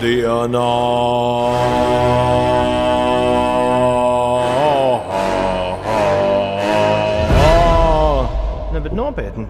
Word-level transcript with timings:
dienā. 0.00 0.68
Ne, 8.72 8.80
bet 8.80 8.92
nopietni. 8.96 9.46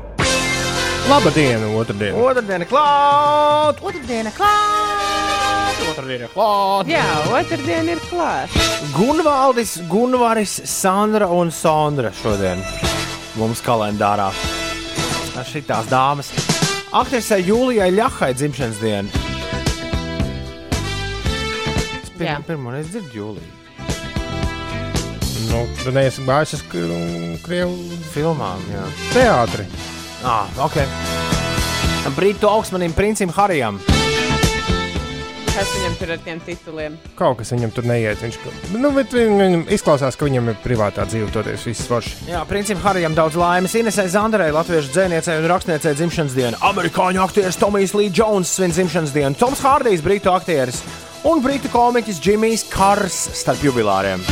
Laba 1.10 1.30
diena, 1.34 1.66
otrdiena. 1.74 2.18
Otrdiena 2.22 2.66
klāt! 2.70 3.80
Otrdiena 3.82 4.30
klāt! 4.34 5.80
Otrdiena 5.90 6.28
klāt! 6.30 6.90
Jā, 6.90 7.06
otrdiena 7.34 7.96
ir 7.96 8.02
klāta. 8.06 8.68
Gunvaldis, 8.94 9.78
Gunvaris, 9.90 10.60
Sandra 10.70 11.26
un 11.34 11.50
Sondra 11.54 12.12
šodien 12.22 12.62
mums 13.40 13.62
kalendārā. 13.64 14.30
Šitās 15.50 15.88
dāmas. 15.90 16.30
Aktrisei 16.94 17.42
Jūlijai 17.46 17.90
Ļahai 17.96 18.34
dzimšanas 18.36 18.80
diena. 18.82 19.19
Pirmo, 22.20 22.46
pirmo 22.46 22.74
reizi 22.76 22.94
dzirdu 22.94 23.18
Jūliju. 23.20 23.56
Nu, 25.50 25.64
tu 25.80 25.90
neesi 25.94 26.22
gājis 26.22 26.58
uz 26.58 26.66
Krievu 27.42 28.00
Filmām, 28.12 28.60
jā. 28.70 28.84
teātri. 29.14 29.64
Ah, 30.22 30.46
ok. 30.62 30.76
Brītu 32.14 32.48
augsmanim 32.50 32.94
princim 32.96 33.32
Harijam. 33.34 33.80
Kas 35.50 35.72
viņam 35.74 35.96
tur 35.98 36.12
ar 36.14 36.20
tiem 36.24 36.38
tituliem? 36.46 36.94
Kaut 37.18 37.40
kas 37.40 37.50
viņam 37.52 37.72
tur 37.74 37.84
neiet. 37.88 38.22
Viņš, 38.22 38.38
nu, 38.78 38.92
viņam 38.94 39.66
izklausās, 39.74 40.16
ka 40.16 40.28
viņam 40.28 40.52
ir 40.52 40.62
privātā 40.62 41.04
dzīve, 41.10 41.28
toties 41.34 41.66
viss 41.68 41.90
forši. 41.90 42.30
Jā, 42.30 42.44
princim 42.48 42.80
Harijam 42.84 43.16
daudz 43.18 43.36
laimes. 43.40 43.74
Inesai 43.76 44.06
Zandarei, 44.12 44.52
latviešu 44.54 44.94
dzēniecei 44.94 45.40
un 45.42 45.50
rakstniecei 45.50 45.96
dzimšanas 45.98 46.38
diena. 46.38 46.62
Amerikāņu 46.70 47.26
aktieris 47.26 47.60
Tomijs 47.60 47.96
Lee 47.98 48.14
Jones 48.14 48.54
svin 48.54 48.72
dzimšanas 48.72 49.12
dienu. 49.16 49.36
Toms 49.40 49.60
Hārdijs, 49.66 50.06
brītu 50.06 50.32
aktieris 50.32 50.84
un 51.28 51.42
brītu 51.44 51.72
komiķis 51.72 52.22
Džimijs 52.22 52.64
Kars 52.72 53.18
starp 53.42 53.64
jubilāriem. 53.64 54.24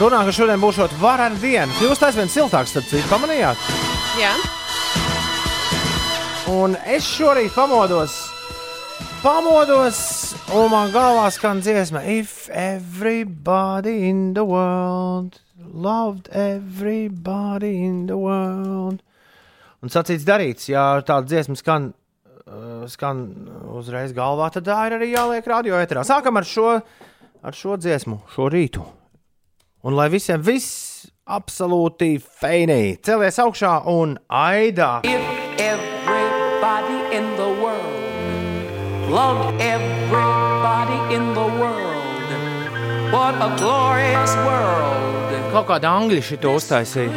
Runā, 0.00 0.24
ka 0.26 0.34
šodien 0.34 0.62
būs 0.62 0.82
varena 0.98 1.38
diena. 1.38 1.70
Kļūst 1.78 2.08
aizvien 2.08 2.32
siltāks, 2.32 2.74
starp 2.74 2.90
citu, 2.90 3.06
pamanījāt? 3.12 3.70
Jā, 4.18 4.34
Un 6.44 6.74
es 6.84 7.06
šorīt 7.08 7.54
pamodos, 7.56 8.12
pamodos, 9.22 9.98
un 10.52 10.66
man 10.68 10.90
galvā 10.92 11.30
skan 11.32 11.62
dziesma, 11.64 12.02
If 12.04 12.50
everybody 12.52 14.10
in 14.10 14.34
the 14.34 14.44
world 14.44 15.40
loved 15.56 16.28
everybody 16.28 17.80
in 17.86 18.06
the 18.06 18.18
world. 18.20 19.00
Un 19.80 19.88
sacīts 19.88 20.28
darīts, 20.28 20.68
ja 20.68 21.00
tāda 21.00 21.32
dziesma 21.32 21.56
skan, 21.56 21.94
skan 22.90 23.24
uzreiz 23.74 24.14
galvā, 24.16 24.50
tad 24.54 24.66
tā 24.68 24.78
ir 24.88 24.98
arī 24.98 25.10
jāliek 25.12 25.46
radio 25.50 25.78
eterā. 25.80 26.04
Sākam 26.06 26.40
ar 26.40 26.46
šo, 26.48 26.78
ar 27.42 27.58
šo 27.58 27.78
dziesmu, 27.80 28.20
šo 28.34 28.50
rītu. 28.52 28.84
Un 29.84 29.96
lai 29.98 30.08
visiem 30.12 30.42
viss 30.44 31.06
absolūti 31.24 32.16
feinī, 32.20 32.96
celies 33.04 33.40
augšā 33.40 33.82
un 33.92 34.18
aidā! 34.28 35.02
everybody 35.54 37.16
in 37.16 37.24
the 37.36 37.50
world 37.62 37.94
loved 39.10 39.60
everybody 39.60 41.14
in 41.14 41.34
the 41.34 41.48
world. 41.60 42.30
What 43.12 43.34
a 43.38 43.50
glorious 43.60 44.34
world. 44.42 45.34
Kaut 45.54 45.68
kāda 45.68 45.92
angļu 46.00 46.22
šito 46.24 46.54
uztaisīja. 46.58 47.12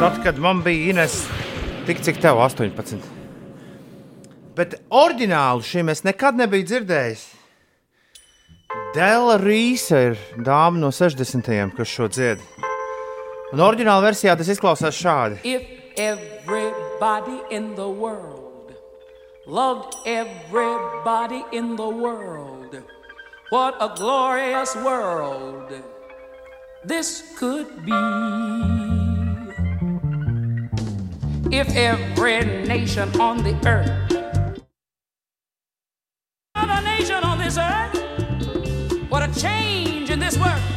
Tad, 0.00 0.18
kad 0.24 0.40
man 0.42 0.64
bija 0.64 0.90
Ines, 0.90 1.20
tik 1.86 2.00
cik 2.00 2.20
tev 2.22 2.38
18. 2.40 3.02
Bet 4.56 4.76
oriģinālu 4.88 5.64
šim 5.66 5.90
es 5.92 6.04
nekad 6.06 6.38
nebiju 6.38 6.64
dzirdējis. 6.70 7.24
Dēla 8.94 9.36
Rīsa 9.42 10.00
ir 10.08 10.20
dāma 10.46 10.80
no 10.80 10.90
60. 10.94 11.50
kas 11.76 11.90
šo 11.90 12.08
dzied. 12.08 12.40
Un 13.52 13.62
oriģinālā 13.62 14.06
versijā 14.06 14.36
tas 14.38 14.48
izklausās 14.54 14.96
šādi. 14.96 15.42
If 15.44 15.98
everybody 15.98 17.36
in 17.50 17.74
the 17.74 17.88
world 17.88 18.72
loved 19.46 19.98
everybody 20.06 21.44
in 21.52 21.76
the 21.76 21.88
world, 21.88 22.80
what 23.50 23.76
a 23.80 23.92
glorious 23.94 24.74
world 24.76 25.74
this 26.84 27.22
could 27.36 27.84
be. 27.84 28.83
If 31.56 31.76
every 31.76 32.44
nation 32.66 33.08
on 33.20 33.44
the 33.44 33.54
earth, 33.64 33.88
nation 36.82 37.22
on 37.22 37.38
this 37.38 37.56
earth, 37.56 39.08
what 39.08 39.22
a 39.22 39.40
change 39.40 40.10
in 40.10 40.18
this 40.18 40.36
world 40.36 40.73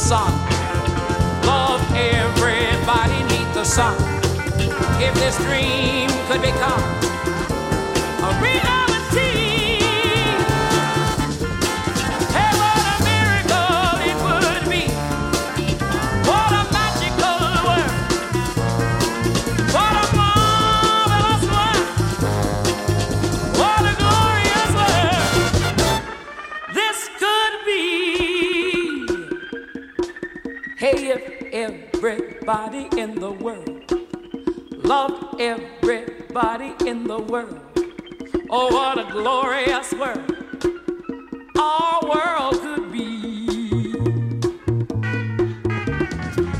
sun, 0.00 0.32
love 1.44 1.82
everybody 1.94 3.22
neath 3.24 3.52
the 3.52 3.64
sun. 3.64 3.94
If 4.98 5.14
this 5.14 5.36
dream 5.44 6.08
could 6.26 6.40
become 6.40 7.09
everybody 32.80 33.00
in 33.00 33.14
the 33.20 33.30
world 33.30 33.92
loved 34.84 35.40
everybody 35.40 36.74
in 36.86 37.04
the 37.04 37.18
world. 37.18 37.60
Oh, 38.50 38.72
what 38.72 38.98
a 38.98 39.10
glorious 39.10 39.92
world 39.92 40.32
our 41.58 42.00
world 42.02 42.60
could 42.62 42.92
be. 42.92 43.46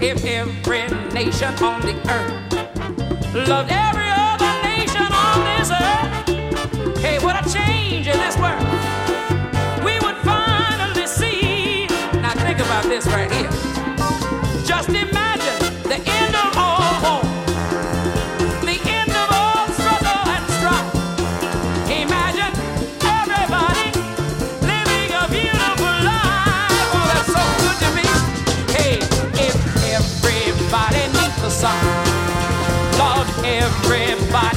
If 0.01 0.25
every 0.25 0.89
nation 1.13 1.55
on 1.63 1.81
the 1.83 1.97
earth 2.11 3.49
loved 3.49 3.71
every 3.73 4.11
other 4.11 4.53
nation 4.63 5.09
on 5.13 5.45
this 5.45 5.71
earth, 5.71 6.99
hey, 6.99 7.19
what 7.25 7.37
a 7.37 7.53
change 7.53 8.07
in 8.07 8.19
this 8.19 8.37
world 8.37 8.67
we 9.85 9.99
would 10.01 10.17
finally 10.19 11.07
see. 11.07 11.87
Now, 12.21 12.33
think 12.35 12.59
about 12.59 12.85
this 12.85 13.07
right 13.07 13.31
here. 13.33 13.70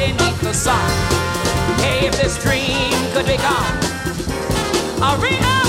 Everybody 0.03 0.31
neath 0.31 0.41
the 0.41 0.53
sun. 0.53 0.89
Hey, 1.79 2.07
if 2.07 2.15
this 2.21 2.41
dream 2.41 2.93
could 3.13 3.25
become 3.25 3.77
a 5.01 5.17
reality. 5.21 5.62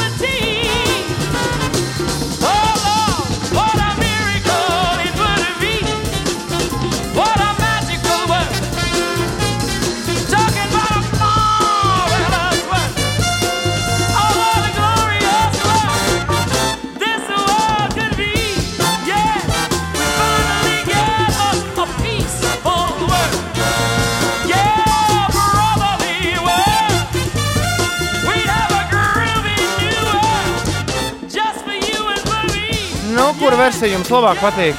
Versija 33.53 33.93
jums 33.93 34.09
labāk 34.09 34.39
patīk? 34.41 34.79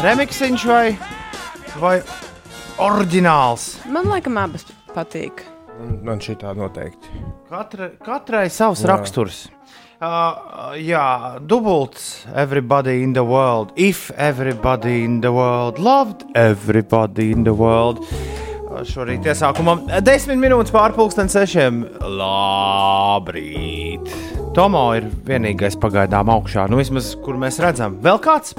Remixiņš 0.00 0.62
vai, 0.64 0.96
vai 1.76 1.98
oriģināls? 2.80 3.66
Man 3.92 4.08
laikam 4.08 4.38
abas 4.40 4.64
patīk. 4.94 5.42
Man 6.02 6.18
šī 6.22 6.38
tā 6.40 6.54
noteikti. 6.56 7.12
Katra, 7.50 7.90
katrai 8.00 8.48
savs 8.50 8.80
Jā. 8.82 8.88
raksturs. 8.94 9.42
Uh, 10.00 10.72
jā, 10.78 11.36
dubults. 11.44 12.24
Everybody 12.34 13.02
in 13.02 13.12
the 13.12 13.24
world. 13.24 13.72
If 13.76 14.10
everybody 14.16 15.04
in 15.04 15.20
the 15.20 15.32
world 15.32 15.78
loved 15.78 16.24
everybody 16.34 17.32
in 17.32 17.44
the 17.44 17.52
world. 17.52 18.00
Uh, 18.68 18.84
Šorīt 18.88 19.26
iesākumam 19.28 19.84
desmit 20.06 20.38
minūtes 20.40 20.72
pārpusdienas 20.72 21.36
sešiem. 21.36 21.84
Labrīt! 22.18 24.08
Tomo 24.58 24.88
ir 24.98 25.04
vienīgais 25.22 25.76
pagaidām 25.78 26.32
augšā, 26.34 26.64
nu 26.66 26.80
vismaz 26.80 27.12
kur 27.22 27.36
mēs 27.38 27.60
redzam. 27.62 27.92
Vēl 28.02 28.16
kāds? 28.18 28.56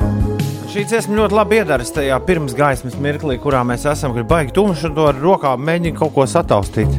Šī 0.72 0.86
dziesma 0.88 1.18
ļoti 1.18 1.36
labi 1.36 1.58
iedarbojas 1.60 1.92
tajā 1.92 2.16
pirms 2.24 2.56
gaismas 2.56 2.96
mirklī, 3.04 3.36
kurā 3.44 3.66
mēs 3.68 3.84
esam. 3.92 4.14
Kad 4.16 4.30
baigi 4.30 4.56
tumšs 4.56 4.86
un 4.88 4.96
ar 5.04 5.20
rokām 5.20 5.60
mēģina 5.68 6.00
kaut 6.00 6.14
ko 6.16 6.24
sataustīt. 6.24 6.96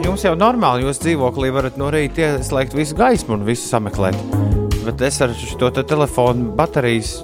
Jums 0.00 0.24
jau 0.24 0.32
normāli, 0.32 0.86
jūs 0.86 1.02
dzīvoklī 1.04 1.52
varat 1.52 1.76
no 1.76 1.92
rīta 1.92 2.38
ieslēgt 2.38 2.72
visu 2.72 2.96
gaismu 2.96 3.36
un 3.36 3.44
visu 3.44 3.68
sameklēt. 3.68 4.16
Bet 4.86 5.04
es 5.04 5.20
ar 5.20 5.36
šo 5.36 5.68
te 5.68 5.84
telefonu 5.84 6.54
baterijas 6.56 7.18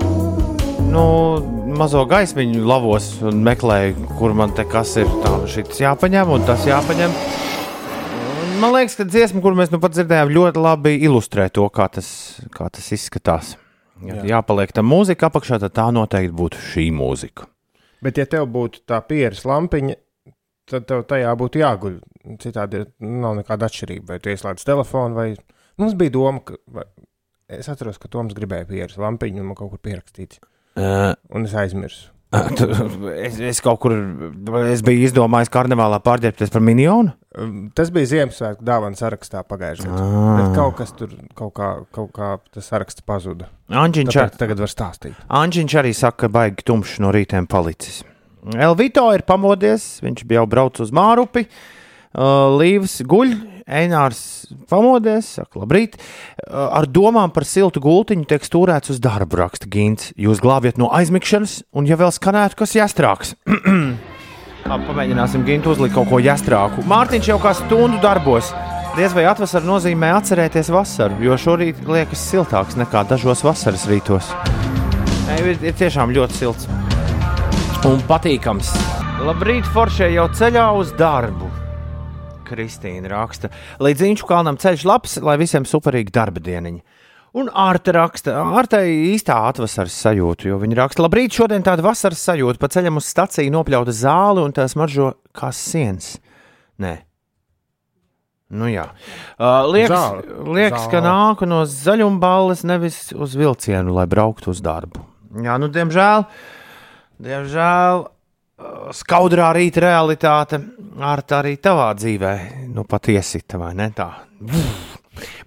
nu, 0.93 1.07
mazo 1.73 2.05
gaismiņu 2.05 2.69
lavos 2.69 3.15
un 3.25 3.41
meklēju, 3.49 4.11
kur 4.21 4.37
man 4.37 4.53
te 4.53 4.69
kas 4.69 4.99
ir. 5.01 5.09
Tā 5.25 5.39
šis 5.57 5.87
jāpaņem 5.87 6.37
un 6.37 6.45
tas 6.53 6.69
jāpaņem. 6.69 7.17
Man 8.61 8.75
liekas, 8.75 8.93
ka 8.99 9.07
dziesma, 9.09 9.41
kur 9.41 9.55
mēs 9.57 9.71
nu 9.73 9.79
pat 9.81 9.95
dzirdējām, 9.95 10.31
ļoti 10.37 10.61
labi 10.61 10.91
ilustrē 11.07 11.47
to, 11.49 11.65
kā 11.73 11.87
tas, 11.89 12.11
kā 12.53 12.67
tas 12.69 12.91
izskatās. 12.93 13.55
Ja 14.05 14.19
Jā. 14.19 14.25
jāpaliek 14.35 14.73
tam 14.77 14.89
mūzika 14.91 15.31
apakšā, 15.31 15.57
tad 15.63 15.73
tā 15.77 15.87
noteikti 15.97 16.35
būtu 16.37 16.61
šī 16.67 16.85
mūzika. 16.93 17.49
Bet, 18.05 18.21
ja 18.21 18.27
tev 18.29 18.47
būtu 18.53 18.83
tā 18.89 18.99
pieres 19.09 19.47
lampiņa, 19.49 19.97
tad 20.69 20.87
tev 20.89 21.07
tajā 21.09 21.33
būtu 21.41 21.61
jāguļ. 21.63 21.97
Citādi 22.41 22.85
nav 23.01 23.39
nekāda 23.41 23.69
atšķirība. 23.69 24.13
Vai 24.13 24.21
tu 24.21 24.33
ieslēdz 24.33 24.69
telefonu, 24.69 25.17
vai 25.17 25.29
mums 25.81 25.97
bija 25.97 26.17
doma, 26.19 26.45
ka 26.45 26.61
vai... 26.69 26.85
es 27.57 27.69
atceros, 27.73 28.01
ka 28.01 28.13
Toms 28.13 28.37
gribēja 28.37 28.69
pieres 28.69 29.01
lampiņu, 29.01 29.41
un 29.41 29.53
man 29.53 29.61
kaut 29.61 29.73
kur 29.73 29.85
pierakstīts. 29.89 30.41
Uh, 30.77 31.15
Un 31.33 31.49
es 31.49 31.57
aizmirsu. 31.57 32.13
Es, 32.31 33.39
es 33.43 33.59
kaut 33.65 33.81
kur 33.83 33.95
es 34.71 34.85
biju 34.87 35.03
izdomājis 35.09 35.51
karnevālā 35.51 35.99
pārģērbties 36.05 36.53
par 36.55 36.63
minionu. 36.63 37.11
Um, 37.35 37.57
Tas 37.75 37.91
bija 37.95 38.07
Ziemassvētku 38.13 38.63
dāvana 38.67 38.99
sarakstā 38.99 39.43
pagājušajā 39.51 39.91
gadā. 39.91 40.05
Ah. 40.07 40.39
Bet 40.39 40.55
kaut 40.59 40.77
kas 40.79 40.95
tur, 40.99 41.17
kaut 41.39 41.53
kā, 41.59 41.71
kaut 41.95 42.13
kā 42.15 42.31
tas 42.55 42.71
saraksts 42.71 43.03
pazuda. 43.07 43.51
Anģiņš, 43.71 44.15
Tāpēc 44.15 44.39
tagad 44.39 44.63
var 44.63 44.71
stāstīt. 44.71 45.19
Anģiņš 45.41 45.77
arī 45.83 45.93
saka, 45.97 46.25
ka 46.25 46.33
baigi 46.39 46.67
tumšs 46.71 47.01
no 47.03 47.11
rītiem 47.15 47.51
palicis. 47.51 48.05
Elvito 48.55 49.09
ir 49.13 49.27
pamodies, 49.27 49.99
viņš 50.05 50.25
bija 50.25 50.41
jau 50.41 50.51
braucis 50.55 50.87
uz 50.87 50.95
Mārupi. 50.97 51.45
Uh, 52.11 52.57
Līvs 52.59 53.01
guļ, 53.07 53.35
Einārs 53.71 54.21
pamodies, 54.71 55.29
saka, 55.39 55.63
labrīt. 55.63 55.97
Ar 56.51 56.89
domām 56.91 57.31
par 57.35 57.47
siltu 57.47 57.83
gultiņu 57.85 58.27
tiek 58.31 58.47
stūrēts 58.47 58.91
uz 58.95 58.99
darbu, 59.03 59.39
raksta 59.41 59.71
Gins. 59.71 60.11
Jūs 60.19 60.43
glābjat 60.43 60.81
no 60.81 60.91
aizmigšanas, 60.95 61.61
un 61.77 61.87
ja 61.87 61.99
vēl 62.01 62.11
skanētu, 62.15 62.59
kas 62.59 62.75
jāstrāks. 62.79 63.37
Pamēģināsim 64.71 65.47
Gintu 65.47 65.73
uzlikt 65.73 65.97
kaut 65.97 66.11
ko 66.11 66.21
jāstrāku. 66.23 66.85
Mārtiņš 66.91 67.31
jau 67.33 67.39
kā 67.43 67.55
stundu 67.59 68.01
darbos. 68.03 68.53
Diez 68.97 69.15
vai 69.15 69.25
atvasara 69.31 69.65
nozīmē 69.67 70.11
atcerēties 70.19 70.73
vasaru, 70.75 71.21
jo 71.23 71.37
šorīt 71.39 71.85
liekas 71.87 72.25
siltāks 72.33 72.79
nekā 72.79 73.05
dažos 73.07 73.45
vasaras 73.47 73.87
rītos. 73.91 74.33
Nē, 75.29 75.39
Ir, 75.47 75.63
ir 75.63 75.77
tiešām 75.79 76.11
ļoti 76.11 76.41
silts 76.43 76.67
un 77.87 78.03
patīkams. 78.09 78.75
Labrīt, 79.25 79.69
Foršē 79.73 80.11
jau 80.13 80.27
ceļā 80.37 80.67
uz 80.81 80.93
darbu. 80.99 81.60
Kristīna 82.51 83.13
raksta, 83.15 83.51
līdz 83.83 84.07
Inču 84.11 84.27
kalnam 84.29 84.59
ceļš 84.61 84.87
labs, 84.91 85.19
lai 85.25 85.39
visiem 85.41 85.67
superīgi 85.69 86.13
darba 86.15 86.43
dieniņi. 86.43 86.83
Un 87.39 87.47
Ārta 87.55 87.93
raksta, 87.95 88.33
Ārtai 88.59 88.89
īstā 89.13 89.37
atvasaras 89.47 89.95
sajūta, 90.03 90.49
jo 90.51 90.57
viņa 90.59 90.81
raksta, 90.81 91.05
labrīt, 91.05 91.37
šodien 91.39 91.63
tāda 91.63 91.85
vasaras 91.87 92.25
sajūta, 92.27 92.59
pa 92.59 92.71
ceļam 92.75 92.99
uz 92.99 93.07
staciju 93.07 93.53
nopļauta 93.55 93.95
zāle 93.95 94.43
un 94.43 94.55
tās 94.57 94.75
maržo 94.75 95.13
kā 95.37 95.53
siens. 95.55 96.17
Nē. 96.83 96.97
Nu 98.51 98.67
jā. 98.67 98.89
Uh, 99.39 99.63
liekas, 99.71 99.95
Zāle. 99.95 100.25
liekas 100.57 100.89
ka 100.91 100.99
Zāle. 100.99 101.07
nāku 101.07 101.47
no 101.47 101.61
zaļumballes, 101.71 102.65
nevis 102.67 103.13
uz 103.15 103.37
vilcienu, 103.39 103.95
lai 103.95 104.09
brauktu 104.11 104.51
uz 104.51 104.59
darbu. 104.65 105.05
Jā, 105.39 105.55
nu, 105.63 105.69
diemžēl, 105.71 106.27
diemžēl 107.23 108.03
skaudrā 108.97 109.51
rīta 109.57 109.85
realitāte 109.85 110.61
ar 111.01 111.23
tā 111.25 111.41
arī 111.45 111.57
tavā 111.63 111.91
dzīvē, 111.97 112.33
nu, 112.75 112.85
patiesita, 112.89 113.61
vai 113.61 113.73
ne 113.79 113.91
tā? 113.97 114.11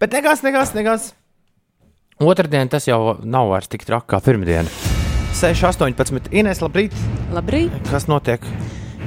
Bet 0.01 0.13
nekas, 0.15 0.43
nekas, 0.45 0.73
nekas. 0.77 1.11
Otradien 2.23 2.69
tas 2.69 2.87
jau 2.87 3.17
nav 3.25 3.49
vairs 3.51 3.71
tik 3.71 3.85
traki 3.87 4.13
kā 4.13 4.21
pirmdiena. 4.23 4.69
6, 5.33 5.65
18, 5.65 6.29
Ines, 6.37 6.61
labrīt! 6.61 6.93
Labrīt! 7.33 7.73
Kas 7.89 8.05
notiek? 8.07 8.45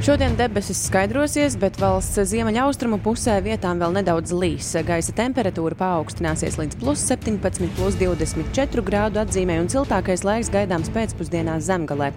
Šodien 0.04 0.34
debesis 0.36 0.82
skaidrosies, 0.84 1.54
bet 1.56 1.78
valsts 1.80 2.18
ziemeļaustrumu 2.28 2.98
pusē 3.00 3.38
vietām 3.40 3.80
vēl 3.80 3.94
nedaudz 3.96 4.34
līs. 4.36 4.68
Gaisa 4.84 5.14
temperatūra 5.16 5.78
paaugstināsies 5.80 6.58
līdz 6.60 6.76
plus 6.82 7.00
17, 7.08 7.70
plus 7.78 7.96
24 7.96 8.84
grādu 8.84 9.22
atzīmē, 9.22 9.56
un 9.62 9.70
siltākais 9.72 10.20
laiks 10.28 10.52
gaidāms 10.52 10.92
pēcpusdienā 10.92 11.56
zemgalē. 11.64 12.10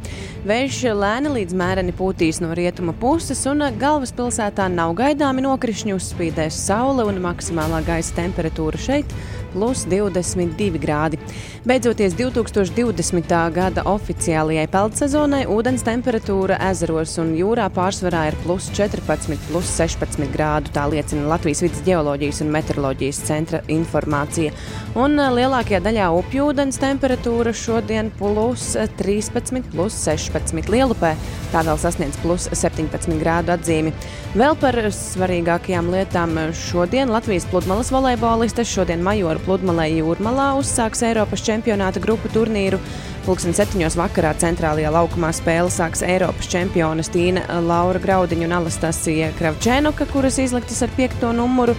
Vējš 0.50 0.82
lēni 1.00 1.32
līdz 1.38 1.56
mēreni 1.64 1.96
pūtīs 1.96 2.44
no 2.44 2.52
rietuma 2.52 2.92
puses, 3.00 3.46
un 3.48 3.64
galvaspilsētā 3.80 4.68
nav 4.76 4.98
gaidāmi 5.00 5.48
nokrišņi, 5.48 5.96
uzspīdēs 5.96 6.60
saule 6.68 7.08
un 7.08 7.24
maksimālā 7.24 7.80
gaisa 7.88 8.20
temperatūra 8.20 8.88
šeit 8.90 9.16
plus 9.54 9.86
22 9.90 10.80
grādi. 10.82 11.20
Beidzoties 11.68 12.16
2020. 12.18 13.34
gada 13.54 13.84
oficiālajai 13.90 14.68
peldsezonai, 14.72 15.42
ūdens 15.52 15.84
temperatūra 15.86 16.60
ezeros 16.70 17.18
un 17.22 17.34
jūrā 17.38 17.68
pārsvarā 17.76 18.26
ir 18.30 18.38
plus 18.46 18.70
14, 18.78 19.36
plus 19.50 19.74
16 19.76 20.30
grādu. 20.34 20.72
Tā 20.76 20.86
liecina 20.92 21.28
Latvijas 21.30 21.64
vidus 21.66 21.84
geoloģijas 21.86 22.42
un 22.46 22.54
meteoroloģijas 22.56 23.22
centra 23.28 23.62
informācija. 23.68 24.54
Un 25.00 25.20
eh, 25.20 25.32
lielākajā 25.40 25.82
daļā 25.86 26.10
upju 26.20 26.50
ūdens 26.54 26.80
temperatūra 26.82 27.54
šodien 27.54 28.14
plus 28.20 28.72
13, 29.02 29.70
plus 29.74 30.00
16 30.08 30.72
lielupē. 30.72 31.16
Tā 31.54 31.66
vēl 31.66 31.80
sasniedz 31.82 32.18
plus 32.24 32.48
17 32.54 33.20
grādu 33.20 33.54
atzīmi. 33.56 33.94
Vēl 34.38 34.56
par 34.62 34.78
svarīgākajām 34.94 35.90
lietām 35.94 36.38
šodien 36.56 37.10
Latvijas 37.12 37.48
pludmales 37.50 37.90
volejbolistes 37.94 38.70
šodien 38.70 39.02
Majoru 39.40 39.46
pludmalē 39.46 39.88
Jūrmalā 39.94 40.58
uzsāks 40.60 41.02
Eiropas 41.04 41.42
čempionāta 41.42 42.00
grupu 42.02 42.30
turnīru. 42.30 42.80
Pulksten 43.26 43.54
septiņos 43.54 43.96
vakarā 43.96 44.34
centrālajā 44.36 44.92
laukumā 44.92 45.32
spēle 45.32 45.70
sāks 45.70 46.04
Eiropas 46.04 46.50
čempionas 46.50 47.10
Tīna 47.10 47.46
Laura 47.62 48.00
Graudiņa 48.00 48.46
un 48.48 48.56
Alastasija 48.58 49.32
Kravčēnoka, 49.40 50.08
kuras 50.12 50.40
izliktas 50.40 50.82
ar 50.84 50.90
piekto 50.96 51.32
numuru. 51.32 51.76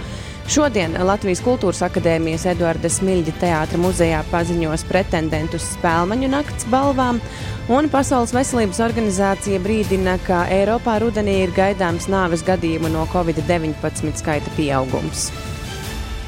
Šodien 0.49 0.97
Latvijas 1.05 1.43
Kultūras 1.45 1.83
Akadēmijas 1.85 2.47
Eduarda 2.49 2.89
Smilģa 2.89 3.35
teātra 3.39 3.77
muzejā 3.77 4.23
paziņos 4.31 4.87
pretendentus 4.89 5.69
spēļu 5.75 6.31
nakts 6.33 6.65
balvām, 6.71 7.21
un 7.69 7.89
Pasaules 7.93 8.33
veselības 8.33 8.81
organizācija 8.81 9.61
brīdina, 9.61 10.17
ka 10.25 10.47
Eiropā 10.49 10.97
rudenī 11.03 11.43
ir 11.45 11.55
gaidāms 11.55 12.09
nāves 12.09 12.43
gadījumu 12.47 12.89
no 12.89 13.05
Covid-19 13.13 14.17
skaita 14.17 14.57
pieaugums. 14.57 15.29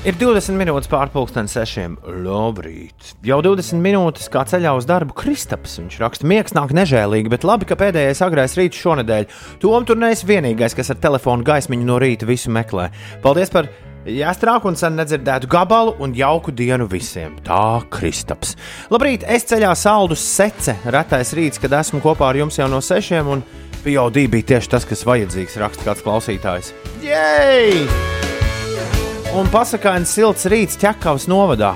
Ir 0.03 0.17
20 0.19 0.57
minūtes 0.59 0.89
pārpusdienas 0.91 1.53
sešiem. 1.55 1.93
Labrīt! 2.25 3.13
Jau 3.23 3.37
20 3.39 3.79
minūtes 3.79 4.25
kā 4.27 4.41
ceļā 4.43 4.73
uz 4.75 4.83
darbu 4.83 5.15
Kristaps. 5.15 5.77
Viņš 5.79 5.95
raksta, 6.01 6.27
miegs 6.27 6.51
nāk 6.51 6.73
nežēlīgi, 6.75 7.31
bet 7.31 7.45
labi, 7.47 7.69
ka 7.69 7.77
pēdējais 7.79 8.19
agrais 8.25 8.57
rīts 8.59 8.81
šonadēļ. 8.83 9.29
Tom 9.63 9.87
tur 9.87 10.01
neesi 10.01 10.27
vienīgais, 10.27 10.75
kas 10.75 10.91
ar 10.91 10.99
telefonu 10.99 11.47
gaismiņu 11.47 11.87
no 11.87 12.01
rīta 12.03 12.27
visu 12.27 12.51
meklē. 12.51 12.89
Paldies 13.23 13.53
par 13.53 13.69
jāstrāk 14.03 14.67
un 14.67 14.75
sen 14.75 14.99
nedzirdētu 14.99 15.47
gabalu 15.47 15.95
un 16.03 16.11
jauku 16.19 16.51
dienu 16.51 16.89
visiem. 16.91 17.39
Tā 17.47 17.79
Kristaps. 17.87 18.57
Labrīt! 18.91 19.23
Es 19.23 19.47
ceļā 19.47 19.71
saldus 19.71 20.19
sece. 20.19 20.75
Retais 20.83 21.31
rīts, 21.31 21.63
kad 21.63 21.79
esmu 21.79 22.03
kopā 22.03 22.33
ar 22.33 22.43
jums 22.43 22.59
jau 22.59 22.67
no 22.67 22.83
sešiem. 22.83 23.31
Un 23.37 23.47
POD 23.87 24.25
bija 24.35 24.51
tieši 24.51 24.75
tas, 24.75 24.83
kas 24.83 25.07
vajadzīgs, 25.07 25.61
raksta 25.63 25.87
kāds 25.87 26.03
klausītājs. 26.03 26.75
Jej! 27.07 27.87
Un 29.33 29.47
pasakāns 29.49 30.11
silts 30.13 30.45
rīts 30.45 30.77
ķekavas 30.77 31.23
novadā. 31.25 31.71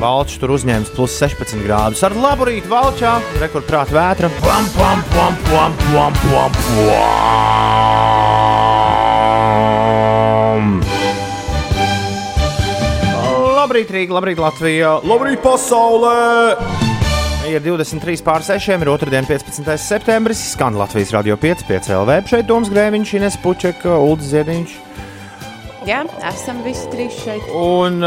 Valčs 0.00 0.38
tur 0.40 0.54
uzņēmis 0.54 0.94
plus 0.96 1.12
16 1.20 1.60
grādus. 1.64 2.00
Ar 2.06 2.14
labu 2.16 2.46
rītu 2.48 2.70
valčā, 2.72 3.18
rekordprāta 3.40 3.92
vētra. 3.92 4.30
Pam, 4.40 4.64
pam, 4.76 5.02
pam, 5.12 5.36
pam, 5.44 5.76
pam, 5.92 6.12
pam, 6.24 6.52
pam. 6.56 7.36
Labrīt, 13.56 13.92
Rīga, 13.92 14.16
labrīt, 14.16 14.40
Latvija, 14.40 14.96
labrīt, 15.04 15.40
pasaulē! 15.44 16.56
Ir 17.50 17.60
23 17.60 18.24
pār 18.24 18.40
6, 18.46 18.72
ir 18.72 18.88
2. 18.88 19.26
15. 19.28 19.68
septembris. 19.84 20.40
Skan 20.54 20.78
Latvijas 20.80 21.12
radio 21.12 21.36
5, 21.36 21.66
5 21.68 21.92
LV. 22.00 22.10
Šeit 22.30 22.48
Toms 22.48 22.72
Grēviņš, 22.72 23.16
Ines 23.20 23.36
Pučeka, 23.44 24.00
Ulrichs 24.00 24.32
Ziedņš. 24.32 24.78
Jā, 25.86 26.00
esam 26.26 26.64
visi 26.64 26.88
trīs 26.90 27.14
šeit. 27.22 27.44
Un, 27.54 28.02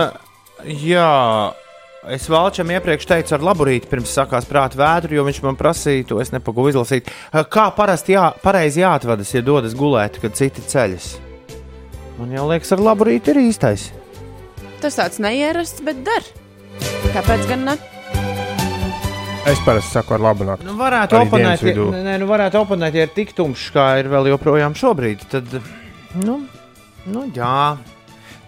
jā, 0.68 1.12
es 2.12 2.26
Valčam 2.28 2.74
iepriekš 2.76 3.08
teicu 3.08 3.38
ar 3.38 3.46
laburīti, 3.48 3.88
pirms 3.88 4.12
sākās 4.18 4.48
prāta 4.50 4.76
vētru, 4.82 5.16
jo 5.16 5.24
viņš 5.24 5.40
man 5.46 5.56
prasīja, 5.60 6.10
to 6.10 6.20
es 6.20 6.34
nepagūvu 6.36 6.74
izlasīt. 6.74 7.08
Kā 7.32 7.70
parasti 7.78 8.18
jā, 8.18 8.26
pareizi 8.44 8.84
jāatvadas, 8.84 9.32
ja 9.32 9.46
dodas 9.48 9.78
gulēt, 9.80 10.20
kad 10.20 10.36
citi 10.36 10.66
ceļas? 10.68 11.14
Man 12.20 12.36
jau 12.36 12.50
liekas, 12.52 12.76
ar 12.76 12.84
laburīti 12.84 13.32
ir 13.32 13.42
īstais. 13.46 13.88
Tas 14.84 15.00
tāds 15.00 15.24
neierasts, 15.24 15.80
bet 15.88 16.04
der. 16.04 16.28
Kāpēc 17.16 17.48
gan 17.48 17.64
ne? 17.72 17.80
Es 19.48 19.60
parasti 19.64 19.96
saku 19.96 20.20
ar 20.20 20.28
labu 20.28 20.52
nakti. 20.52 20.68
Nu, 20.68 20.76
varētu 20.78 21.16
oponēt, 21.24 21.64
ja, 21.64 21.90
nē, 21.96 22.20
nu, 22.20 22.28
varētu 22.28 22.60
oponēt, 22.60 23.00
ja 23.00 23.08
ir 23.08 23.16
tik 23.16 23.32
tumšs, 23.40 23.72
kā 23.72 23.94
ir 24.04 24.12
vēl 24.12 24.34
joprojām 24.36 24.76
šobrīd. 24.76 25.24
Tad, 25.32 25.62
nu, 26.28 26.42
nu 27.08 27.28
jā, 27.36 27.78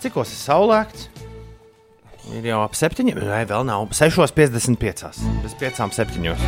cikos 0.04 0.34
ir 0.34 0.42
saulēkts? 0.42 1.08
Ir 2.38 2.46
jau 2.52 2.62
ap 2.64 2.76
septiņiem, 2.78 3.18
vai 3.32 3.42
vēl 3.50 3.66
nav? 3.68 3.88
6,55. 3.98 5.24
Bez 5.42 5.56
piecām 5.58 5.92
septiņos. 5.96 6.44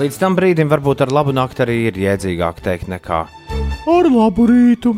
Līdz 0.00 0.16
tam 0.18 0.38
brīdim 0.38 0.70
varbūt 0.72 1.04
ar 1.04 1.12
labu 1.12 1.34
nakti 1.36 1.62
arī 1.66 1.76
ir 1.90 2.00
jēdzīgāk 2.00 2.62
teikt 2.64 2.88
nekā 2.90 3.26
ar 3.90 4.08
labu 4.10 4.46
rītu. 4.48 4.94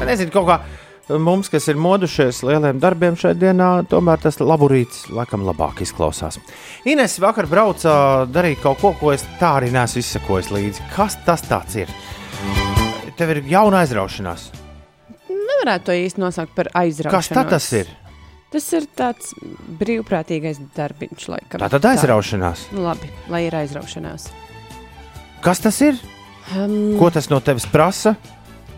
Nezinu, 0.00 0.32
kaut 0.34 0.48
kā 0.48 1.18
mums, 1.22 1.50
kas 1.52 1.68
ir 1.70 1.78
modušies 1.80 2.42
lieliem 2.46 2.80
darbiem 2.82 3.18
šajā 3.18 3.38
dienā, 3.40 3.70
tomēr 3.90 4.22
tas 4.22 4.40
laburīts 4.42 5.06
laikam 5.14 5.46
labāk 5.46 5.82
izklausās. 5.86 6.40
Ines 6.88 7.18
vakar 7.22 7.50
brauca 7.50 8.26
darīt 8.30 8.62
kaut 8.64 8.82
ko, 8.82 8.94
ko 9.00 9.14
es 9.14 9.26
tā 9.40 9.56
arī 9.60 9.72
neesmu 9.74 10.02
izsekojis 10.02 10.52
līdzi. 10.54 10.90
Kas 10.96 11.18
tas 11.26 11.46
ir? 11.78 11.90
Tev 13.16 13.32
ir 13.32 13.42
jauna 13.48 13.80
aizraušanās. 13.84 14.50
Nevarētu 15.30 15.88
to 15.88 15.94
īsti 15.96 16.20
nosaukt 16.20 16.52
par 16.56 16.68
aizraušanos. 16.76 17.14
Kas 17.16 17.30
tad 17.32 17.48
tas 17.54 17.68
ir? 17.78 17.88
Tas 18.52 18.66
ir 18.76 18.84
tāds 18.96 19.32
brīvprātīgais 19.80 20.60
darbiņš, 20.76 21.24
laikam. 21.32 21.62
Tā 21.64 21.70
tad 21.72 21.88
aizraušanās. 21.94 22.68
Nu, 22.76 22.84
labi, 22.84 23.08
lai 23.32 23.46
ir 23.48 23.56
aizraušanās. 23.56 24.28
Kas 25.44 25.64
tas 25.64 25.80
ir? 25.84 25.98
Um, 26.54 26.94
Ko 27.00 27.08
tas 27.10 27.30
no 27.32 27.40
tevis 27.44 27.66
prasa? 27.70 28.14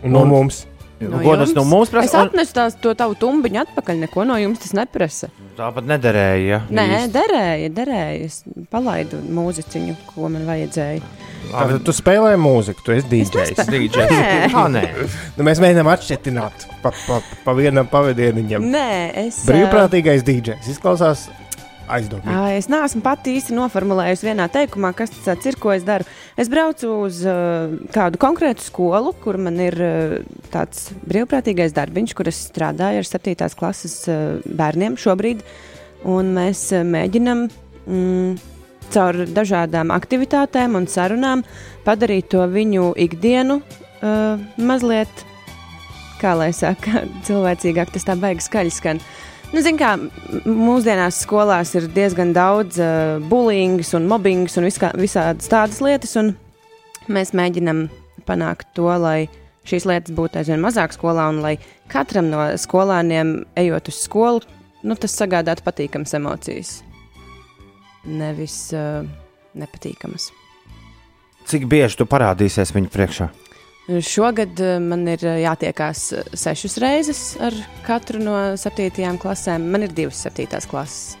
No 0.03 0.23
mums. 0.25 0.63
No 0.99 1.21
Ko 1.23 1.35
tas 1.39 1.53
no 1.55 1.63
mums 1.63 1.87
es 1.87 1.93
prasa? 1.93 2.19
Un- 2.19 2.27
atnesu 2.27 2.55
tās, 2.57 2.75
to 2.83 2.91
tavu 2.97 3.15
tumbiņu 3.19 3.61
atpakaļ. 3.61 4.01
Neko 4.03 4.25
no 4.27 4.35
jums 4.39 4.59
tas 4.59 4.73
neprasa. 4.75 5.29
Tāpat 5.55 5.87
nederēja. 5.87 6.61
Nē, 6.67 6.85
īsti. 6.97 7.13
derēja, 7.15 7.71
derēja. 7.77 8.27
Es 8.27 8.41
palaidu 8.71 9.21
mūziķiņu, 9.23 9.95
ko 10.11 10.31
man 10.31 10.43
vajadzēja. 10.49 11.03
Tātad 11.49 11.85
tu 11.87 11.95
spēlē 11.95 12.35
mūziku, 12.39 12.83
tu 12.85 12.93
esi 12.93 13.07
DJs. 13.09 13.63
DJs. 13.71 14.11
Nē. 14.11 14.33
Ah, 14.53 14.67
nē. 14.71 14.83
Nu, 15.37 15.47
mēs 15.47 15.61
mēģinām 15.63 15.87
atšķirt 15.95 16.29
pa, 16.83 16.91
pa, 16.91 17.21
pa 17.45 17.55
vienam 17.57 17.87
pavadieniņam. 17.89 18.67
Nē, 18.75 18.89
es. 19.25 19.43
Brīvprātīgais 19.47 20.25
DJs 20.27 20.73
izklausās 20.75 21.29
aizdomīgi. 21.95 22.57
Es 22.59 22.69
neesmu 22.71 23.01
pati 23.05 23.35
īsti 23.37 23.55
noformulējusi 23.57 24.27
vienā 24.29 24.49
teikumā, 24.53 24.91
kas 24.97 25.13
tas 25.25 25.47
ir, 25.49 25.57
ko 25.61 25.73
es 25.73 25.85
daru. 25.87 26.07
Es 26.39 26.51
braucu 26.51 26.91
uz 27.05 27.21
uh, 27.27 27.73
kādu 27.93 28.21
konkrētu 28.21 28.65
skolu, 28.65 29.13
kur 29.23 29.39
man 29.41 29.59
ir 29.63 29.77
uh, 29.83 30.15
tāds 30.53 30.89
brīvprātīgais 31.09 31.75
darbiņš, 31.77 32.15
kur 32.17 32.29
es 32.31 32.43
strādāju 32.49 33.03
ar 33.03 33.09
7. 33.09 33.49
klases 33.59 33.97
uh, 34.11 34.39
bērniem 34.45 34.97
šobrīd. 34.99 35.43
Un 36.09 36.33
mēs 36.37 36.69
uh, 36.75 36.85
mēģinam 36.87 37.47
mm, 37.49 38.39
caur 38.93 39.23
dažādām 39.29 39.93
aktivitātēm 39.93 40.77
un 40.79 40.87
sarunām 40.89 41.43
padarīt 41.85 42.31
to 42.33 42.45
viņu 42.49 42.93
ikdienu 42.99 43.59
uh, 43.61 44.39
mazliet, 44.57 45.25
kā 46.21 46.35
lai 46.39 46.51
saka, 46.55 47.05
cilvēcīgāk. 47.27 47.93
Tas 47.95 48.07
tā 48.07 48.17
baigs 48.19 48.49
skaļi 48.51 48.75
skan. 48.75 49.03
Nu, 49.49 49.63
zin 49.65 49.79
kā, 49.79 49.95
mūsdienās 50.45 51.23
skolās 51.23 51.71
ir 51.73 51.87
diezgan 51.89 52.35
daudz 52.35 52.77
uh, 52.77 53.17
bulīngas 53.31 53.95
un 53.97 54.05
mobbingas 54.09 54.59
un 54.61 54.67
viskā, 54.67 54.91
visādas 54.93 55.49
tādas 55.49 55.79
lietas, 55.81 56.13
mēs 57.09 57.33
mēģinam 57.33 57.87
panākt 58.29 58.69
to, 58.77 58.85
lai 59.01 59.25
šīs 59.65 59.87
lietas 59.89 60.13
būtu 60.13 60.37
aizvien 60.37 60.61
mazāk 60.61 60.93
skolā, 60.93 61.25
un 61.33 61.41
lai 61.41 61.55
katram 61.89 62.29
no 62.29 62.45
skolāniem, 62.61 63.39
ejot 63.57 63.89
uz 63.89 64.03
skolu, 64.05 64.45
nu, 64.85 64.93
tas 64.93 65.17
sagādātu 65.17 65.65
patīkamas 65.65 66.13
emocijas. 66.19 66.75
Nevis 68.05 68.67
uh, 68.77 69.01
nepatīkamas. 69.57 70.29
Cik 71.49 71.65
bieži 71.65 71.97
tu 71.97 72.05
parādīsies 72.05 72.69
viņu 72.77 72.93
priekšā? 72.93 73.31
Šogad 73.89 74.59
eh, 74.59 74.77
man 74.79 75.07
ir 75.09 75.23
eh, 75.25 75.39
jātiekās 75.41 76.01
eh, 76.13 76.27
sešas 76.37 76.77
reizes 76.81 77.21
ar 77.41 77.55
katru 77.87 78.21
no 78.21 78.35
septītajām 78.59 79.17
klasēm. 79.21 79.65
Man 79.73 79.87
ir 79.87 79.95
divas 79.97 80.19
septītās 80.27 80.69
klases. 80.69 81.17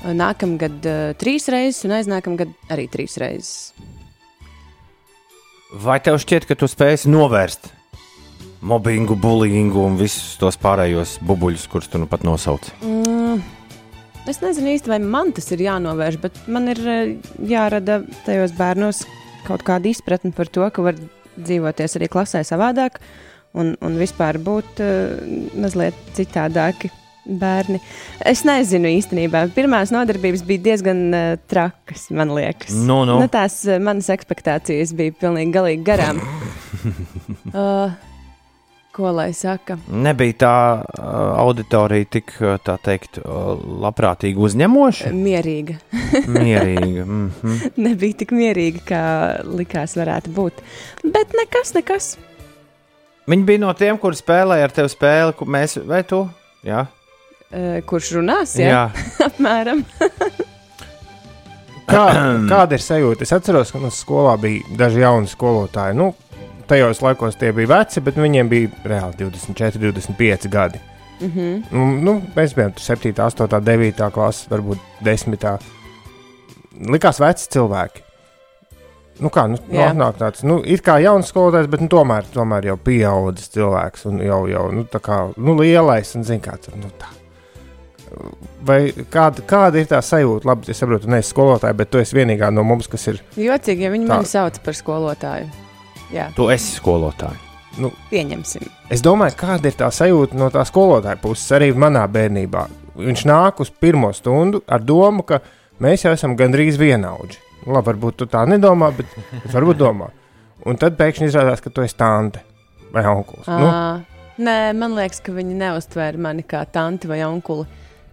Nākamgad 0.00 0.86
trīs 1.20 1.44
reizes, 1.52 1.82
un 1.84 1.92
aiznākamgad 1.92 2.54
arī 2.72 2.86
trīs 2.88 3.18
reizes. 3.20 3.74
Vai 5.76 5.98
tev 6.00 6.16
šķiet, 6.22 6.46
ka 6.48 6.56
tu 6.56 6.64
spēsi 6.72 7.10
novērst 7.12 7.68
mobbingu, 8.64 9.14
bullyingu 9.20 9.84
un 9.84 10.00
visus 10.00 10.38
tos 10.40 10.56
pārējos 10.60 11.18
bubuļus, 11.28 11.68
kurus 11.68 11.92
tu 11.92 12.00
nu 12.00 12.08
pat 12.08 12.24
nosauci? 12.24 12.72
Mm, 12.80 13.44
es 14.32 14.40
nezinu 14.40 14.72
īsti, 14.72 14.88
vai 14.88 15.02
man 15.04 15.34
tas 15.36 15.52
ir 15.52 15.66
jānovērš, 15.68 16.18
bet 16.24 16.42
man 16.48 16.72
ir 16.72 16.80
jārada 17.52 18.00
tajos 18.24 18.56
bērnos 18.56 19.04
kaut 19.44 19.68
kāda 19.68 19.92
izpratne 19.92 20.32
par 20.32 20.48
to, 20.48 20.64
ka 20.72 20.88
var 20.88 20.96
dzīvoties 21.46 21.98
arī 21.98 22.08
klasē 22.12 22.42
savādāk 22.46 23.00
un, 23.58 23.74
un 23.82 23.98
vispār 24.00 24.38
būt 24.42 24.82
uh, 24.84 25.20
mazliet 25.60 25.96
citādāki. 26.18 26.92
Bērni. 27.30 27.76
Es 28.26 28.40
nezinu 28.48 28.88
īstenībā. 28.96 29.42
Pirmās 29.54 29.92
nodarbības 29.94 30.40
bija 30.48 30.64
diezgan 30.70 31.02
uh, 31.12 31.34
trakas, 31.52 32.08
man 32.16 32.32
liekas. 32.34 32.72
Nu, 32.74 33.02
nu. 33.06 33.18
Nu, 33.20 33.28
tās 33.30 33.60
uh, 33.68 33.76
manas 33.82 34.08
expectācijas 34.10 34.94
bija 34.96 35.14
pilnīgi 35.20 35.84
garām. 35.86 36.22
uh, 37.52 37.92
ko 39.00 39.10
lai 39.16 39.30
saka? 39.36 39.78
Nebija 39.88 40.36
tā 40.44 40.54
auditorija 41.40 42.08
tik, 42.18 42.32
tā 42.66 42.76
teikt, 42.84 43.20
labprātīgi 43.84 44.40
uzņemoša, 44.40 45.12
Mierīga. 45.16 45.78
mierīga. 46.36 47.04
Mm 47.04 47.30
-hmm. 47.40 47.72
nebija 47.88 48.20
tik 48.22 48.34
mierīga, 48.36 48.84
kā 48.92 49.02
likās, 49.48 49.96
varētu 49.96 50.34
būt. 50.36 50.60
Bet 51.04 51.32
nekas, 51.36 51.74
nekas. 51.74 52.10
Viņi 53.30 53.44
bija 53.46 53.58
no 53.62 53.72
tiem, 53.78 53.98
kuriem 53.98 54.18
spēlēja 54.18 54.68
ar 54.68 54.72
tevi 54.74 54.88
spēli, 54.88 55.36
ko 55.36 55.44
mēs 55.44 55.76
vai 55.86 56.02
tu? 56.04 56.24
Jā, 56.66 56.86
kurš 57.86 58.12
runās? 58.18 58.56
jā. 58.58 58.68
Jā, 58.68 58.90
apmēram. 59.28 59.84
Kā, 61.90 62.04
kāda 62.50 62.76
ir 62.78 62.82
sajūta? 62.84 63.26
Es 63.26 63.32
atceros, 63.34 63.72
ka 63.74 63.80
mums 63.82 63.98
skolā 64.04 64.36
bija 64.40 64.76
daži 64.78 65.02
jauni 65.02 65.30
skolotāji. 65.30 65.96
Nu, 65.98 66.12
tajos 66.70 67.02
laikos 67.02 67.38
tie 67.38 67.50
bija 67.56 67.72
veci, 67.74 68.02
bet 68.04 68.18
viņiem 68.20 68.50
bija 68.50 68.70
reāli 68.86 69.18
24, 69.24 69.80
25 69.90 70.48
gadi. 70.50 70.80
Mm 71.20 71.32
-hmm. 71.34 71.62
Nu, 71.70 71.86
nu, 72.00 72.22
mēs 72.36 72.54
bijām 72.56 72.72
7, 72.76 73.12
8, 73.18 73.60
9 73.60 74.10
klases, 74.10 74.48
varbūt 74.50 74.78
10. 75.04 75.58
Likās 76.90 77.20
veci 77.20 77.48
cilvēki. 77.50 78.02
Nu 79.20 79.28
kā, 79.28 79.46
nu, 79.48 79.58
nu, 79.68 79.78
Jā. 79.78 79.90
atnāk 79.92 80.16
tāds, 80.16 80.42
nu, 80.42 80.62
it 80.64 80.80
kā 80.80 80.96
jauns 81.02 81.28
skolotājs, 81.28 81.66
bet 81.68 81.80
nu, 81.80 81.88
tomēr, 81.88 82.24
tomēr 82.32 82.64
jau 82.64 82.76
pieaudzis 82.76 83.50
cilvēks 83.52 84.06
un 84.06 84.20
jau, 84.24 84.46
jau 84.48 84.70
nu, 84.72 84.84
tā 84.84 85.00
kā, 85.00 85.32
nu, 85.36 85.56
lielais 85.60 86.14
un 86.16 86.24
zin 86.24 86.40
kāds, 86.40 86.70
nu, 86.74 86.88
tā. 86.98 87.10
Vai 88.66 88.92
kāda, 89.10 89.42
kāda 89.46 89.78
ir 89.78 89.86
tā 89.86 90.00
sajūta? 90.02 90.48
Labi, 90.48 90.70
es 90.72 90.78
saprotu, 90.78 91.04
tu 91.04 91.10
neesi 91.10 91.30
skolotāja, 91.30 91.76
bet 91.76 91.90
tu 91.90 91.98
esi 91.98 92.16
vienīgā 92.16 92.50
no 92.50 92.62
mums, 92.62 92.88
kas 92.88 93.06
ir 93.06 93.20
Jocīgi, 93.36 93.82
ja 93.82 93.90
viņi 93.90 94.08
Tā. 94.08 94.14
mani 94.14 94.26
sauc 94.26 94.58
par 94.64 94.74
skolotāju. 94.74 95.69
Jā, 96.12 96.30
Tu 96.34 96.48
esi 96.50 96.76
skolotāja. 96.80 97.38
pieņemsim. 98.10 98.66
Es 98.90 99.02
domāju, 99.02 99.36
kāda 99.38 99.70
ir 99.70 99.76
tā 99.78 99.90
sajūta 99.94 100.34
no 100.34 100.48
tā 100.50 100.64
skolotāja 100.66 101.20
puses, 101.22 101.46
arī 101.54 101.72
manā 101.72 102.02
bērnībā. 102.10 102.66
Viņš 102.96 103.24
nāk 103.30 103.60
uz 103.60 103.70
pirmo 103.70 104.10
stundu 104.12 104.62
ar 104.68 104.80
domu, 104.82 105.22
ka 105.22 105.40
mēs 105.80 106.04
jau 106.04 106.12
esam 106.12 106.36
gandrīz 106.36 106.76
vienaudži. 106.80 107.38
Nu, 107.66 107.74
Labi, 107.76 107.86
varbūt 107.92 108.16
tu 108.16 108.26
tā 108.26 108.46
nedomā, 108.48 108.90
bet, 108.96 109.06
bet 109.30 109.52
varbūt 109.52 109.78
domā. 109.80 110.10
Un 110.66 110.76
tad 110.76 110.96
pēkšņi 110.98 111.28
izrādās, 111.30 111.60
ka 111.62 111.70
tu 111.70 111.82
esi 111.84 111.96
tante 111.96 112.40
vai 112.92 113.04
onkulis. 113.06 113.46
Nu, 113.46 113.68
Uh, 113.70 114.00
nē, 114.40 114.72
man 114.76 114.96
liekas, 114.96 115.20
ka 115.24 115.32
viņi 115.32 115.54
neuztvēra 115.60 116.18
mani 116.18 116.42
kā 116.42 116.64
tanti 116.72 117.08
vai 117.08 117.22
onkuli. 117.24 117.66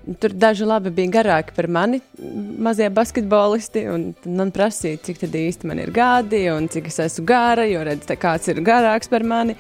Tur 0.07 0.31
daži 0.31 0.63
labi 0.63 0.91
bija 0.95 1.17
garāki 1.17 1.51
par 1.55 1.67
mani, 1.67 1.99
mazie 2.63 2.87
basketbolisti. 2.93 3.83
Man 4.25 4.53
prasīja, 4.55 5.01
cik 5.03 5.25
īsti 5.27 5.67
man 5.67 5.81
ir 5.83 5.91
gadi 5.91 6.45
un 6.53 6.69
cik 6.71 6.87
es 6.87 7.01
esmu 7.03 7.25
gara, 7.27 7.65
jo 7.67 7.83
redz, 7.83 8.07
kāds 8.15 8.47
ir 8.47 8.61
garāks 8.63 9.11
par 9.11 9.25
mani. 9.27 9.57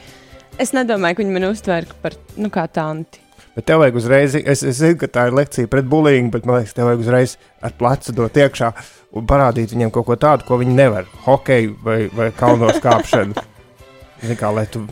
Es 0.57 0.71
nedomāju, 0.73 1.17
ka 1.17 1.23
viņi 1.23 1.35
mani 1.35 1.49
uztvēra 1.51 1.99
par 2.01 2.15
nu, 2.39 2.49
kā 2.53 2.63
tanti. 2.71 3.19
Bet 3.57 3.65
tev 3.67 3.81
vajag 3.81 3.95
uzreiz, 3.97 4.35
es, 4.37 4.61
es 4.61 4.79
zinu, 4.79 4.95
ka 5.01 5.09
tā 5.11 5.27
ir 5.27 5.35
lekcija 5.35 5.69
pret 5.69 5.85
bullying, 5.89 6.29
bet 6.33 6.45
man 6.45 6.61
liekas, 6.61 6.75
tev 6.77 6.87
vajag 6.87 7.03
uzreiz 7.03 7.35
ar 7.65 7.73
plecu 7.77 8.13
dot 8.15 8.37
iekšā 8.37 8.71
un 9.17 9.27
parādīt 9.27 9.73
viņiem 9.73 9.91
kaut 9.93 10.07
ko 10.07 10.17
tādu, 10.21 10.45
ko 10.47 10.59
viņi 10.61 10.75
nevar. 10.77 11.09
Hokeju 11.25 11.75
vai, 11.83 11.97
vai 12.13 12.29
kalnos 12.37 12.77
kāpšanu. 12.83 13.35
Zini, 14.21 14.37
kā 14.39 14.53
lai 14.53 14.67
tu 14.71 14.83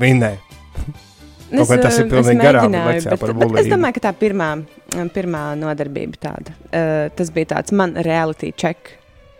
vinēji. 0.00 0.40
Kaut 1.48 1.70
kā 1.70 1.78
tas 1.80 1.96
ir 1.96 2.04
eh, 2.04 2.10
pilnīgi 2.10 2.36
es 2.36 2.44
garām 2.44 2.74
lekcijā 2.74 3.16
par 3.20 3.32
bet 3.40 3.60
es 3.62 3.70
domāju, 3.72 3.96
ka 3.96 4.04
tā 4.08 4.12
pirmā, 4.20 4.48
pirmā 5.14 5.42
nodarbība 5.58 6.20
tāda. 6.22 6.54
Uh, 6.68 7.08
tas 7.16 7.32
bija 7.34 7.54
tāds 7.56 7.74
man 7.76 7.96
reality 8.04 8.52
check. 8.56 8.94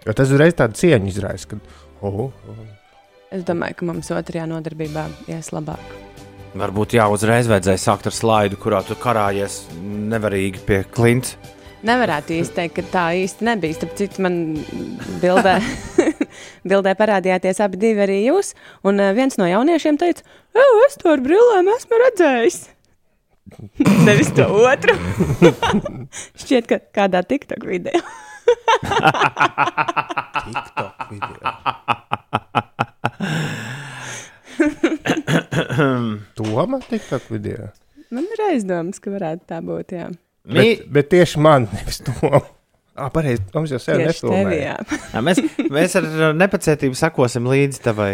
Jo 0.06 0.14
tas 0.16 0.32
uzreiz 0.32 0.56
tādu 0.58 0.78
cieņu 0.78 1.10
izraisa. 1.10 1.54
Kad, 1.54 1.78
oh, 2.02 2.28
oh. 2.28 2.66
Es 3.34 3.44
domāju, 3.44 3.80
ka 3.80 3.88
mums 3.88 4.08
otrajā 4.14 4.46
nodarbībā 4.48 5.04
ies 5.28 5.50
labāk. 5.52 5.96
Varbūt 6.58 6.96
jā, 6.96 7.04
uzreiz 7.12 7.48
vajadzēja 7.50 7.80
sākt 7.82 8.08
ar 8.08 8.14
slaidu, 8.16 8.56
kurā 8.60 8.80
tu 8.86 8.96
karājies 8.98 9.66
nevarīgi 9.84 10.62
pie 10.64 10.80
klints. 10.96 11.36
Nevarētu 11.86 12.34
īsti 12.34 12.56
teikt, 12.56 12.74
ka 12.78 12.84
tā 12.90 13.04
īsti 13.20 13.46
nebija. 13.46 13.88
Citu, 13.98 14.24
man 14.24 14.40
bildē, 15.22 15.58
bildē 16.70 16.96
parādījāties 16.98 17.60
abi 17.62 17.78
divi 17.84 18.02
arī 18.02 18.18
jūs. 18.24 18.54
Un 18.88 18.98
eh, 19.04 19.12
viens 19.14 19.38
no 19.38 19.46
jauniešiem 19.46 20.00
teica, 20.00 20.24
es 20.88 20.98
to 20.98 21.12
ar 21.12 21.22
brillēm 21.22 21.70
esmu 21.76 22.02
redzējis. 22.02 22.58
Nevis 24.06 24.30
to 24.36 24.46
otru. 24.70 24.94
Šķiet, 26.40 26.68
ka 26.70 26.78
kādā 26.94 27.22
TikTok 27.26 27.64
video. 27.68 27.98
TikTok 30.46 30.94
video. 31.10 31.52
Toma 36.34 36.80
TikTok 36.88 37.30
video. 37.30 37.68
Man 38.10 38.24
ir 38.24 38.40
aizdomas, 38.52 39.00
ka 39.02 39.12
varētu 39.12 39.44
tā 39.50 39.58
būt. 39.64 39.92
Jā. 39.98 40.06
Bet, 40.48 40.86
bet 40.92 41.10
tieši 41.12 41.40
man, 41.44 41.66
nevis 41.74 42.00
to. 42.06 42.14
Ah, 42.98 43.10
pareizi, 43.14 43.44
Toms 43.52 43.70
jau 43.70 43.78
sev 43.78 44.00
Tieši 44.00 44.24
tevi, 44.24 44.32
nefilmēja. 44.32 44.70
jā. 44.72 45.00
Jā, 45.12 45.20
mēs, 45.22 45.40
mēs 45.70 45.92
ar 46.00 46.06
nepacietību 46.34 46.96
sekosim 46.98 47.44
līdzi 47.46 47.82
tavai, 47.84 48.12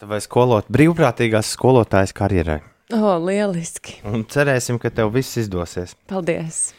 tavai 0.00 0.20
skolot, 0.24 0.70
brīvprātīgās 0.72 1.50
skolotājas 1.56 2.14
karjerai. 2.16 2.60
O, 2.88 2.96
oh, 2.96 3.18
lieliski. 3.20 3.98
Un 4.08 4.22
cerēsim, 4.24 4.78
ka 4.80 4.88
tev 4.88 5.10
viss 5.12 5.36
izdosies. 5.36 5.92
Paldies. 6.08 6.70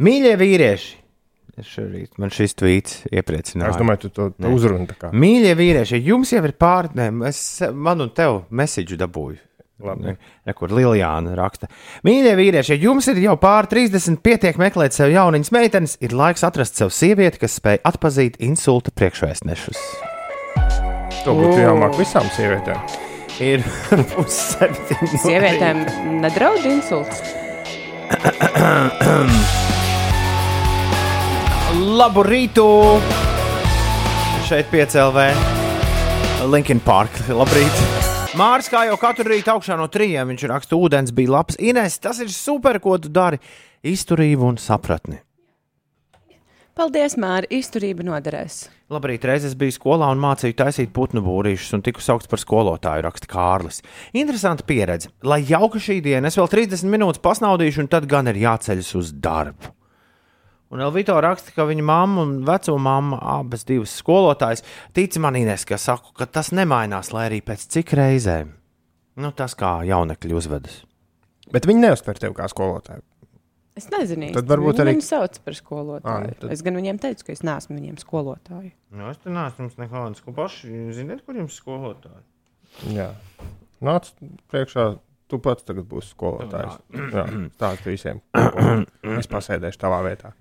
Mīļie 0.00 0.32
vīrieši! 0.40 0.94
Šorīt 1.58 2.20
man 2.22 2.30
šis 2.30 2.54
tvīts 2.54 3.00
iepriecināja. 3.10 3.72
Es 3.74 3.80
domāju, 3.80 4.04
tu 4.06 4.10
to, 4.14 4.28
to 4.38 4.52
uzruni 4.54 4.86
tā 4.88 4.94
kā. 4.96 5.10
Mīļie 5.10 5.56
vīrieši, 5.58 5.98
jums 6.06 6.30
jau 6.32 6.40
ir 6.46 6.54
pārnēm, 6.54 7.24
es 7.28 7.40
man 7.74 8.04
un 8.04 8.12
tev 8.14 8.44
mēsīģu 8.48 8.98
dabūju. 9.02 9.40
Labi. 9.84 10.14
Nekur 10.48 10.72
Liljāna 10.74 11.34
raksta. 11.38 11.68
Mīļie 12.06 12.32
vīrieši, 12.38 12.72
ja 12.74 12.88
jums 12.88 13.10
ir 13.12 13.20
jau 13.22 13.36
pār 13.38 13.68
30, 13.70 14.22
pietiek 14.24 14.58
meklēt 14.58 14.96
sev 14.96 15.12
jauniņas 15.12 15.52
meitenes, 15.54 15.98
ir 16.02 16.16
laiks 16.18 16.46
atrast 16.46 16.80
sev 16.80 16.94
sievieti, 16.94 17.42
kas 17.44 17.58
spēj 17.60 17.82
atpazīt 17.86 18.40
insulta 18.42 18.94
priekšvēstnešus. 18.94 19.84
To 21.26 21.36
būtu 21.36 21.60
jāmāk 21.60 22.00
visām 22.00 22.26
sievietēm. 22.38 23.07
Ir 23.38 23.62
pusseptiņi. 24.14 25.20
Sievietēm 25.22 25.84
nedraud 26.22 26.64
insults. 26.66 27.20
Labu 31.98 32.24
rītu! 32.26 32.66
Šeit 34.48 34.70
piecēlē 34.72 35.28
Linkin 36.50 36.80
Park. 36.82 37.14
Labrīt! 37.30 37.84
Mārcis, 38.38 38.70
kā 38.72 38.84
jau 38.88 38.96
katru 39.00 39.28
rītu 39.30 39.52
augšā 39.54 39.76
no 39.78 39.86
trījiem, 39.90 40.32
viņš 40.32 40.44
raksta, 40.50 40.78
ūdens 40.78 41.14
bija 41.14 41.36
labs. 41.36 41.58
Ines, 41.62 41.98
tas 42.02 42.18
ir 42.22 42.32
super, 42.34 42.80
ko 42.82 42.96
tu 42.98 43.10
dari. 43.12 43.38
Izturību 43.86 44.50
un 44.50 44.58
sapratni. 44.58 45.20
Paldies, 46.78 47.14
Mārija. 47.18 47.50
Izturība 47.58 48.06
noderēs. 48.06 48.66
Labrīt, 48.88 49.26
reizes 49.28 49.52
biju 49.58 49.74
skolā 49.74 50.06
un 50.08 50.20
mācīju 50.22 50.54
taisīt 50.56 50.94
putnu 50.96 51.20
būrīšus, 51.20 51.74
un 51.76 51.82
tiku 51.84 52.00
saukts 52.00 52.30
par 52.30 52.40
skolotāju, 52.40 53.04
raksta 53.04 53.28
Kārlis. 53.28 53.82
Interesanta 54.16 54.64
pieredze. 54.64 55.10
Lai 55.28 55.42
jauka 55.44 55.76
šī 55.76 55.98
diena, 56.06 56.30
es 56.30 56.38
vēl 56.40 56.48
30 56.54 56.88
minūtes 56.88 57.20
pasnaudīšu, 57.20 57.82
un 57.84 57.90
tad 57.92 58.06
gan 58.08 58.32
ir 58.32 58.40
jāceļas 58.40 58.94
uz 58.96 59.10
darbu. 59.12 59.74
Un 60.72 60.80
Elvito 60.84 61.18
raksta, 61.20 61.52
ka 61.52 61.68
viņa 61.68 61.84
mamma 61.84 62.24
un 62.24 62.32
vecā 62.48 62.78
mamma, 62.80 63.20
abas 63.36 63.68
divas 63.68 63.92
skolotājas, 64.00 64.64
tic 64.96 65.20
man, 65.20 65.36
Ines, 65.36 65.68
ka 65.68 65.76
saku, 65.80 66.16
ka 66.16 66.24
tas 66.24 66.48
nemainās, 66.56 67.12
lai 67.12 67.28
arī 67.28 67.42
pēc 67.44 67.68
cik 67.76 67.92
reizēm. 67.96 68.56
Nu, 69.20 69.34
tas 69.36 69.56
kā 69.58 69.82
jaunekļi 69.84 70.36
uzvedas. 70.40 70.82
Bet 71.52 71.68
viņi 71.68 71.84
neuztver 71.84 72.20
tevi 72.20 72.36
kā 72.40 72.48
skolotāju. 72.48 73.04
Es 73.78 73.86
nezinu, 73.94 74.32
Tad 74.34 74.48
varbūt 74.50 74.74
viņi 74.74 74.82
arī- 74.84 74.94
mani 74.96 75.06
sauc 75.06 75.38
par 75.44 75.54
skolotāju. 75.54 76.28
Nu 76.28 76.34
tad- 76.40 76.52
Es 76.56 76.62
gan 76.66 76.74
viņiem 76.78 76.98
teicu, 77.00 77.24
ka 77.28 77.32
es 77.36 77.42
neesmu 77.46 77.76
viņiem 77.78 77.98
skolotāju. 78.02 78.72
Nu, 78.90 79.08
es 79.12 79.18
te 79.22 79.30
neesmu 79.30 79.70
ko 80.24 80.32
paši 80.34 80.90
ziniet, 80.96 81.24
kur 81.24 81.34
jums 81.38 81.54
skolotāji. 81.60 82.24
Jā. 82.92 83.12
Nāc 83.80 84.10
priekšā, 84.50 84.98
tu 85.28 85.38
pats 85.38 85.62
tagad 85.62 85.86
būsi 85.88 86.10
skolotājs. 86.16 86.78
Jā, 87.14 87.24
stāsti 87.54 87.84
visiem. 87.94 88.20
Es 89.18 89.26
pasēdēšu 89.30 89.78
tavā 89.78 90.02
vietā. 90.02 90.32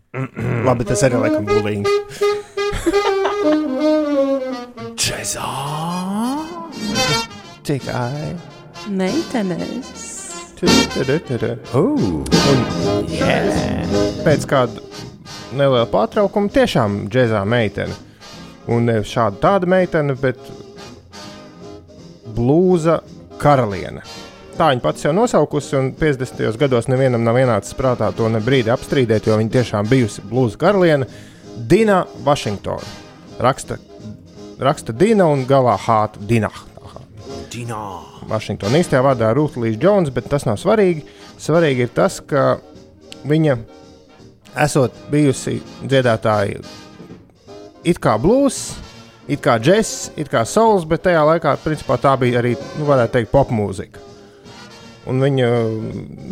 Labi, 0.66 0.84
tas 0.90 1.04
arī 1.04 1.22
laikam 1.22 1.46
bulīgs. 1.46 1.88
Čezā! 4.98 5.48
Tikai. 7.64 8.36
Meitenes. 8.90 10.17
Oh! 11.78 12.24
Pēc 14.26 14.46
kāda 14.50 14.82
neliela 15.54 15.86
pārtraukuma 15.92 16.50
tiešām 16.54 17.04
džēzā 17.14 17.44
meitene. 17.46 17.94
Un 18.74 18.90
nevis 18.90 19.12
šāda 19.14 19.38
tāda 19.44 19.70
meitene, 19.70 20.16
bet 20.20 20.42
blūza 22.36 23.00
karaliene. 23.40 24.02
Tā 24.58 24.72
viņa 24.72 24.82
pats 24.82 25.06
jau 25.06 25.14
nosaukusi, 25.14 25.76
un 25.78 25.92
50. 26.00 26.42
gados 26.58 26.90
nevienam 26.90 27.22
nav 27.24 27.38
ienācis 27.38 27.78
prātā 27.78 28.10
to 28.18 28.26
ne 28.34 28.42
brīdi 28.42 28.74
apstrīdēt, 28.74 29.30
jo 29.30 29.38
viņa 29.38 29.54
tiešām 29.60 29.90
bijusi 29.92 30.26
blūza 30.26 30.58
karaliene. 30.66 31.06
Dina 31.70 32.02
Vašingtona. 32.26 32.96
Raksta, 33.42 33.78
raksta 34.58 34.98
Dina 34.98 35.30
un 35.30 35.46
galā 35.46 35.78
Hāta 35.86 36.22
Dina. 36.26 36.50
Džinā! 37.54 38.17
Vašingtonā 38.28 38.82
īstajā 38.84 39.04
vārdā 39.06 39.32
Rūtlīs 39.36 39.78
Jones, 39.82 40.12
bet 40.14 40.28
tas 40.32 40.48
nav 40.48 40.60
svarīgi. 40.60 41.06
Svarīgi 41.40 41.88
ir 41.88 41.94
tas, 41.96 42.20
ka 42.20 42.58
viņa 43.28 43.56
esot 44.66 44.96
bijusi 45.12 45.62
dziedātāja 45.86 46.62
it 47.88 48.02
kā 48.04 48.18
blues, 48.20 48.76
it 49.32 49.42
kā 49.44 49.58
džeks, 49.62 50.12
it 50.20 50.32
kā 50.32 50.44
souls, 50.48 50.86
bet 50.88 51.06
tajā 51.06 51.24
laikā 51.32 51.56
principā, 51.64 51.98
tā 52.02 52.16
bija 52.20 52.42
arī, 52.42 52.56
nu, 52.80 52.88
varētu 52.90 53.18
teikt, 53.18 53.32
popmūzika. 53.32 54.04
Un 55.08 55.24
viņa 55.24 55.50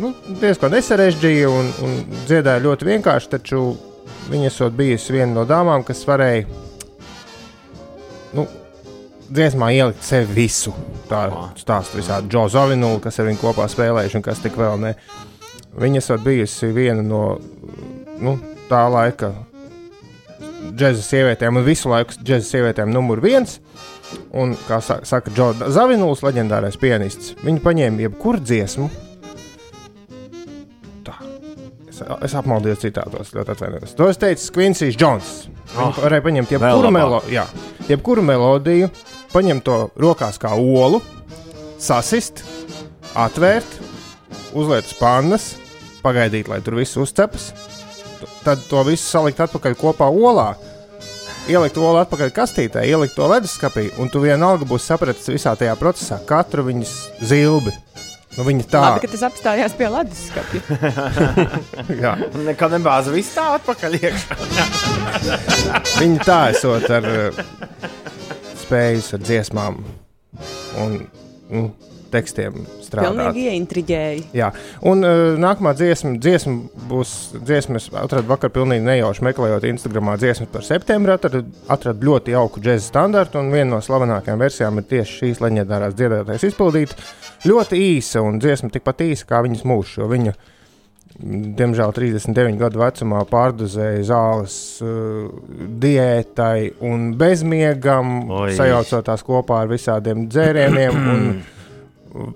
nu, 0.02 0.12
diezgan 0.42 0.74
nesarežģīja 0.76 1.48
un, 1.48 1.70
un 1.86 1.94
dziedāja 2.26 2.64
ļoti 2.66 2.90
vienkārši, 2.90 3.32
taču 3.38 3.62
viņa 4.28 4.50
esot 4.50 4.76
bijusi 4.76 5.16
viena 5.16 5.32
no 5.32 5.46
dāmām, 5.48 5.84
kas 5.86 6.04
varēja 6.08 6.44
nu, 8.36 8.44
dziesmā 9.32 9.70
ielikt 9.74 10.02
sevi 10.06 10.32
visu. 10.42 10.72
Tā 11.10 11.26
stāsta 11.58 11.98
visādi 11.98 12.28
Džo 12.32 12.46
Zavinulu, 12.52 13.00
kas 13.04 13.18
ar 13.22 13.28
viņu 13.30 13.40
kopā 13.42 13.66
spēlējuši 13.70 14.18
un 14.20 14.24
kas 14.26 14.42
tik 14.44 14.56
vēl 14.58 14.78
ne. 14.82 14.94
Viņa 15.76 16.00
esot 16.02 16.22
bijusi 16.24 16.70
viena 16.72 17.02
no 17.04 17.38
nu, 18.18 18.36
tā 18.70 18.86
laika 18.90 19.32
džēza 20.76 21.02
sievietēm 21.04 21.58
un 21.60 21.64
visu 21.66 21.90
laiku 21.92 22.16
džēza 22.22 22.48
sievietēm 22.50 22.90
numur 22.92 23.20
viens. 23.24 23.58
Un, 24.32 24.54
kā 24.68 24.78
sa- 24.82 25.00
saka 25.04 25.30
Džona 25.34 25.68
Zavinuls, 25.74 26.22
leģendārais 26.22 26.76
pianists, 26.78 27.34
viņa 27.42 27.60
paņēma 27.64 28.04
jebkuru 28.06 28.38
dziesmu. 28.38 28.86
Tā. 31.06 31.14
Es, 31.90 32.00
es 32.28 32.34
apmaldījos 32.38 32.82
citātos, 32.84 33.32
ļoti 33.34 33.54
atvainojos. 33.56 33.94
To 33.98 34.08
es 34.10 34.20
teicu, 34.22 34.46
Quincy's 34.56 34.98
Jones. 35.00 35.48
Viņa 35.74 35.88
Oh, 35.90 35.98
varēja 36.04 36.22
paņemt 36.24 36.52
jebkuru, 36.54 36.90
melo, 36.94 37.18
jā, 37.28 37.42
jebkuru 37.90 38.22
melodiju, 38.24 38.86
paņemt 39.36 39.66
to 39.66 39.76
rokās 40.00 40.38
kā 40.40 40.54
olu, 40.56 41.02
sasist, 41.82 42.40
atvērt, 43.12 43.68
uzliekt 44.56 44.94
uz 44.94 44.96
pannas, 44.96 45.48
pagaidīt, 46.00 46.48
lai 46.48 46.62
tur 46.64 46.78
viss 46.78 46.96
uzcepas. 46.96 47.50
Tad 48.46 48.62
to 48.70 48.80
visu 48.86 49.04
salikt 49.04 49.42
atpakaļ 49.44 49.76
kopā 49.76 50.08
olā. 50.08 50.54
Ielikt 51.50 51.76
olu 51.78 52.00
atpakaļ 52.00 52.32
kastītē, 52.34 52.86
ielikt 52.88 53.14
to 53.18 53.26
leduskapī, 53.30 53.90
un 54.00 54.08
tu 54.10 54.22
vienalga 54.24 54.66
būsi 54.66 54.88
sapratis 54.88 55.28
visā 55.30 55.52
tajā 55.58 55.76
procesā 55.78 56.18
katru 56.26 56.64
viņas 56.70 56.94
zilbi. 57.28 57.74
Nu, 58.36 58.44
viņa 58.44 58.64
tā, 58.68 58.80
Labi, 58.84 59.04
ka 59.04 59.12
tas 59.12 59.22
apstājās 59.28 59.76
pie 59.76 59.86
leduskapja. 59.88 60.60
jā, 62.04 62.16
Nekad 62.48 62.74
nebāza 62.76 63.12
viss 63.14 63.36
tā 63.36 63.46
atpakaļ 63.60 64.00
iekšā. 64.00 64.40
viņa 66.00 66.26
tā 66.26 66.40
esot 66.52 66.90
ar 66.98 67.08
uh, 67.12 67.44
spējas, 68.66 69.12
ar 69.16 69.22
dziesmām. 69.24 69.82
Un, 70.82 70.98
nu, 71.48 71.68
tekstiem 72.12 72.64
strādāt. 72.84 73.16
Pilnīgi 73.16 73.44
ieintriģēji. 73.50 74.22
Jā, 74.36 74.50
un 74.86 75.04
uh, 75.06 75.34
nākamā 75.40 75.72
dziesma, 75.76 76.14
dziesma 76.22 76.84
būs 76.90 77.12
dziesma, 77.36 77.80
es 77.80 77.88
atradu 77.98 78.30
vakar 78.30 78.52
pilnīgi 78.54 78.86
nejauši 78.86 79.24
meklējot 79.26 79.66
Instagramā 79.70 80.16
dziesmu 80.20 80.48
par 80.52 80.66
septembri. 80.66 81.14
Atradu, 81.16 81.42
atradu 81.72 82.10
ļoti 82.10 82.36
jauku 82.36 82.62
džēza 82.64 82.90
standartu, 82.90 83.40
un 83.42 83.52
viena 83.54 83.74
no 83.74 83.82
slavenākajām 83.84 84.44
versijām 84.46 84.80
ir 84.80 84.88
tieši 84.92 85.20
šīs 85.22 85.42
leģendārās 85.44 85.96
dziedātājas 85.98 86.46
izpildīta. 86.50 86.98
Ļoti 87.46 87.82
īsa 87.94 88.24
un 88.26 88.40
dziesma 88.42 88.72
tikpat 88.74 89.04
īsa 89.06 89.28
kā 89.30 89.42
viņas 89.46 89.66
mūžs, 89.68 89.98
jo 90.00 90.10
viņa, 90.10 90.36
diemžēl, 91.20 91.92
39 91.96 92.58
gadu 92.60 92.80
vecumā 92.82 93.22
pārdozēja 93.30 94.04
zāles 94.10 94.56
uh, 94.84 95.26
diētai 95.82 96.76
un 96.84 97.12
bezmiegam, 97.18 98.16
sajaucot 98.56 99.06
tās 99.08 99.24
kopā 99.26 99.64
ar 99.64 99.70
visādiem 99.72 100.26
dzērieniem. 100.30 101.04
un, 101.14 101.28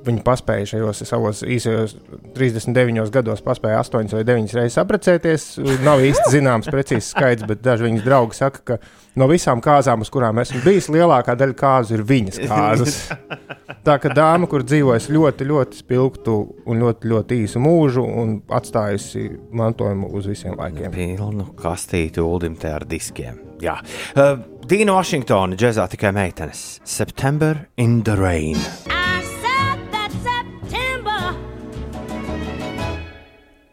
Viņi 0.07 0.23
paspēja 0.27 0.67
šajos 0.75 1.03
savos 1.09 1.43
īsajos 1.47 1.95
39 2.37 3.13
gados, 3.15 3.43
paspēja 3.45 3.81
8 3.81 4.13
vai 4.17 4.25
9 4.29 4.57
reizes 4.59 4.81
apprecēties. 4.83 5.47
Nav 5.87 6.03
īsti 6.05 6.35
zināms 6.35 6.69
precīzs 6.73 7.13
skaits, 7.15 7.47
bet 7.49 7.63
daži 7.65 7.87
viņas 7.87 8.05
draugi 8.05 8.37
saka, 8.37 8.65
ka 8.67 8.79
no 9.21 9.29
visām 9.31 9.63
kāzām, 9.65 10.05
uz 10.05 10.11
kurām 10.13 10.41
esmu 10.43 10.63
bijis, 10.65 10.91
lielākā 10.93 11.37
daļa 11.39 11.57
kāzu 11.59 11.97
ir 11.97 12.05
viņas 12.07 12.41
kāzas. 12.45 13.01
Tā 13.87 13.97
kā 14.03 14.13
dāma, 14.17 14.49
kur 14.51 14.65
dzīvojas 14.67 15.09
ļoti, 15.13 15.49
ļoti 15.49 15.81
spilgtu 15.81 16.37
un 16.69 16.85
ļoti, 16.85 17.11
ļoti 17.15 17.41
īsu 17.47 17.63
mūžu 17.65 18.05
un 18.05 18.37
atstājusi 18.53 19.27
mantojumu 19.57 20.13
uz 20.19 20.29
visiem 20.31 20.59
laikiem. 20.61 20.93
Pilnu 20.95 21.51
kastīti 21.61 22.21
uldim 22.21 22.59
te 22.61 22.75
ar 22.75 22.85
diskiem. 22.89 23.41
Jā. 23.61 23.79
Uh, 24.17 24.39
Dīna 24.71 24.95
Vašingtona, 24.97 25.59
džēzā 25.59 25.89
tikai 25.97 26.15
meitenes. 26.17 26.81
September 26.85 27.67
in 27.77 28.03
the 28.05 28.17
rain. 28.17 28.57
I 28.87 29.00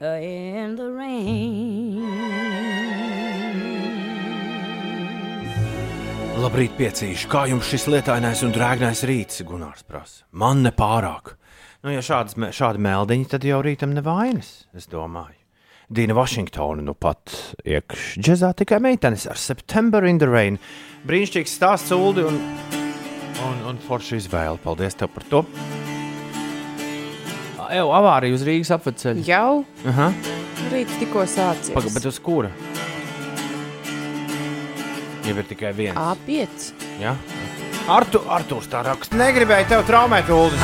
in 0.01 0.75
the 0.75 0.89
rain. 0.91 2.03
Labrīt, 6.37 6.75
piecīši. 6.77 7.25
Kā 7.31 7.47
jums 7.49 7.65
šis 7.71 7.87
lietainais 7.89 8.43
un 8.45 8.53
drēgnais 8.53 9.01
rīts, 9.09 9.41
Gunārs 9.47 9.81
prasa? 9.87 10.21
Man 10.37 10.61
nepārāk. 10.61 11.33
Nu, 11.81 11.89
ja 11.93 12.03
šādas, 12.05 12.37
šādi 12.53 12.81
meldiņi, 12.85 13.25
tad 13.31 13.45
jau 13.47 13.57
rītam 13.65 13.95
nevainas, 13.95 14.67
es 14.77 14.85
domāju. 14.91 15.33
Dīna 15.89 16.13
Vašingtona 16.17 16.83
nu 16.83 16.93
pat 16.93 17.31
iekšā 17.63 18.21
džekā 18.21 18.51
tikai 18.59 18.81
meitenes 18.83 19.23
ar 19.31 19.39
September 19.39 20.05
in 20.05 20.19
the 20.21 20.27
rain. 20.29 20.59
Brīnišķīgs 21.07 21.57
stāsts, 21.57 21.95
Uldi, 21.95 22.27
un, 22.27 22.41
un, 23.47 23.61
un 23.71 23.81
forša 23.87 24.19
izvēle. 24.19 24.59
Paldies 24.61 24.99
tev 24.99 25.15
par 25.15 25.25
to. 25.31 25.45
Eju, 27.67 27.87
avārija 27.91 28.35
uz 28.37 28.43
Rīgas 28.47 28.71
apceļa. 28.75 29.23
Jau 29.27 29.63
Aha. 29.91 30.11
rīts 30.71 30.99
tikko 31.01 31.25
sācies. 31.27 31.73
Pagaid, 31.75 31.93
bet 31.97 32.07
uz 32.07 32.19
kura? 32.23 32.51
Jau 35.27 35.35
ir 35.35 35.47
tikai 35.49 35.73
viens. 35.75 35.97
A5. 35.99 36.69
Ja? 37.01 37.17
Artu, 37.91 38.21
Artūrs 38.31 38.69
tā 38.71 38.83
raksta. 38.87 39.15
Negribēju 39.19 39.67
tev 39.71 39.83
traumēt, 39.87 40.31
Ulu. 40.31 40.55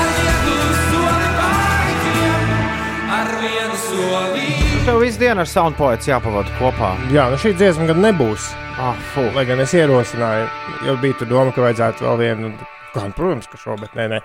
Tev 4.83 4.99
visu 4.99 5.19
dienu 5.21 5.43
ar 5.43 5.47
soundpoets 5.47 6.07
jāpavada 6.09 6.51
kopā. 6.59 6.93
Jā, 7.13 7.29
nu 7.31 7.39
šī 7.39 7.53
dziesma 7.55 7.87
gan 7.91 8.01
nebūs. 8.03 8.49
Ah, 8.79 8.95
fu. 9.13 9.23
Lai 9.35 9.45
gan 9.47 9.61
es 9.63 9.75
ierosināju, 9.77 10.47
jau 10.87 10.95
bija 11.03 11.27
doma, 11.29 11.51
ka 11.55 11.63
vajadzētu 11.63 12.07
vēl 12.07 12.19
vienu, 12.23 12.53
gan, 12.95 13.13
protams, 13.15 13.47
ka 13.51 13.59
šo, 13.59 13.77
bet 13.79 13.95
nē, 13.99 14.09
nē. 14.15 14.19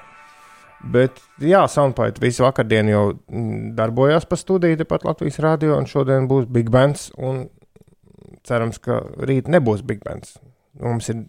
Bet, 0.78 1.18
jā, 1.42 1.64
Soundpoint 1.70 2.20
visu 2.22 2.44
vakardienu 2.44 2.92
jau 2.92 3.04
mm, 3.10 3.72
darbojās 3.78 4.28
pa 4.30 4.38
studiju, 4.38 4.78
tepat 4.78 5.06
Latvijas 5.08 5.40
rādio, 5.42 5.74
un 5.74 5.88
šodien 5.90 6.28
būs 6.30 6.46
Big 6.54 6.70
Bands, 6.70 7.08
un 7.18 7.48
cerams, 8.46 8.78
ka 8.82 9.00
rīt 9.18 9.50
nebūs 9.50 9.82
Big 9.86 10.04
Bands. 10.06 10.36
Mums 10.78 11.10
ir 11.10 11.24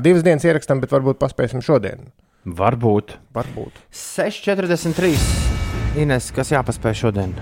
divas 0.00 0.24
dienas 0.24 0.46
ierakstam, 0.48 0.80
bet 0.80 0.94
varbūt 0.94 1.20
paspēsim 1.20 1.60
šodien. 1.64 2.08
Varbūt. 2.44 3.18
Varbūt. 3.36 3.84
6,43. 3.92 5.12
Ines, 6.00 6.32
kas 6.34 6.52
jāpaspēj 6.52 6.98
šodien? 7.04 7.36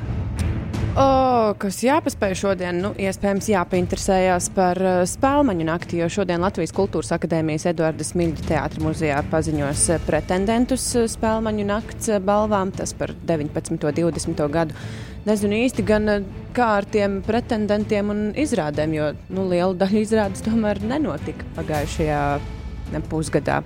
O, 0.93 1.55
kas 1.57 1.79
jāpaspēj 1.81 2.35
šodien, 2.37 2.83
nu, 2.85 2.91
iespējams, 3.01 3.47
jāpainteresējās 3.49 4.51
par 4.53 4.77
uh, 4.77 4.99
spēļu 5.09 5.65
nakti, 5.65 6.03
jo 6.03 6.09
šodien 6.13 6.45
Latvijas 6.45 6.75
Kultūras 6.77 7.15
Akadēmijas 7.17 7.65
Eduardas 7.71 8.13
Miļģa 8.19 8.45
teātris 8.51 8.85
muzejā 8.85 9.23
paziņos 9.33 9.87
uh, 9.95 10.03
pretendentus 10.05 10.85
uh, 11.01 11.09
spēļu 11.09 11.65
nakts 11.65 12.13
balvām, 12.21 12.75
tas 12.77 12.93
par 12.93 13.15
19. 13.25 13.73
un 13.73 13.81
20. 14.13 14.45
gadu. 14.53 14.77
Nezinu 15.25 15.63
īsti 15.65 15.87
gan 15.89 16.13
kā 16.53 16.69
ar 16.83 16.85
tiem 16.93 17.23
pretendentiem 17.25 18.13
un 18.13 18.25
izrādēm, 18.37 18.93
jo 18.99 19.13
nu, 19.33 19.49
liela 19.49 19.73
daļa 19.73 20.03
izrādes 20.05 20.45
tomēr 20.45 20.83
nenotika 20.85 21.49
pagājušajā 21.57 22.25
pusgadā. 23.09 23.63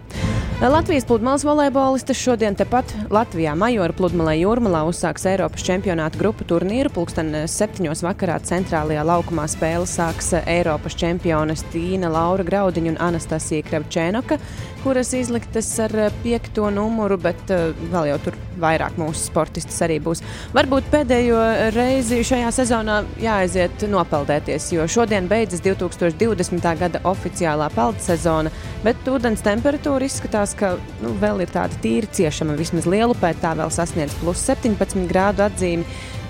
Latvijas 0.61 1.05
pludmales 1.05 1.45
volejbolistes 1.45 2.17
šodien 2.17 2.55
tepat 2.57 2.89
Latvijā 3.13 3.53
Majora 3.55 3.93
pludmalē 3.93 4.39
Jūrmalā 4.39 4.87
uzsāks 4.89 5.27
Eiropas 5.29 5.61
čempionāta 5.67 6.17
grupu 6.17 6.47
turnīru. 6.49 6.89
Pulksten 6.95 7.35
septiņos 7.45 8.01
vakarā 8.07 8.39
centrālajā 8.41 9.05
laukumā 9.05 9.45
spēle 9.53 9.85
sāks 9.85 10.33
Eiropas 10.41 10.97
čempionas 10.97 11.61
Tīna 11.75 12.09
Laura 12.09 12.47
Graudiņa 12.49 12.95
un 12.95 12.97
Anastasija 13.05 13.67
Kravčēnoka, 13.69 14.41
kuras 14.81 15.13
izliktas 15.19 15.69
ar 15.85 15.93
piekto 16.25 16.71
numuru, 16.73 17.21
bet 17.21 17.53
vēl 17.93 18.15
jau 18.15 18.19
tur 18.25 18.41
vairāk 18.57 18.97
mūsu 18.97 19.27
sportistas 19.27 19.77
arī 19.85 19.99
būs. 20.01 20.23
Varbūt 20.57 20.89
pēdējo 20.89 21.43
reizi 21.77 22.23
šajā 22.25 22.55
sezonā 22.63 23.03
jāaiziet 23.21 23.85
nopeldēties, 23.93 24.71
jo 24.73 24.89
šodien 24.89 25.29
beidzas 25.29 25.61
2020. 25.67 26.73
gada 26.81 27.05
oficiālā 27.05 27.69
peldu 27.77 28.01
sezona, 28.09 28.55
bet 28.87 29.05
ūdens 29.11 29.45
temperatūra 29.45 30.09
izskatās, 30.09 30.46
ka 30.55 30.77
nu, 31.03 31.15
vēl 31.21 31.43
ir 31.45 31.51
tāda 31.55 31.79
tīri 31.83 32.11
ciešama. 32.19 32.59
Vismaz 32.59 32.87
lielupē 32.87 33.33
tā 33.43 33.55
vēl 33.59 33.73
sasniedz 33.73 34.15
plus 34.21 34.45
17 34.47 35.09
grādu 35.11 35.47
atzīmi. 35.47 35.87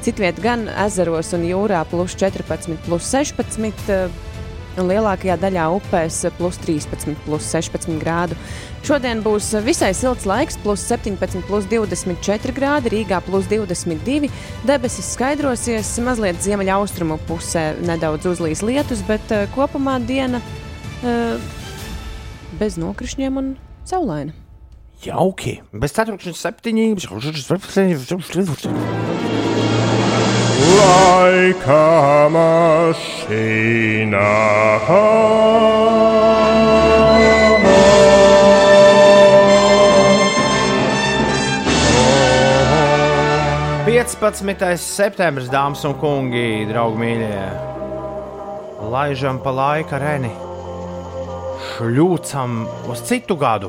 Citviet 0.07 0.39
gan 0.41 0.69
ezeros 0.87 1.33
un 1.35 1.45
jūrā 1.49 1.83
plus 1.91 2.15
14, 2.15 2.79
plus 2.87 3.11
16. 3.13 3.91
eh, 3.91 4.09
Un 4.77 4.91
lielākajā 4.91 5.39
daļā 5.41 5.63
upēs 5.73 6.19
plus 6.37 6.59
13, 6.61 7.15
plus 7.25 7.47
16 7.49 7.97
grādu. 7.97 8.37
Šodien 8.85 9.23
būs 9.25 9.49
visai 9.65 9.95
silts 9.97 10.27
laiks, 10.29 10.59
plus 10.61 10.85
17, 10.85 11.47
plus 11.49 11.65
24 11.71 12.53
grādi, 12.53 12.93
Rīgā 12.93 13.23
plus 13.25 13.49
22. 13.49 14.29
Debesis 14.69 15.15
skaidrosies, 15.17 15.95
mazliet 16.05 16.43
ziemeļaustrumu 16.45 17.17
pusē 17.25 17.71
nedaudz 17.89 18.29
uzlīs 18.29 18.61
lietus, 18.67 19.01
bet 19.09 19.33
uh, 19.33 19.47
kopumā 19.57 19.97
diena 20.05 20.43
uh, 20.45 21.41
bez 22.61 22.77
nokrišņiem 22.81 23.41
un 23.41 23.55
saulaina. 23.87 24.33
Jauki. 25.05 25.63
Bez 25.73 25.93
4,7. 25.95 26.87
Laika 30.77 32.29
mašīnā. 32.35 33.77
15. 43.97 44.77
septembris, 44.79 45.47
dāmas 45.51 45.81
un 45.89 45.95
kungi, 45.99 46.67
draugi 46.69 47.01
mīļie. 47.01 47.47
Laižam 48.93 49.41
pa 49.43 49.51
laika 49.55 49.99
reni, 50.03 50.31
šļūcam 51.77 52.53
uz 52.89 53.03
citu 53.05 53.37
gadu. 53.37 53.69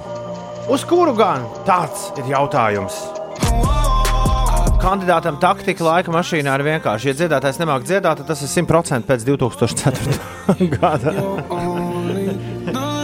Uz 0.72 0.84
kuru 0.88 1.14
gan? 1.16 1.44
Tāds 1.68 2.10
ir 2.20 2.30
jautājums. 2.32 2.96
Kandidātam 4.78 5.40
taktika 5.42 5.84
laika 5.84 6.14
mašīnā 6.14 6.54
ir 6.56 6.64
vienkārši. 6.68 7.10
Ja 7.10 7.16
dziedātājs 7.18 7.60
nemāk 7.60 7.84
dziedāt, 7.88 8.22
tad 8.22 8.30
tas 8.30 8.44
ir 8.46 8.50
100% 8.54 9.08
pēc 9.10 9.26
2004. 9.28 10.20
gada. 10.78 11.12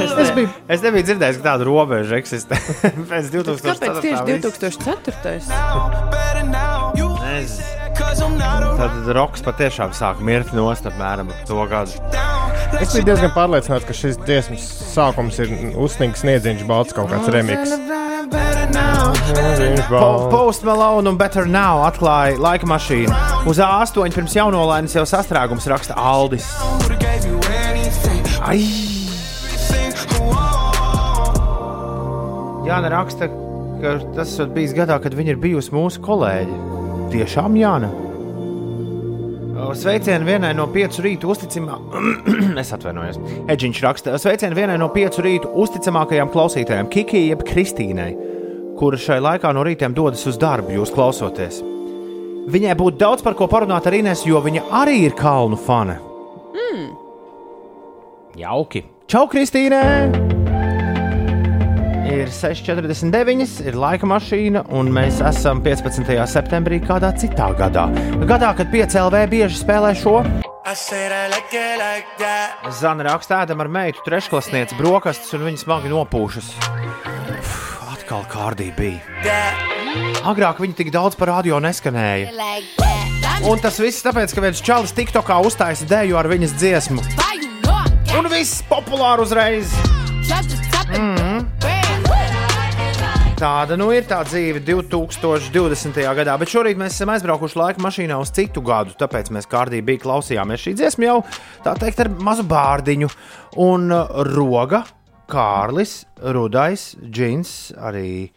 Es, 0.04 0.12
ne, 0.16 0.46
es 0.72 0.84
nebiju 0.84 1.08
dzirdējis, 1.10 1.40
ka 1.42 1.48
tāda 1.50 1.68
robeža 1.68 2.20
eksistē. 2.22 2.60
pēc 3.12 3.32
2004. 3.34 3.64
Kāpēc 3.68 3.96
tieši 4.06 4.24
viss. 4.30 4.44
2004? 4.64 5.40
Nezinu. 7.24 7.74
Tad 8.80 9.12
roks 9.18 9.44
patiešām 9.46 9.92
sāk 9.98 10.24
mirt 10.24 10.56
nost 10.56 10.88
apmēram 10.90 11.28
ap 11.34 11.44
to 11.50 11.68
gadu. 11.70 12.33
Es 12.82 12.94
biju 12.94 13.06
diezgan 13.08 13.32
pārliecināts, 13.36 13.86
ka 13.88 13.96
šis 13.96 14.18
dziesmas 14.24 14.64
sākums 14.94 15.38
ir 15.44 15.52
uzsnīgs 15.80 16.24
sniedziņš, 16.24 16.64
balts 16.70 16.96
kaut 16.96 17.12
kāds 17.12 17.30
remiks. 17.34 17.74
Po, 19.90 20.30
Post 20.32 20.64
Malone 20.66 21.12
un 21.12 21.18
Better 21.20 21.46
Now 21.50 21.84
atklāja 21.88 22.40
laika 22.42 22.70
mašīnu. 22.70 23.14
Uz 23.50 23.60
A8 23.62 24.16
pirms 24.16 24.38
jaunolainas 24.38 24.96
jau 24.98 25.06
sastrēgums 25.10 25.68
raksta 25.70 25.98
Aldis. 26.00 26.48
Ai! 28.44 28.62
Jā, 32.64 32.80
raksta, 32.90 33.28
ka 33.84 33.98
tas 34.16 34.38
ir 34.40 34.50
bijis 34.56 34.74
gadā, 34.76 34.96
kad 35.04 35.16
viņa 35.18 35.36
ir 35.36 35.44
bijusi 35.44 35.76
mūsu 35.76 36.02
kolēģe. 36.04 36.58
Tiešām 37.14 37.60
Jāna. 37.60 37.92
Sveicienu 39.72 40.26
vienai 40.28 40.52
no 40.58 40.66
piecu 40.74 41.04
rītu 41.06 41.30
uzticamākajām, 41.32 42.58
es 42.62 42.72
atvainojos, 42.76 43.20
Edžiņš 43.54 43.82
raksta, 43.86 44.16
sveicienu 44.22 44.58
vienai 44.58 44.76
no 44.82 44.90
piecu 44.94 45.24
rītu 45.24 45.52
uzticamākajām 45.64 46.32
klausītājām, 46.34 46.90
Kiki 46.92 47.26
jeb 47.30 47.46
Kristīnai, 47.48 48.12
kura 48.80 49.00
šai 49.00 49.22
laikā 49.24 49.54
no 49.56 49.64
rītiem 49.66 49.96
dodas 49.96 50.26
uz 50.30 50.40
darbu, 50.42 50.76
jūs 50.78 50.94
klausoties. 50.94 51.62
Viņai 52.54 52.76
būtu 52.80 53.00
daudz 53.00 53.24
par 53.24 53.38
ko 53.40 53.48
parunāt 53.48 53.88
ar 53.88 53.96
Inês, 53.96 54.26
jo 54.28 54.42
viņa 54.44 54.68
arī 54.84 55.00
ir 55.08 55.16
kalnu 55.20 55.60
fane. 55.60 55.96
Mm. 56.58 56.92
Jauki! 58.44 58.84
Čau, 59.08 59.28
Kristīne! 59.32 60.33
Ir 62.04 62.28
6,49, 62.28 63.62
ir 63.64 63.76
laika 63.80 64.08
mašīna, 64.10 64.66
un 64.76 64.90
mēs 64.92 65.22
esam 65.24 65.62
15. 65.64 66.10
septembrī, 66.28 66.82
kādā 66.84 67.14
citā 67.16 67.48
gadā. 67.56 67.86
Gadā, 68.28 68.50
kad 68.58 68.68
5LV 68.74 69.22
bieži 69.32 69.62
spēlē 69.62 69.94
šo. 69.96 70.18
Zana 72.82 73.08
raksta, 73.08 73.40
ēdam 73.46 73.64
ar 73.64 73.72
meitu 73.72 74.04
trešklasnieci 74.04 74.76
brokastis, 74.80 75.32
un 75.38 75.48
viņa 75.48 75.64
smagi 75.64 75.94
nopūšas. 75.94 76.52
Uf, 77.38 77.56
atkal 77.96 78.28
kārdī 78.32 78.68
bija. 78.76 79.00
Agrāk 80.28 80.60
viņi 80.60 80.80
tik 80.82 80.92
daudz 80.92 81.16
par 81.16 81.32
radio 81.38 81.64
neskanēja. 81.64 82.36
Un 83.48 83.64
tas 83.64 83.80
viss 83.80 84.04
tāpēc, 84.04 84.36
ka 84.36 84.44
viens 84.44 84.60
čalis 84.64 84.96
TikTokā 84.96 85.40
uztaisīja 85.48 85.96
dēļu 85.96 86.20
ar 86.20 86.32
viņas 86.36 86.60
dziesmu. 86.60 87.08
Un 88.20 88.32
viss 88.32 88.60
populāri 88.68 89.24
uzreiz. 89.24 89.72
Mm. 90.94 91.23
Tāda 93.34 93.74
nu 93.80 93.88
ir 93.90 94.06
tā 94.06 94.20
dzīve 94.28 94.62
2020. 94.64 95.98
gadā, 96.18 96.36
bet 96.38 96.52
šorīt 96.52 96.78
mēs 96.80 96.94
esam 96.94 97.10
aizbraukuši 97.14 97.58
laika 97.60 97.82
mašīnā 97.82 98.18
uz 98.22 98.30
citu 98.36 98.62
gadu, 98.66 98.94
tāpēc 99.00 99.32
mēs 99.34 99.50
kārtīgi 99.50 99.96
klausījāmies 100.04 100.62
šī 100.62 100.74
dziesma 100.78 101.08
jau 101.08 101.16
tā 101.66 101.74
teikt 101.82 102.04
ar 102.04 102.12
mazu 102.14 102.46
bārdiņu. 102.48 103.10
Un 103.66 103.90
uh, 103.90 104.22
roga, 104.30 104.84
Kārlis, 105.30 106.04
Rudais, 106.36 106.92
Džins, 107.02 107.74
arī 107.74 108.30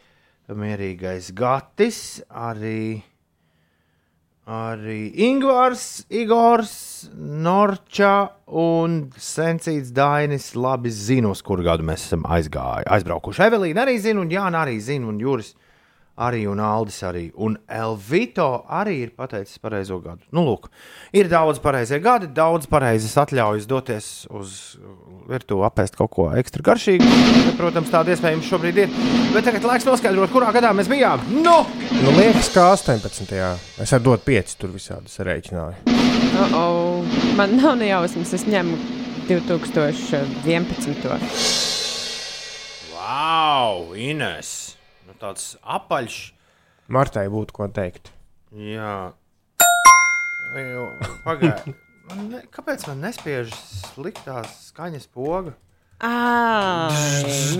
mierīgais 0.48 1.28
Gatis, 1.36 2.00
arī, 2.30 3.02
arī 4.46 5.10
Ingūns, 5.26 6.06
Igors, 6.14 6.74
Norča 7.16 8.30
un 8.46 8.98
Sencīts 9.18 9.90
Dainis. 9.94 10.52
Labi 10.54 10.92
zinu, 10.94 11.34
uz 11.34 11.42
kuru 11.42 11.66
gadu 11.66 11.86
mēs 11.86 12.06
esam 12.06 12.26
aizgājuši. 12.30 12.86
Aizbraukuši. 12.96 13.46
Evelīna 13.48 13.84
arī 13.84 13.98
zina, 14.02 14.22
un 14.22 14.30
Jānis 14.30 14.62
arī 14.62 14.76
zina, 14.80 15.10
un 15.10 15.18
Juris 15.20 15.54
arī, 16.16 16.46
un 16.48 16.60
Aldis 16.62 17.02
arī. 17.06 17.30
Un 17.36 17.58
Elvito 17.68 18.64
arī 18.72 19.02
ir 19.04 19.10
pateicis 19.16 19.58
pareizo 19.62 20.00
gadu. 20.04 20.22
Nu, 20.34 20.40
lūk, 20.46 20.68
ir 21.16 21.28
daudz 21.30 21.60
pareizie 21.62 22.00
gadi, 22.02 22.26
daudz 22.36 22.66
pareizes 22.70 23.16
atļaujas 23.20 23.66
doties 23.68 24.26
uz 24.32 24.76
virtuvi 25.28 25.66
apēst 25.68 25.96
kaut 25.98 26.12
ko 26.14 26.24
ekstra 26.38 26.62
garšīgu. 26.70 27.06
Protams, 27.60 27.92
tāda 27.92 28.08
iespējams 28.14 28.50
šobrīd 28.50 28.76
ir. 28.84 28.88
Bet 29.34 29.42
tagad 29.48 29.62
laiks 29.68 29.86
noskaidrot, 29.88 30.30
kurā 30.32 30.48
gadā 30.56 30.70
mēs 30.76 30.88
bijām. 30.90 31.18
Nu! 31.42 31.58
Nu, 31.92 32.08
liekas, 32.16 32.48
kā 32.54 32.62
18. 32.74 33.26
Es 33.82 33.90
ar 33.92 34.00
dotu 34.04 34.22
5 34.30 34.56
tur 34.60 34.70
visādi 34.74 35.08
sarēķināju. 35.12 35.76
Uh 36.36 36.42
-oh. 36.52 37.04
Man 37.36 37.56
nav 37.56 37.76
nejausmas, 37.76 38.32
es 38.32 38.46
ņemu 38.46 38.76
2011. 39.28 41.06
Wow, 42.94 43.96
Ines! 43.96 44.76
Nu, 45.06 45.14
tāds 45.20 45.54
apaļš. 45.62 46.16
Martai 46.90 47.26
būtu 47.30 47.54
ko 47.54 47.68
teikt. 47.70 48.10
Jā. 48.50 49.12
Pagaidiet. 51.26 51.76
Ne, 52.26 52.40
kāpēc 52.54 52.86
man 52.86 53.00
nespiež 53.02 53.50
sliktās 53.94 54.68
skaņas 54.70 55.08
poga? 55.14 55.54
Ah, 56.02 56.92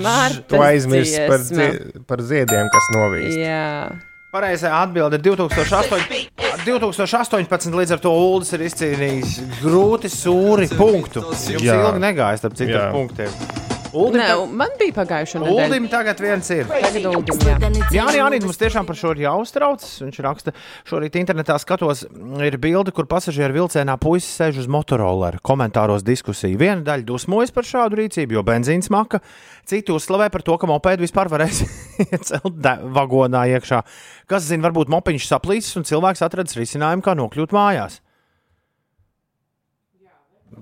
Marta. 0.03 0.45
Tu 0.51 0.61
aizmirsti 0.61 1.23
par, 1.27 1.43
zie 1.47 1.69
par 2.07 2.23
ziediem, 2.23 2.69
kas 2.73 2.91
novīst. 2.95 3.39
Jā. 3.41 3.95
Pareizā 4.35 4.75
atbilde 4.83 5.17
ir 5.17 5.25
2008, 5.25 6.27
2018. 6.67 7.71
Līdz 7.79 7.97
ar 7.97 8.03
to 8.05 8.13
Ulas 8.13 8.53
ir 8.53 8.67
izcīnījis 8.67 9.39
grūti 9.63 10.11
sūri 10.13 10.69
punktu. 10.75 11.25
Jums 11.31 11.65
Jā. 11.65 11.79
ilgi 11.79 12.03
negājas 12.03 12.45
starp 12.45 12.61
ar 12.67 12.93
punktiem. 12.93 13.65
Uldim, 13.95 14.21
Nē, 14.21 14.27
ta- 14.29 14.47
man 14.59 14.73
bija 14.81 14.93
pagājušā 14.97 15.41
nedēļa. 15.43 15.67
Uldim 15.67 15.87
tagad 15.93 16.21
viens 16.21 16.49
ir. 16.53 16.65
Tagad 16.71 17.07
Uldim, 17.11 17.39
jā. 17.47 17.57
Jā, 17.95 18.07
jā, 18.17 18.25
arī 18.27 18.41
mums 18.43 18.59
tiešām 18.61 18.87
par 18.89 18.97
šo 18.99 19.13
ir 19.15 19.23
jāuztrauc. 19.25 19.85
Viņš 20.03 20.19
raksta, 20.27 20.53
šorīt 20.89 21.19
internetā 21.21 21.57
skatos, 21.63 22.03
ir 22.45 22.59
bilde, 22.63 22.93
kur 22.97 23.07
pasažieru 23.07 23.55
vilcienā 23.61 23.95
puisis 24.03 24.35
sēž 24.41 24.59
uz 24.65 24.69
motoroleru. 24.69 25.39
Komentāros 25.47 26.05
diskusija. 26.07 26.59
Viena 26.59 26.83
daļa 26.83 27.07
dusmojas 27.09 27.55
par 27.55 27.65
šādu 27.69 28.01
rīcību, 28.03 28.37
jo 28.39 28.43
benzīns 28.43 28.91
maka, 28.91 29.21
citi 29.65 29.95
uzslavē 29.95 30.29
par 30.35 30.43
to, 30.43 30.59
ka 30.59 30.67
mopēdu 30.67 31.07
vispār 31.07 31.31
varēs 31.33 31.63
iecelt 32.11 32.61
vagonā 32.97 33.47
iekšā. 33.57 33.83
Kas 34.27 34.49
zina, 34.51 34.67
varbūt 34.69 34.91
mopiņš 34.93 35.31
saplīsis 35.31 35.77
un 35.81 35.87
cilvēks 35.89 36.25
atradis 36.27 36.59
risinājumu, 36.59 37.05
kā 37.07 37.15
nokļūt 37.17 37.55
mājās. 37.57 38.01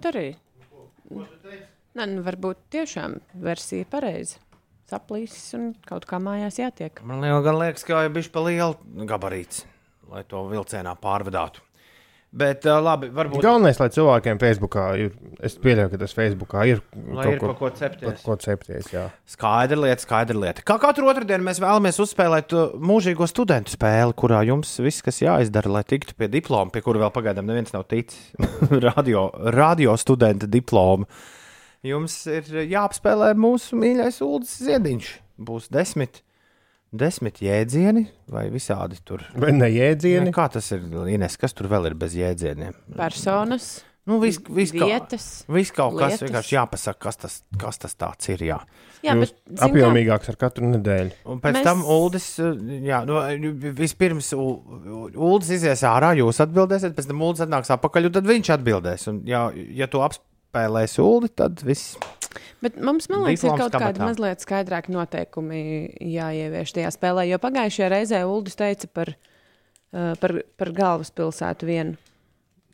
Tā 0.02 0.10
arī. 0.10 0.34
Nē, 1.94 2.08
nu, 2.10 2.22
varbūt 2.26 2.64
tiešām 2.74 3.18
versija 3.44 3.84
ir 3.84 3.90
pareiza. 3.92 4.40
Saplīsis 4.90 5.54
un 5.56 5.68
kaut 5.88 6.04
kā 6.10 6.18
mājās 6.20 6.58
jātiek. 6.60 6.98
Man 7.06 7.22
liel- 7.24 7.44
gan 7.46 7.56
liekas, 7.60 7.86
ka 7.86 8.02
ir 8.04 8.10
bijis 8.12 8.28
pa 8.34 8.42
lielu 8.44 9.06
gabarīts, 9.08 9.62
lai 10.10 10.24
to 10.28 10.42
vilcienā 10.50 10.92
pārvadātu. 11.00 11.62
Bet 12.34 12.64
uh, 12.66 12.80
labi, 12.82 13.06
varbūt 13.14 13.44
Galvenais, 13.44 13.78
lai 13.78 13.86
cilvēkiem 13.94 14.40
Facebookā 14.42 14.84
ir, 14.98 15.12
es 15.46 15.54
pieļauju, 15.62 15.92
ka 15.92 15.98
tas 16.02 16.14
Facebookā 16.18 16.64
ir 16.66 16.80
lai 17.14 17.28
ir 17.30 17.38
par 17.38 17.52
ko 17.60 17.68
cepties. 17.70 18.08
par 18.08 18.16
ko 18.24 18.34
cepties. 18.42 18.88
Jā. 18.90 19.04
Skaidra 19.30 19.78
lieta, 19.78 20.02
skaidra 20.02 20.40
lieta. 20.42 20.64
Kā 20.66 20.74
katru 20.82 21.06
otrdienu 21.12 21.46
mēs 21.46 21.60
vēlamies 21.62 22.00
uzspēlēt 22.02 22.56
uh, 22.58 22.74
mūžīgo 22.74 23.28
studentu 23.30 23.76
spēli, 23.76 24.16
kurā 24.18 24.42
jums 24.50 24.74
viss, 24.82 25.04
kas 25.06 25.22
jāizdara, 25.22 25.70
lai 25.78 25.84
tiktu 25.86 26.18
pie 26.18 26.26
diploma, 26.32 26.74
pie 26.74 26.82
kura 26.82 27.04
vēl 27.06 27.14
pagaidām 27.14 27.46
neviens 27.46 27.70
nav 27.76 27.86
ticis. 27.86 28.18
radio, 28.88 29.28
radio 29.54 29.94
studenta 30.02 30.50
diploma. 30.50 31.06
Jums 31.84 32.14
ir 32.32 32.46
jāapspēlē 32.70 33.34
mūsu 33.36 33.76
mīļais 33.76 34.20
Ulas 34.24 34.54
ziediņš. 34.64 35.08
Būs 35.44 35.66
desmit, 35.74 36.22
desmit 36.94 37.40
jēdzieni 37.44 38.06
vai 38.32 38.46
visādi 38.54 39.00
tur. 39.04 39.24
Vai 39.36 39.52
ne 39.52 39.68
jēdzieni? 39.68 40.30
Ne, 40.30 40.32
kā 40.36 40.46
tas 40.54 40.70
ir, 40.72 40.84
Ines, 41.12 41.36
kas 41.40 41.52
tur 41.56 41.68
vēl 41.72 41.90
ir 41.90 41.98
bez 42.00 42.14
jēdzieniem? 42.16 42.76
Personas, 42.96 43.82
Nu, 44.04 44.18
viss 44.20 44.36
vis, 44.52 44.68
kā- 44.68 44.84
vietas. 44.84 45.26
Viss 45.48 45.72
kaut 45.72 45.94
kas 45.96 46.10
lietas. 46.18 46.24
vienkārši 46.28 46.52
jāpasaka, 46.58 46.98
kas 47.06 47.16
tas, 47.16 47.36
kas 47.56 47.78
tas 47.80 47.94
tāds 47.96 48.28
ir. 48.28 48.42
Jā. 48.44 48.58
Jā, 49.02 49.14
bet 49.16 49.32
zin 49.48 49.62
apjomīgāks 49.64 50.28
ar 50.28 50.36
katru 50.36 50.68
nedēļu. 50.74 51.12
Un 51.24 51.40
pēc 51.40 51.56
Mēs- 51.56 51.64
tam 51.64 51.80
Uldis, 51.88 52.26
jā, 52.84 52.98
nu, 53.08 53.16
vispirms 53.72 54.28
Uldis 54.36 55.48
izies 55.56 55.80
ārā, 55.88 56.12
jūs 56.20 56.36
atbildēsiet, 56.44 56.92
pēc 56.92 57.08
tam 57.08 57.22
Uldis 57.24 57.46
atnāks 57.46 57.72
atpakaļ, 57.72 58.06
un 58.10 58.12
tad 58.12 58.24
viņš 58.28 58.52
atbildēs. 58.58 59.08
Un, 59.08 59.22
ja, 59.24 59.50
ja 59.54 59.86
tu 59.86 59.98
apspēlēsi 60.04 60.32
Uldi, 61.02 61.30
tad 61.34 61.62
viss. 61.66 61.96
Bet 62.64 62.78
mums, 62.80 63.10
man 63.12 63.26
liekas, 63.26 63.44
ir 63.44 63.58
kaut 63.60 63.74
kādi 63.74 63.98
kabatā. 63.98 64.06
mazliet 64.08 64.40
skaidrāki 64.44 64.94
noteikumi 64.94 65.60
jāievieš 66.14 66.72
tajā 66.78 66.90
spēlē. 66.94 67.26
Jo 67.28 67.38
pagājušajā 67.42 67.90
reizē 67.92 68.22
Uldis 68.26 68.56
teica 68.56 68.88
par, 68.88 69.12
uh, 69.92 70.14
par, 70.22 70.38
par 70.56 70.72
galvaspilsētu 70.72 71.68
vienu. 71.68 71.98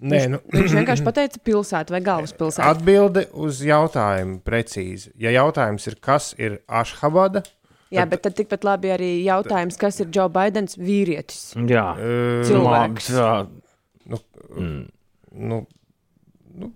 Nē, 0.00 0.20
nu, 0.32 0.38
Viņš 0.48 0.72
vienkārši 0.78 1.04
pateica 1.04 1.40
pilsētu 1.44 1.92
vai 1.92 2.00
galvaspilsētu. 2.00 2.64
atbilde 2.70 3.26
uz 3.36 3.58
jautājumu 3.66 4.38
precīzi. 4.46 5.10
Ja 5.20 5.28
jautājums 5.34 5.84
ir, 5.90 5.98
kas 6.00 6.30
ir 6.40 6.60
Ašhabada, 6.68 7.42
Jā, 7.90 8.04
bet 8.06 8.22
tad 8.22 8.36
tikpat 8.38 8.62
labi 8.64 8.92
arī 8.94 9.08
jautājums, 9.26 9.74
kas 9.76 9.98
ir 10.00 10.06
Džo 10.14 10.28
Baidens 10.30 10.76
vīrietis. 10.78 11.50
Jā, 11.66 11.88
Cilvēks. 12.46 13.08
nu, 14.06 14.20
nu, 15.34 15.58
nu, 16.56 16.72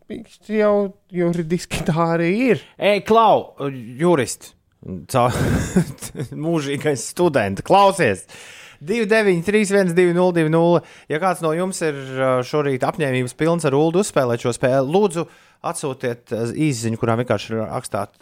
jau 0.51 0.75
juridiski 1.15 1.85
tā 1.87 2.11
arī 2.17 2.33
ir. 2.53 2.67
Ej, 2.79 3.05
Klau, 3.09 3.55
jurists, 4.01 4.55
mūžīgais 6.47 7.09
students, 7.15 7.65
klausies! 7.65 8.29
293, 8.85 9.95
202, 9.95 10.83
ja 11.09 11.21
kāds 11.23 11.41
no 11.45 11.55
jums 11.57 11.81
ir 11.87 11.97
šorīt 12.45 12.85
apņēmības 12.85 13.37
pilns 13.39 13.65
ar 13.65 13.77
ULD 13.79 14.03
uzspēlēt 14.03 14.45
šo 14.45 14.53
spēli, 14.53 14.93
lūdzu, 14.93 15.25
atsūtiet 15.65 16.35
īsiņu, 16.53 17.01
kurā 17.01 17.17
vienkārši 17.23 17.57
rakstāt, 17.63 18.13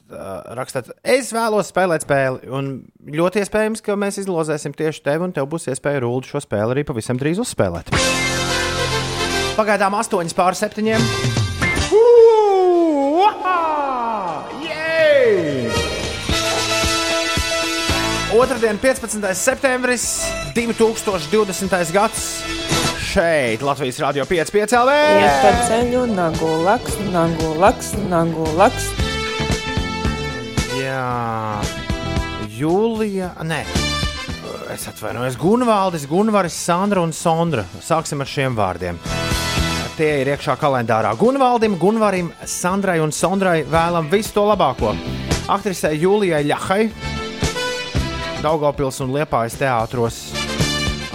rakstāt, 0.58 0.92
es 1.02 1.32
vēlos 1.34 1.72
spēlēt 1.72 2.06
spēli. 2.06 2.46
Un 2.54 2.72
ļoti 3.02 3.42
iespējams, 3.42 3.82
ka 3.82 3.98
mēs 3.98 4.22
izlozēsim 4.22 4.76
tieši 4.78 5.02
tevi, 5.08 5.26
un 5.26 5.34
tev 5.34 5.50
būs 5.50 5.66
iespēja 5.72 6.02
ar 6.02 6.10
ULD 6.12 6.30
šo 6.30 6.44
spēli 6.44 6.76
arī 6.76 6.86
pavisam 6.86 7.18
drīz 7.20 7.42
uzspēlēt. 7.42 7.90
Pagaidām 9.58 9.98
8 9.98 10.36
pār 10.38 10.56
7. 10.56 11.41
Otradien, 18.42 18.78
15. 18.78 19.34
septembris, 19.34 20.24
2020. 20.54 21.92
gads. 21.92 22.42
Šeit 23.12 23.60
Latvijas 23.62 23.98
Rādio 24.00 24.24
5,5 24.24 24.72
LV. 24.78 24.94
Iet 25.20 25.42
pa 25.44 25.50
ceļu, 25.68 26.06
nagu 26.16 26.48
laks, 26.64 26.96
nagu 27.12 27.52
laks, 27.60 27.92
nagu 28.08 28.46
laks. 28.56 28.88
Jā, 30.80 31.60
Jūlija. 32.56 33.34
Nē, 33.44 33.60
es 34.72 34.88
atvainojos. 34.88 35.36
Gunvaldis, 35.38 36.08
Gunvaris, 36.08 36.56
Sandra 36.56 37.04
un 37.04 37.12
Sondra. 37.12 37.66
Sāksim 37.84 38.24
ar 38.24 38.32
šiem 38.32 38.56
vārdiem. 38.56 38.98
Tie 39.92 40.08
ir 40.22 40.30
iekšā 40.32 40.54
kalendārā. 40.56 41.10
Gunvaldim, 41.20 41.74
Gunvarim, 41.80 42.30
Sandrai 42.48 42.96
un 43.04 43.12
Sondrai 43.12 43.60
vēlam 43.68 44.08
visu 44.12 44.32
to 44.38 44.46
labāko. 44.48 44.94
Aktrisei 45.52 45.98
Jūlijai 46.00 46.46
Ļahai, 46.48 46.86
Daugopils 48.42 49.02
un 49.04 49.12
Liepājas 49.12 49.58
teātros. 49.60 50.22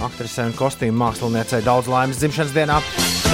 Aktrisei 0.06 0.46
un 0.46 0.54
kostīmu 0.56 0.94
māksliniecei 1.00 1.64
daudz 1.66 1.90
laimes 1.90 2.20
dzimšanas 2.22 2.54
dienā. 2.54 2.78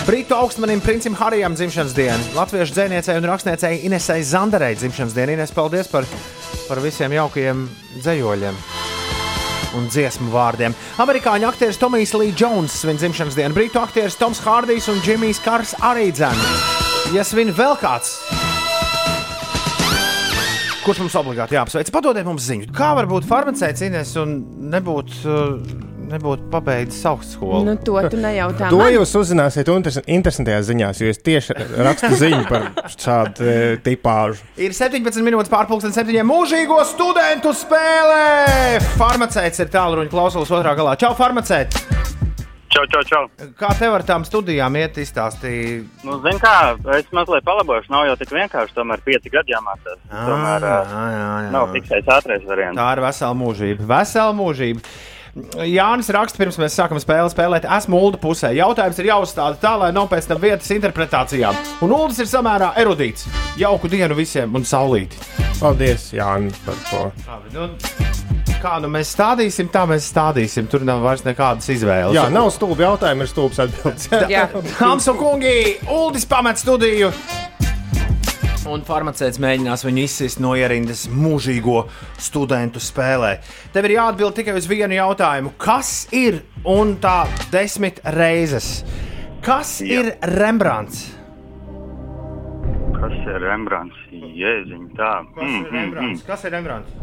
Brītu 0.08 0.36
augstmanim 0.36 0.80
princim 0.84 1.14
Harijam 1.16 1.54
dzimšanas 1.56 1.94
diena, 1.96 2.32
latviešu 2.36 2.76
dzēniecei 2.76 3.18
un 3.20 3.28
rakstniecei 3.30 3.84
Inesai 3.88 4.22
Zandarei 4.24 4.74
dzimšanas 4.80 5.16
diena. 5.16 5.36
Ines, 5.36 5.52
paldies 5.54 5.92
par, 5.92 6.08
par 6.68 6.82
visiem 6.84 7.14
jaukajiem 7.20 7.68
dzējoļiem 8.00 8.83
un 9.78 9.88
dziesmu 9.90 10.30
vārdiem. 10.32 10.74
Amerikāņu 11.02 11.48
aktieris 11.48 11.80
Tomijs 11.80 12.14
Lee 12.18 12.34
Jones 12.36 12.74
svin 12.82 12.98
dzimšanas 13.00 13.36
dienu, 13.38 13.56
brītu 13.56 13.80
aktieris 13.82 14.18
Toms 14.20 14.42
Hārdijs 14.44 14.90
un 14.92 15.00
Džimijs 15.04 15.42
Kars 15.44 15.74
arī 15.84 16.10
dzēna. 16.14 16.50
Ja 17.14 17.24
svin 17.26 17.52
vēl 17.54 17.76
kāds, 17.80 18.16
kurš 20.84 21.04
mums 21.04 21.16
obligāti 21.20 21.56
jāapsveic, 21.56 21.90
padodiet 21.94 22.26
mums 22.28 22.44
ziņu, 22.48 22.70
kā 22.76 22.92
var 22.96 23.08
būt 23.10 23.26
farmaceits 23.28 23.84
Ines 23.86 24.14
un 24.20 24.38
nebūt, 24.72 25.18
uh, 25.24 25.84
nebūt 26.10 26.46
pabeidzis 26.52 27.04
augstskolu. 27.08 27.62
Nu, 27.66 27.74
to 27.80 27.96
tu 28.10 28.20
nejautā. 28.20 28.70
To 28.72 28.80
man. 28.82 28.92
jūs 28.94 29.14
uzzināsiet 29.20 29.70
interes- 29.72 30.02
interesantajās 30.04 30.68
ziņās, 30.70 31.02
jo 31.02 31.12
es 31.12 31.22
tieši 31.24 31.56
rakstu 31.86 32.12
ziņu 32.22 32.44
par 32.50 32.68
šādu 32.94 33.44
e, 33.48 33.56
tipāžu. 33.84 34.44
Ir 34.60 34.76
17 34.76 35.24
minūtes 35.26 35.52
pārpusdienas, 35.52 35.98
7 35.98 36.24
mūžīgo 36.28 36.80
studentu 36.88 37.54
spēlē. 37.56 38.80
Farmaceits 38.98 39.64
ir 39.64 39.72
tālruņa 39.74 40.12
klausulas 40.12 40.54
otrā 40.54 40.76
galā. 40.78 40.98
Čau, 41.00 41.14
farmaceits! 41.18 41.94
Čau, 42.74 42.82
čau, 42.90 43.02
čau. 43.06 43.48
Kā 43.54 43.68
tev 43.78 43.94
ar 43.94 44.02
tām 44.02 44.24
studijām 44.26 44.74
iet 44.80 44.96
izstāstīt? 44.98 45.84
Nu, 46.02 46.16
zin 46.24 46.40
kā, 46.42 46.74
es 46.96 47.06
mazliet 47.14 47.46
palabošu, 47.46 47.92
nav 47.94 48.08
jau 48.08 48.16
tik 48.18 48.32
vienkārši, 48.34 48.74
tomēr 48.74 49.02
pieci 49.06 49.30
gadi 49.30 49.54
jāmācās. 49.54 50.00
Tomēr 50.10 50.66
jā, 50.66 50.78
jā, 50.90 51.28
jā. 51.44 51.52
nav 51.54 51.70
fiksēts 51.76 52.10
ātrais 52.16 52.42
variants. 52.48 52.80
Tā 52.80 52.88
ir 52.96 53.02
vesela 53.04 53.36
mūžība. 53.38 53.86
Vesela 53.94 54.34
mūžība. 54.34 54.82
Jānis 55.34 56.06
raksta, 56.14 56.38
pirms 56.38 56.56
mēs 56.62 56.76
sākam 56.78 57.00
spēli 57.02 57.30
spēlēt, 57.32 57.64
esmu 57.76 57.98
Ulu 58.06 58.20
pusē. 58.22 58.52
Jautājums 58.54 59.00
ir 59.02 59.08
jāuzstāda 59.08 59.58
tā, 59.58 59.72
lai 59.80 59.90
nav 59.94 60.06
pēc 60.12 60.28
tam 60.30 60.38
vietas 60.42 60.70
interpretācijām. 60.70 61.58
Un 61.82 61.94
Ulas 61.96 62.20
ir 62.22 62.30
samērā 62.30 62.70
erudīts. 62.78 63.26
Jauku 63.58 63.90
dienu 63.90 64.14
visiem 64.14 64.54
un 64.54 64.66
saulīti. 64.68 65.18
Paldies, 65.58 66.12
Jānis, 66.14 66.60
par 66.62 66.78
to. 66.86 67.02
Labi, 67.26 67.50
nu, 67.56 67.66
kā 68.62 68.76
nu 68.84 68.90
mēs 68.94 69.10
stādīsim, 69.16 69.72
tā 69.74 69.82
mēs 69.90 70.06
stādīsim. 70.12 70.70
Tur 70.70 70.86
nav 70.86 71.02
vairs 71.02 71.26
nekādas 71.26 71.66
izvēles. 71.74 72.14
Jā, 72.14 72.28
nav 72.30 72.52
stulbi 72.54 72.86
jautājumi, 72.86 73.26
ir 73.26 73.32
stulbs 73.32 73.62
atbildes. 73.66 74.10
Jā. 74.30 74.46
Hāms 74.78 75.10
un 75.10 75.18
kungi, 75.18 75.56
Uldis 75.90 76.30
pamet 76.30 76.62
studiju. 76.62 77.10
Un 78.64 78.80
farmaceits 78.86 79.36
mēģinās 79.42 79.84
viņu 79.84 80.04
izsist 80.06 80.40
no 80.40 80.54
ierindas 80.56 81.04
mūžīgo 81.12 81.82
studentu 82.16 82.80
spēlē. 82.80 83.34
Tev 83.74 83.88
ir 83.88 83.98
jāatbild 83.98 84.38
tikai 84.38 84.54
uz 84.56 84.68
vienu 84.70 84.96
jautājumu. 84.96 85.52
Kas 85.60 86.06
ir 86.16 86.40
un 86.64 86.94
tā 87.02 87.24
desmit 87.52 88.00
reizes? 88.16 88.78
Kas 89.44 89.76
Jā. 89.84 90.00
ir 90.00 90.38
Rembrandts? 90.38 91.04
Kas 92.96 93.12
ir 93.20 93.42
Rembrandts? 93.44 93.98
Jēziņ, 94.14 94.86
tā. 94.96 95.12
Kas 95.36 95.50
ir 95.58 95.66
Rembrandts? 95.74 96.24
Kas 96.24 96.46
ir 96.48 96.56
Rembrandts? 96.56 96.94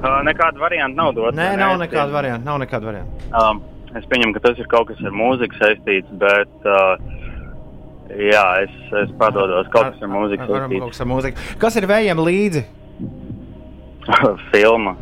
Uh, 0.00 0.20
nekāda 0.24 0.60
varianta 0.60 0.96
nav 0.96 1.14
dota. 1.16 1.32
Nē, 1.36 1.54
nav 1.60 1.78
nekāda 1.80 2.12
varianta. 2.12 2.44
Nav 2.44 2.60
nekāda 2.60 2.88
varianta. 2.90 3.24
Um, 3.36 3.62
es 3.96 4.04
pieņemu, 4.12 4.36
ka 4.36 4.44
tas 4.50 4.60
ir 4.60 4.68
kaut 4.72 4.90
kas 4.92 5.00
ar 5.00 5.16
mūziku 5.16 5.56
saistīts, 5.60 6.12
bet 6.20 6.68
uh, 6.68 7.00
jā, 8.18 8.44
es, 8.64 8.76
es 9.04 9.14
padodos. 9.20 9.68
Kaut 9.72 9.92
kas 9.92 10.02
ar 10.02 10.12
mūziku 10.12 10.48
Varam 10.50 10.74
kaut 10.78 10.96
saistīts. 10.96 11.56
kas 11.62 11.78
ir 11.80 11.88
vējiem 11.90 12.22
līdzi? 12.26 12.64
filma. 14.52 14.96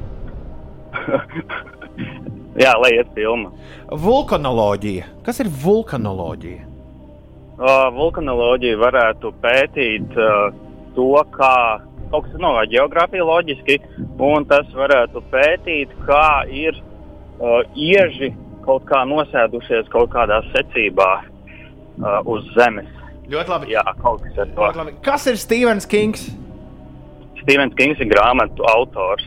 jā, 2.65 2.73
lai 2.83 2.95
iet 2.97 3.13
filma. 3.17 3.53
Vulkanoloģija. 3.89 5.13
Kas 5.27 5.41
ir 5.45 5.51
vulkanoloģija? 5.65 6.65
Uh, 7.59 7.89
vulkanoloģija 7.95 8.79
varētu 8.79 9.33
pētīt 9.43 10.15
uh, 10.15 10.53
to, 10.95 11.11
kā 11.35 11.55
kaut 12.13 12.29
kas 12.29 12.37
no 12.41 12.53
geogrāfija 12.71 13.25
loģiski, 13.27 13.81
un 14.23 14.47
tas 14.49 14.69
varētu 14.77 15.23
pētīt, 15.33 15.91
kā 16.07 16.45
ir 16.55 16.79
uh, 16.79 17.65
ieži 17.75 18.31
kaut 18.65 18.87
kā 18.89 19.03
nosēdušies 19.09 19.91
kaut 19.93 20.13
kādā 20.15 20.41
secībā 20.53 21.11
uh, 21.19 22.21
uz 22.31 22.47
Zemes. 22.57 22.98
Ļoti 23.29 23.53
labi. 23.53 23.73
Jā, 23.75 23.83
kaut 24.03 24.23
kas 24.25 24.39
ar 24.45 24.55
to. 24.57 24.87
Kas 25.05 25.27
ir 25.29 25.41
Stevens 25.41 25.89
Kings? 25.89 26.29
Stevens 27.43 27.77
Kings 27.79 28.01
ir 28.01 28.09
grāmatu 28.11 28.65
autors, 28.69 29.27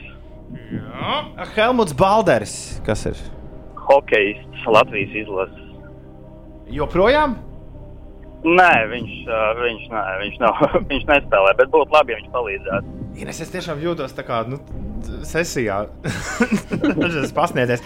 Helmuts 1.56 1.94
Balders. 1.98 2.56
Kas 2.86 3.06
ir? 3.10 3.22
hokejists 3.92 4.68
Latvijas 4.68 5.16
izlases. 5.24 5.72
Joprojām? 6.72 7.36
Nē, 8.42 8.74
viņš, 8.90 9.18
viņš, 9.60 9.82
nē, 9.92 10.04
viņš, 10.24 10.38
nav, 10.42 10.62
viņš 10.90 11.04
nespēlē, 11.10 11.52
bet 11.60 11.74
būtu 11.74 11.94
labi, 11.94 12.16
ja 12.16 12.22
viņš 12.22 12.32
palīdzētu. 12.34 12.96
Ines, 13.22 13.42
es 13.44 13.52
tiešām 13.54 13.82
jūtos 13.84 14.16
tā 14.18 14.26
kā 14.26 14.40
nu, 14.50 14.58
sesijā. 15.28 15.84
Tas 17.02 17.20
ir 17.20 17.28
pasniedzies. 17.38 17.84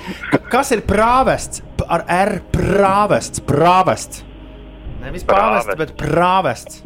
Kas 0.51 0.71
ir 0.75 0.85
prāvests? 0.87 1.63
Ar 1.89 2.05
R 2.11 2.37
prāvests. 2.53 3.43
Prāvests. 3.45 4.23
Nevis 5.05 5.25
pāvests, 5.27 5.75
bet 5.77 5.93
prāvests. 5.99 6.81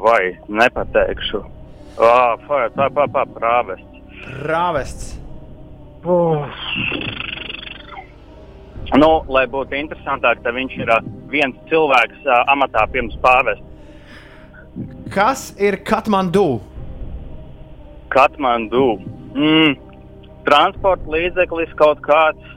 Vai 0.00 0.38
nepateikšu? 0.48 1.42
Ah, 2.00 2.36
tā 2.76 2.88
pā, 2.92 3.04
pā, 3.12 3.24
prāvests. 3.36 4.00
Prāvests. 4.24 5.12
Nu, 8.96 9.10
lai 9.28 9.44
būtu 9.50 9.76
interesantāk, 9.76 10.40
tad 10.44 10.56
viņš 10.56 10.76
ir 10.78 10.92
viens 11.32 11.56
cilvēks 11.68 12.28
amatā 12.54 12.86
pirms 12.92 13.16
pāvesta. 13.20 13.66
Kas 15.12 15.50
ir 15.60 15.80
Katmandu? 15.84 16.60
Katmandu. 18.12 18.88
Mm, 19.36 19.76
transporta 20.48 21.12
līdzeklis 21.12 21.72
kaut 21.80 22.00
kāds. 22.04 22.55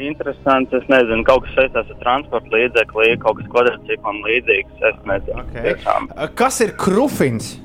Interesants, 0.00 0.72
es 0.72 0.86
nezinu, 0.88 1.24
kaut 1.28 1.44
kas 1.44 1.54
saistās 1.58 1.90
ar 1.92 1.98
transporta 2.00 2.48
līdzekli, 2.54 3.18
kaut 3.20 3.36
kas 3.40 3.48
kvadrciklam 3.52 4.22
līdzīgs. 4.24 4.78
Es 4.90 5.00
nezinu, 5.08 5.42
Okay. 5.44 5.62
tiešām. 5.74 6.08
Kas 6.34 6.60
ir 6.64 6.72
krufins? 6.80 7.58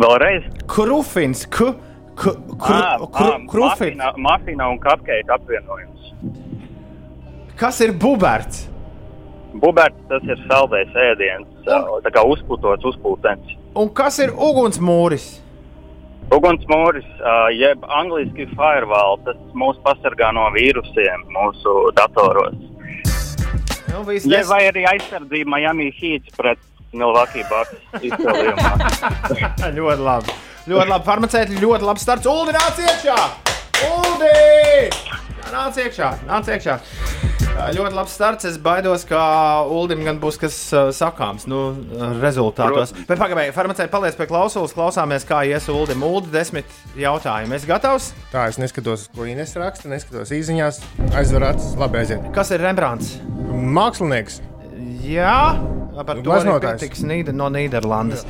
Vēlreiz. 0.00 0.46
Krufins. 0.66 1.44
K, 1.52 1.72
k, 2.16 2.32
kru, 2.56 2.78
Ā, 2.78 2.96
kru, 3.12 3.28
ā, 3.28 3.46
krufins. 3.50 3.96
mafina, 3.96 4.12
mafina 4.16 4.68
un 4.72 4.78
cupcake 4.78 5.28
apvienojums. 5.28 6.12
Kas 7.56 7.80
ir 7.84 7.92
buberts? 7.92 8.68
Buberts 9.54 10.00
tas 10.08 10.22
ir 10.24 10.40
saldējs 10.48 10.94
ēdiens, 10.96 11.46
uh, 11.68 12.00
tā 12.00 12.10
kā 12.10 12.22
uzputots 12.24 12.84
uzpūtens. 12.88 13.52
Un 13.76 13.88
kas 13.92 14.18
ir 14.18 14.30
ugunsmūris? 14.32 15.40
Ugunsmūris, 16.32 17.08
jeb 17.58 17.82
angļuiski 18.00 18.46
firewall, 18.54 19.18
tas 19.26 19.40
mūs 19.58 19.80
pasargā 19.84 20.30
no 20.36 20.46
vīrusiem 20.54 21.26
mūsu 21.34 21.74
datoros. 21.98 22.56
Nu, 23.92 24.04
viss 24.08 24.28
Ja, 24.30 24.40
vai 24.48 24.62
arī 24.70 24.86
aizsardzība 24.88 25.56
Miami 25.56 25.90
Heat 25.98 26.30
pret 26.38 26.60
Milwaukee 26.96 27.44
Bucks 27.50 28.00
izcēlījumā. 28.00 28.72
ļoti 29.78 30.06
labi. 30.06 30.36
Ļoti 30.70 30.88
labi. 30.94 31.04
Farmaceiti 31.08 31.60
ļoti 31.60 31.88
labi 31.88 32.04
starts. 32.04 32.28
Uldi 32.30 32.54
nāc 32.56 32.80
iekšā! 32.80 33.18
Uldi! 33.88 34.90
Nāc 35.52 35.78
iekšā! 35.82 36.14
Nāc 36.28 36.48
iekšā! 36.52 36.78
Ļoti 37.52 37.94
labs 37.94 38.14
starts. 38.16 38.46
Es 38.48 38.56
baidos, 38.60 39.04
ka 39.06 39.20
Ulim 39.70 40.02
gan 40.06 40.18
būs 40.22 40.38
kas 40.40 40.56
uh, 40.72 40.88
sakāms 40.94 41.44
nu, 41.50 41.60
rezultātos. 42.22 42.94
Bet 43.06 43.20
pagaidiet, 43.20 43.54
farmaceiti 43.54 43.92
paliec 43.92 44.16
pie 44.18 44.26
klausulas, 44.30 44.74
klausāmies, 44.76 45.26
kā 45.28 45.42
ies 45.46 45.68
Ulim. 45.70 46.02
Uldi, 46.06 46.32
desmit 46.32 46.78
jautājumi. 46.98 47.58
Es 47.58 47.66
gatavs? 47.68 48.10
Tā 48.32 48.48
es 48.50 48.58
neskatos, 48.62 49.06
ko 49.14 49.28
Ines 49.28 49.54
raksta, 49.60 49.90
neskatos 49.92 50.32
īsiņās, 50.34 50.80
aizver 51.18 51.46
acis, 51.52 51.76
labi 51.80 52.02
aiziet. 52.02 52.24
Kas 52.34 52.50
ir 52.56 52.64
Rembrandts? 52.64 53.18
Mākslinieks, 53.52 54.40
Jā, 55.02 55.58
to 55.92 56.04
arī 56.04 56.22
Glaznotājs. 56.26 56.78
pietiks 56.80 57.02
Nīder, 57.06 57.34
no 57.34 57.48
Nīderlandes. 57.52 58.22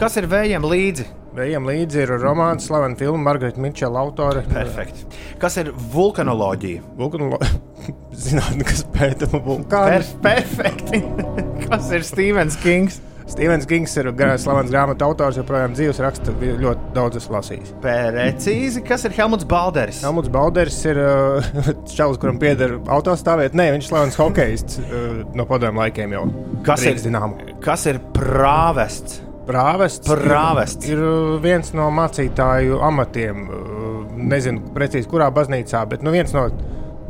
Kas 0.00 0.18
ir 0.18 0.26
vējiem 0.30 0.66
līdzi? 0.66 1.06
Ejam 1.36 1.66
līdzi, 1.68 2.00
ir 2.00 2.12
romāns, 2.22 2.64
slavena 2.64 2.96
filma, 2.96 3.20
Margarita 3.26 3.60
Mičela 3.60 4.00
autore. 4.00 4.40
Perfekti. 4.48 5.04
Kas 5.40 5.58
ir 5.60 5.70
vulkanoloģija? 5.92 6.84
Vulkano... 6.96 7.36
Zinātne, 8.26 8.64
kas 8.64 8.82
pēta 8.94 9.28
vulkānu. 9.34 9.68
Per 9.92 10.06
perfekti. 10.24 11.02
Kas 11.66 11.90
ir 11.92 12.06
Stevens 12.08 12.56
Kings? 12.62 13.02
Stevens 13.26 13.66
Kings 13.66 13.90
ir 13.98 14.06
slavens 14.38 14.70
grāmatu 14.70 15.02
autors, 15.02 15.34
joprojām 15.40 15.72
dzīves 15.74 15.98
raksta 16.04 16.30
ļoti 16.38 16.92
daudz 16.94 17.18
esmu 17.18 17.34
lasījis. 17.34 17.72
Precīzi. 17.82 18.82
Kas 18.86 19.02
ir 19.08 19.16
Helmuts 19.16 19.46
Balderis? 19.50 19.98
Helmuts 20.06 20.30
Balders 20.32 20.76
ir 20.86 21.00
uh, 21.02 21.48
čalis, 21.96 22.20
kuram 22.22 22.38
pieder 22.42 22.76
autostāvēt. 22.86 23.56
Nē, 23.58 23.72
viņš 23.74 23.88
ir 23.88 23.90
slavens 23.90 24.18
hokejists 24.20 24.78
uh, 24.84 25.24
no 25.34 25.46
padomju 25.50 25.82
laikiem 25.82 26.14
jau. 26.14 26.24
Kas 26.66 26.84
ir- 26.86 26.92
Rīgas 26.94 27.08
Dinamo. 27.08 27.40
Kas 27.66 27.86
ir 27.90 27.98
prāvests? 28.14 29.22
Prāvests, 29.46 30.08
Prāvests. 30.10 30.88
ir, 30.90 30.98
ir 30.98 31.02
uh, 31.06 31.36
viens 31.42 31.68
no 31.78 31.90
mācītāju 31.94 32.80
amatiem. 32.82 33.44
uh, 33.46 33.82
Nezinu 34.16 34.72
precīzi, 34.74 35.06
kurā 35.10 35.28
baznīcā, 35.34 35.82
bet 35.90 36.02
nu, 36.02 36.10
viens 36.14 36.32
no 36.34 36.46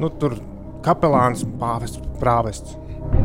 nu, 0.01 0.09
tur 0.21 0.35
kapelāns, 0.85 1.45
pāvests, 1.61 2.01
prāvests. 2.21 2.75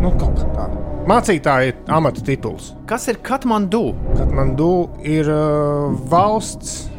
Nu, 0.02 0.14
kaut 0.18 0.40
kā 0.40 0.48
tā. 0.56 0.70
Mācītāja 1.10 1.76
amata 1.90 2.22
tituls. 2.26 2.72
Kas 2.90 3.08
ir 3.10 3.20
Katmandu? 3.26 3.92
Katmandu 4.14 4.72
ir 5.08 5.30
uh, 5.34 5.94
valsts 6.12 6.92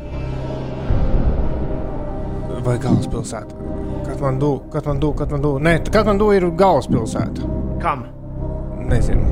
vai 2.62 2.78
galvaspilsēta. 2.78 3.58
Katmandu, 4.06 4.50
Katmandu, 4.70 5.12
Katmandu. 5.18 5.52
Nē, 5.62 5.76
Katmandu 5.90 6.30
ir 6.36 6.46
galvaspilsēta. 6.58 7.46
Kam? 7.82 8.04
Nezinu. 8.90 9.24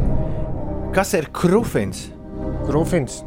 Kas 0.95 1.15
ir 1.19 1.29
Krufins? 1.35 2.09
Krufins. 2.67 3.21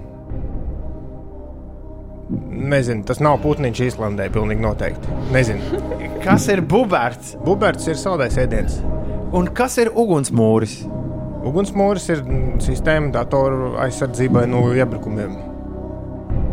Nezinu, 2.74 3.04
tas 3.08 3.20
nav 3.24 3.40
putniņš 3.44 3.84
Īslandē, 3.88 4.30
pilnīgi 4.34 4.64
noteikti. 4.64 5.20
Nezinu. 5.36 5.84
Kas 6.24 6.48
ir 6.52 6.64
Buberts? 6.68 7.36
Buberts 7.46 7.88
ir 7.92 8.00
saldais 8.00 8.40
ēdiens. 8.40 8.80
Un 9.34 9.48
kas 9.58 9.78
ir 9.82 9.90
ugunsmūris? 9.98 10.84
Ugunsmūris 11.44 12.06
ir 12.14 12.22
mm, 12.24 12.60
sistēma 12.64 13.10
datoru 13.16 13.74
aizsardzībai 13.84 14.46
no 14.52 14.62
iebrukumiem. 14.78 15.34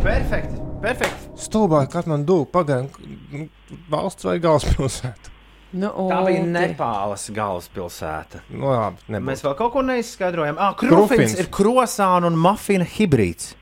Perfekti. 0.01 0.57
Perfekti. 0.81 1.29
Stulbā 1.37 1.83
Katmandu 1.93 2.41
pagaidām 2.49 3.45
valsts 3.91 4.25
vai 4.25 4.39
galvaspilsēta. 4.41 5.29
Nu, 5.77 5.91
Tā 6.09 6.17
bija. 6.25 6.41
Nepāles 6.51 7.29
galvaspilsēta. 7.31 8.41
Nu, 8.51 8.73
labi, 8.73 9.05
nebūs. 9.13 9.27
Mēs 9.29 9.43
vēl 9.45 9.53
kaut 9.61 9.71
ko 9.77 9.83
neizskaidrojam. 9.87 10.57
Ah, 10.59 10.73
Krufins, 10.75 10.97
Krufins. 11.13 11.37
ir 11.39 11.47
krosāna 11.53 12.27
un 12.27 12.35
mafina 12.41 12.83
hibrīds. 12.97 13.53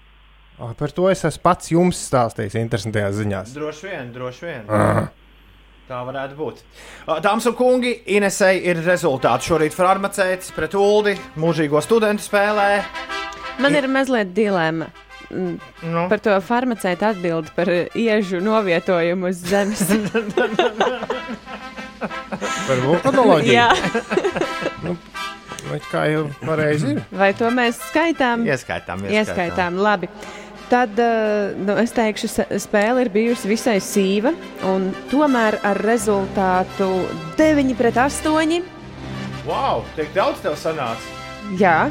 Ah, 0.58 0.72
Par 0.80 0.96
to 0.96 1.06
es 1.12 1.22
esmu 1.28 1.44
pats 1.46 1.70
jums 1.76 2.00
stāstījis 2.10 2.56
interesantajās 2.64 3.20
ziņās. 3.20 3.54
Droši 3.56 3.92
vien, 3.92 4.10
droši 4.16 4.48
vien. 4.48 4.66
Ah. 4.74 5.12
Tā 5.90 6.04
varētu 6.06 6.36
būt. 6.38 6.60
Dāmas 7.26 7.48
un 7.50 7.56
kungi, 7.58 7.96
Inesei 8.14 8.60
ir 8.70 8.78
rezultāti. 8.86 9.48
Šorīt 9.50 9.74
farmacēts 9.74 10.52
pret 10.54 10.76
Uldi, 10.78 11.16
mūžīgo 11.42 11.82
studentu 11.82 12.22
spēlē. 12.28 12.68
Man 13.60 13.74
ir 13.76 13.88
mazliet 13.90 14.30
dilēma. 14.38 14.92
mm, 15.32 15.56
Nu. 15.90 16.06
Par 16.10 16.20
to 16.20 16.36
farmaceitu 16.42 17.06
atbildi 17.10 17.50
par 17.56 17.68
iežu 17.98 18.40
novietojumu 18.42 19.28
uz 19.34 19.42
zemes. 19.50 19.82
Par 22.00 22.78
vulkanoloģiju. 22.86 23.54
Jā, 23.54 23.70
Vai 25.70 25.80
Kā 25.92 26.06
jau 26.10 26.22
pareizi 26.40 26.94
ir? 26.96 27.02
vai 27.12 27.28
to 27.38 27.50
mēs 27.54 27.78
skaitām? 27.90 28.46
Ieskaitām, 28.48 29.04
Ieskaitām, 29.12 29.76
labi. 29.84 30.08
Tad 30.70 31.00
uh, 31.02 31.56
nu, 31.58 31.74
es 31.82 31.94
teikšu, 31.98 32.30
ka 32.36 32.60
spēle 32.62 33.02
ir 33.06 33.10
bijusi 33.14 33.50
visai 33.50 33.80
sīva, 33.82 34.36
un 34.70 34.92
tomēr 35.10 35.58
ar 35.66 35.82
rezultātu 35.82 36.92
9 37.40 37.74
pret 37.80 37.98
8. 37.98 38.60
Wow, 39.50 39.82
tik 39.98 40.14
daudz 40.14 40.44
tev 40.46 40.60
sanāca. 40.62 41.18
Jā, 41.58 41.88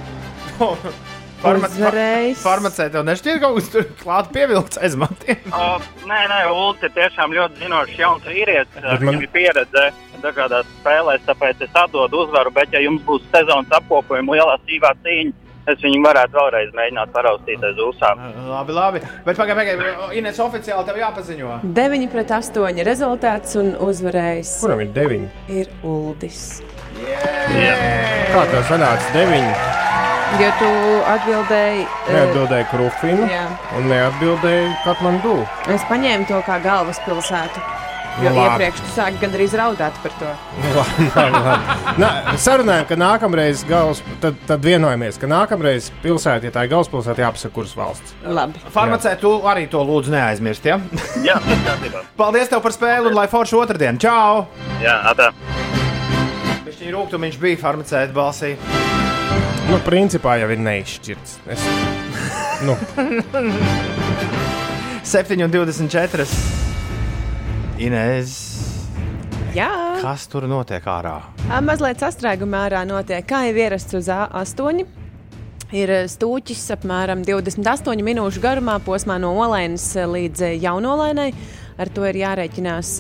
Uzvarējis. 1.39 2.41
Farmacēta 2.43 2.97
tev 2.97 3.05
nešķiet 3.07 3.37
kaut 3.43 3.59
kas 3.61 3.69
tur 3.71 3.85
klāt 4.01 4.31
pievilkts 4.35 4.81
aiz 4.83 4.97
matiem. 4.99 5.39
Uh, 5.59 5.83
nē, 6.07 6.19
nē, 6.31 6.39
ir 6.87 6.93
tiešām 6.95 7.33
ļoti 7.35 7.63
zinošs 7.63 7.99
jauns 7.99 8.27
vīrietis. 8.27 8.85
Viņam 9.01 9.23
ir 9.25 9.31
pieredze 9.33 9.85
dažādās 10.23 10.69
spēlēs, 10.79 11.25
tāpēc 11.27 11.65
es 11.67 11.79
atdodu 11.79 12.23
uzvaru. 12.25 12.53
Bet, 12.55 12.71
ja 12.75 12.83
jums 12.85 13.03
būs 13.07 13.25
sezonas 13.33 13.73
apkopojuma 13.81 14.37
lielā 14.37 14.55
sīvā 14.69 14.93
cīņa, 15.03 15.48
es 15.73 15.79
viņu 15.85 16.01
varētu 16.05 16.37
vēlreiz 16.39 16.71
mēģināt 16.79 17.13
paraustīt 17.15 17.65
aiz 17.69 17.79
uzsām. 17.89 18.23
Labi, 18.49 18.73
labi. 18.77 19.03
Bet 19.27 19.37
pagaidi, 19.37 19.59
pagaidi. 19.61 20.19
Ines 20.19 20.39
oficiāli 20.41 20.87
tev 20.89 20.97
jāpaziņo. 21.03 21.59
9 21.79 22.09
pret 22.13 22.31
8 22.39 22.85
rezultāts 22.89 23.57
un 23.61 23.75
uzvarējis 23.89 24.55
Kuram 24.63 24.81
ir 24.87 24.93
deviņi? 24.97 25.29
ir 25.61 25.67
Uldis. 25.85 26.63
Kā 26.99 28.43
tā 28.53 28.63
sanāca? 28.69 29.13
Deviņi. 29.15 29.53
Jo 30.39 30.49
tu 30.61 30.69
atbildēji, 31.09 31.85
eh, 31.87 32.13
Neatbildēja 32.13 32.67
Krufinu 32.69 33.29
Jā. 33.31 33.47
un 33.79 33.87
neatbildēja 33.89 34.67
Katmandu. 34.85 35.47
es 35.73 35.83
paņēmu 35.89 36.27
to 36.29 36.43
kā 36.45 36.59
galvaspilsētu. 36.63 37.63
Jo 38.19 38.33
Nu, 38.33 38.41
labi. 38.41 38.65
iepriekš 38.65 38.81
tu 38.83 38.89
sāki 38.97 39.21
gandrīz 39.23 39.53
raudāt 39.55 39.95
par 40.03 40.11
to. 40.19 40.27
Nu, 40.59 40.71
labi, 40.75 41.05
labi, 41.15 41.41
labi. 41.45 41.75
Nā, 42.03 42.09
sarunājam, 42.43 42.87
ka 42.89 42.97
nākamreiz 42.99 43.61
galvas, 43.69 44.01
tad, 44.23 44.35
tad 44.49 44.65
vienojamies, 44.67 45.21
ka 45.23 45.29
nākamreiz 45.31 45.87
pilsētā, 46.03 46.49
ja 46.49 46.55
tā 46.57 46.65
ir 46.67 46.73
galvaspilsēta, 46.73 47.23
jāpasaka, 47.23 47.55
kuras 47.55 47.77
valsts. 47.79 48.17
Labi. 48.27 48.59
Farmacēta, 48.75 49.21
tu 49.23 49.31
arī 49.47 49.69
to 49.71 49.85
lūdzu 49.87 50.11
neaizmirst. 50.17 50.67
Ja? 50.67 50.81
Jā, 51.23 51.37
kārtībā. 51.69 52.03
Paldies 52.19 52.51
tev 52.51 52.65
par 52.67 52.75
spēli 52.75 53.13
un 53.13 53.15
lai 53.21 53.29
forši 53.31 53.55
otrdien. 53.61 54.01
Čau! 54.03 54.49
Jā, 54.83 54.97
atā. 55.13 55.31
Viņš 56.67 56.83
ir 56.89 56.97
rūkstoši, 56.99 57.39
bija 57.47 57.63
farmacēta 57.63 58.11
balsī. 58.19 58.57
Nu, 59.71 59.79
principā 59.87 60.41
jau 60.43 60.51
ir 60.51 60.59
neizšķirts. 60.65 61.39
Es, 61.55 61.71
nu, 62.67 62.75
7,24. 65.09 66.68
Inês, 67.79 68.33
Jā, 69.55 69.71
kas 70.03 70.25
tur 70.27 70.49
notiek 70.51 70.83
ārā? 70.83 71.21
Ā, 71.47 71.61
mazliet 71.63 72.03
sastrēgumā 72.03 72.65
ārā 72.67 72.81
notiek, 72.89 73.23
kā 73.23 73.45
jau 73.47 73.55
ierasts 73.55 73.95
uz 73.95 74.09
A8. 74.11 74.83
Ir 75.79 75.93
stūķis 76.11 76.65
apmēram 76.75 77.23
28 77.29 78.03
minūšu 78.03 78.43
garumā, 78.43 78.81
posmā 78.83 79.21
no 79.23 79.31
Olainas 79.39 79.87
līdz 79.95 80.57
Jaunolainai. 80.59 81.31
Ar 81.79 81.95
to 81.95 82.03
ir 82.09 82.19
jārēķinās. 82.19 82.93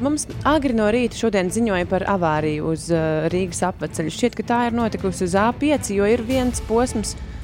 Mums 0.00 0.24
agri 0.48 0.72
no 0.76 0.88
rīta 0.92 1.20
šodien 1.20 1.52
ziņoja 1.52 1.88
par 1.90 2.06
avāriju 2.16 2.72
uz 2.72 2.88
Rīgas 3.32 3.60
apveceļa. 3.68 4.16
Šķiet, 4.16 4.40
ka 4.40 4.50
tā 4.54 4.60
ir 4.70 4.76
notikusi 4.78 5.28
uz 5.28 5.36
A5, 5.36 5.92
jo 5.98 6.08
ir 6.08 6.24
viens 6.24 6.64
posms, 6.64 7.12
eh, 7.12 7.35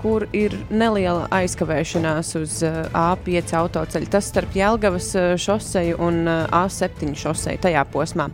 kur 0.00 0.26
ir 0.36 0.56
neliela 0.70 1.26
aizkavēšanās 1.34 2.34
uz 2.40 2.60
eh, 2.66 2.80
A5 2.96 3.54
autoceļa. 3.60 4.12
Tas 4.12 4.30
starp 4.32 4.56
Jēlgavas 4.56 5.10
eh, 5.18 5.28
šoseju 5.40 6.00
un 6.06 6.22
eh, 6.28 6.56
A7 6.62 7.14
šoseju 7.18 7.62
tajā 7.66 7.84
posmā. 7.92 8.30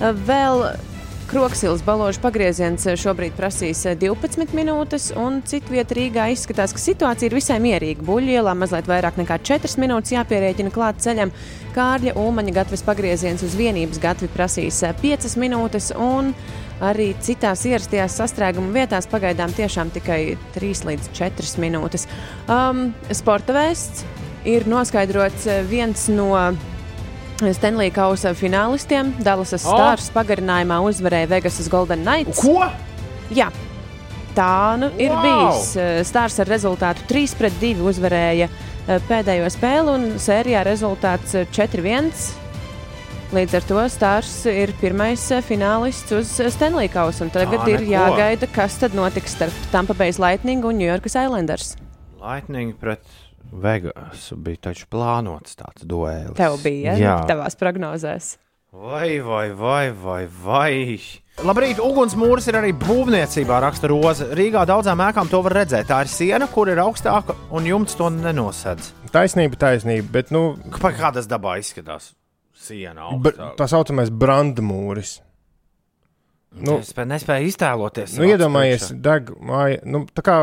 Eh, 0.00 0.10
Vēl 0.26 0.66
Kroksilas 1.24 1.80
balāžu 1.80 2.20
pagrieziens 2.20 2.84
eh, 2.84 2.98
šobrīd 3.00 3.32
prasīs 3.38 3.80
eh, 3.88 3.94
12 3.96 4.52
minūtes, 4.54 5.06
un 5.16 5.38
citvietā 5.48 5.96
Rīgā 5.96 6.26
izskatās, 6.34 6.74
ka 6.76 6.82
situācija 6.82 7.30
ir 7.30 7.36
visai 7.38 7.56
mierīga. 7.64 8.04
Buļļielā 8.04 8.52
mazliet 8.60 8.90
vairāk 8.90 9.16
nekā 9.22 9.38
4 9.48 9.80
minūtes 9.80 10.12
jāpierēķina 10.12 10.72
klāt 10.74 11.00
ceļam. 11.02 11.32
Kārļa 11.74 12.12
Ulmaņa 12.20 12.54
gatavs 12.60 12.84
pagrieziens 12.84 13.42
uz 13.42 13.56
vienības 13.56 14.02
gatavi 14.04 14.28
prasīs 14.36 14.82
eh, 14.84 14.92
5 15.00 15.38
minūtes, 15.40 15.94
arī 16.82 17.12
citās 17.22 17.64
ierastajās 17.68 18.16
sastrēguma 18.18 18.72
vietās 18.74 19.06
pagaidām 19.10 19.52
tiešām 19.54 19.92
tikai 19.94 20.36
3 20.56 20.84
līdz 20.90 21.10
4 21.14 21.60
minūtes. 21.62 22.08
Um, 22.50 22.88
sporta 23.14 23.54
vēsts 23.56 24.04
ir 24.44 24.66
noskaidrots 24.68 25.46
eh, 25.46 25.62
viens 25.68 26.08
no 26.12 26.32
Stanley 27.52 27.90
Kausa 27.90 28.34
finālistiem. 28.36 29.12
Dallasas 29.24 29.64
O! 29.66 29.74
Stars 29.74 30.10
pagarinājumā 30.14 30.80
uzvarēja 30.86 31.30
Vegasas 31.32 31.68
Golden 31.72 32.04
Knights. 32.06 32.40
Ko? 32.42 32.68
Jā, 33.34 33.48
tā 34.36 34.76
nu 34.80 34.90
ir 34.98 35.10
Wow! 35.10 35.24
bijis. 35.24 35.74
Eh, 35.76 36.04
Stars 36.06 36.38
ar 36.42 36.50
rezultātu 36.50 37.06
3 37.10 37.34
pret 37.38 37.58
2 37.62 37.82
uzvarēja 37.90 38.48
eh, 38.50 39.02
pēdējo 39.08 39.50
spēli, 39.50 39.94
un 39.98 40.08
sērijā 40.22 40.64
rezultāts 40.66 41.34
eh, 41.34 41.46
4-1. 41.50 42.12
Līdz 43.34 43.54
ar 43.58 43.64
to 43.66 43.80
Stars 43.90 44.30
ir 44.46 44.70
pirmais 44.78 45.22
eh, 45.34 45.40
finālists 45.42 46.12
uz 46.14 46.28
eh, 46.38 46.50
Stanley 46.54 46.86
Kausa. 46.92 47.24
un 47.26 47.32
Tagad 47.34 47.64
Tā 47.64 47.72
ir 47.72 47.80
neko. 47.82 47.90
jāgaida, 47.90 48.46
kas 48.54 48.76
tad 48.78 48.94
notiks 48.94 49.34
starp 49.34 49.56
Tampa 49.72 49.96
Bay 49.98 50.12
Lightning 50.22 50.62
un 50.64 50.78
New 50.78 50.86
York 50.86 51.08
Islanders. 51.10 51.72
Lightning 52.22 52.76
pret 52.78 53.02
Vegasu 53.50 54.38
bija 54.38 54.68
taču 54.70 54.86
plānots 54.90 55.58
tāds 55.58 55.82
duēlis. 55.82 56.36
Tev 56.38 56.60
bija 56.62 56.94
Jā. 57.00 57.16
tavās 57.26 57.58
prognozēs. 57.58 58.36
Vai, 58.74 59.18
vai, 59.22 59.50
vai, 59.54 59.90
vai, 59.90 60.22
vai. 60.44 60.72
Labrīt, 61.42 61.78
ugunsmūris 61.82 62.48
ir 62.50 62.58
arī 62.58 62.72
būvniecībā, 62.78 63.60
raksta 63.62 63.90
Roza. 63.90 64.30
Rīgā 64.34 64.62
daudzām 64.66 65.02
ēkām 65.10 65.30
to 65.30 65.42
var 65.46 65.58
redzēt. 65.60 65.86
Tā 65.90 66.00
ir 66.06 66.10
siena, 66.10 66.46
kur 66.50 66.70
ir 66.70 66.78
augstāka 66.82 67.34
un 67.54 67.66
jumts 67.66 67.94
to 67.98 68.10
nenosedz. 68.14 68.92
Taisnība, 69.14 69.58
taisnība, 69.58 70.10
bet 70.20 70.30
nu, 70.34 70.52
Kā 70.74 70.90
kā 70.94 71.10
tas 71.14 71.26
dabā 71.30 71.58
izskatās? 71.62 72.12
Siena 72.54 73.10
br 73.18 73.34
tā 73.58 73.66
saucamais 73.70 74.12
brandmūris. 74.14 75.18
Nu, 76.54 76.76
es 76.78 76.92
spēju, 76.92 77.08
nespēju 77.10 77.48
iztēloties. 77.50 78.12
Nu, 78.20 78.28
iedomājies, 78.30 78.92
deg 79.02 79.32
māja. 79.42 79.80
Nu, 79.90 80.04
tā 80.14 80.22
kā, 80.22 80.36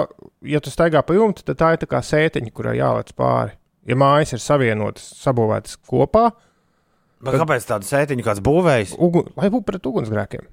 ja 0.43 0.59
tu 0.59 0.73
staigā 0.73 0.99
pa 1.07 1.15
jumtu, 1.15 1.45
tad 1.47 1.59
tā 1.61 1.69
ir 1.71 1.79
tā 1.85 1.87
kā 1.87 2.01
sētiņa, 2.03 2.51
kurai 2.51 2.75
jālec 2.81 3.13
pāri. 3.15 3.55
Ja 3.87 3.95
mājas 3.97 4.35
ir 4.35 4.43
savienotas, 4.43 5.07
sabūvētas 5.23 5.79
kopā, 5.87 6.33
Bet 7.21 7.37
kāpēc 7.37 7.65
tādu 7.69 7.85
sētiņu 7.85 8.25
kāds 8.25 8.41
būvējs? 8.43 8.95
ugu, 8.97 9.23
lai 9.37 9.49
būtu 9.53 9.67
pret 9.67 9.85
ugunsgrēkiem. 9.85 10.47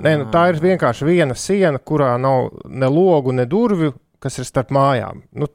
Nē, 0.00 0.14
nu, 0.18 0.26
tā 0.32 0.46
ir 0.50 0.58
vienkārši 0.58 1.06
viena 1.06 1.36
siena, 1.38 1.78
kurā 1.78 2.14
nav 2.18 2.48
ne 2.66 2.88
logu, 2.90 3.30
ne 3.36 3.44
durvju, 3.46 3.92
kas 4.18 4.40
ir 4.40 4.48
starp 4.48 4.72
mājām. 4.74 5.20
Nu, 5.36 5.46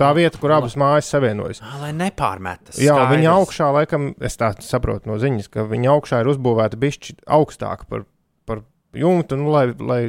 tā 0.00 0.10
vieta, 0.16 0.38
kur 0.42 0.54
abas 0.56 0.76
mājas 0.80 1.10
savienojas. 1.14 1.60
Ā, 1.64 1.74
Lai 1.82 1.92
nepārmetas. 1.96 2.78
Jā, 2.82 2.96
Skaidrs. 2.96 3.12
viņa 3.16 3.34
augšā, 3.38 3.68
laikam, 3.78 4.08
es 4.24 4.38
tā 4.40 4.52
saprotu 4.64 5.10
no 5.10 5.18
ziņas, 5.22 5.50
ka 5.52 5.66
viņa 5.70 5.92
augšā 5.94 6.22
ir 6.24 6.32
uzbūvēta 6.34 6.80
bišķi 6.80 7.18
augstāk 7.38 7.86
par, 7.90 8.06
par 8.48 8.64
jumtu, 8.96 9.38
nu, 9.40 9.52
lai, 9.54 9.68
lai, 9.78 10.00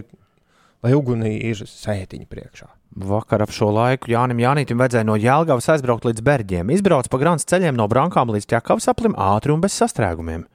lai 0.85 0.95
ugunī 0.97 1.35
ir 1.51 1.61
sētiņa 1.69 2.27
priekšā. 2.31 2.71
Vakar 2.95 3.41
ap 3.43 3.51
šo 3.51 3.67
laiku 3.75 4.07
Jānis 4.13 4.39
Janītam 4.39 4.79
vajadzēja 4.79 5.03
no 5.09 5.17
Jālgavas 5.19 5.67
aizbraukt 5.73 6.05
līdz 6.07 6.21
Berģiem. 6.23 6.69
Izbrauc 6.71 7.09
pa 7.11 7.19
grāmatas 7.19 7.49
ceļiem 7.51 7.75
no 7.75 7.89
Brankām 7.91 8.31
līdz 8.31 8.47
Čakavas 8.53 8.87
aplim 8.87 9.17
ātri 9.19 9.51
un 9.51 9.59
bez 9.59 9.75
sastrēgumiem. 9.75 10.45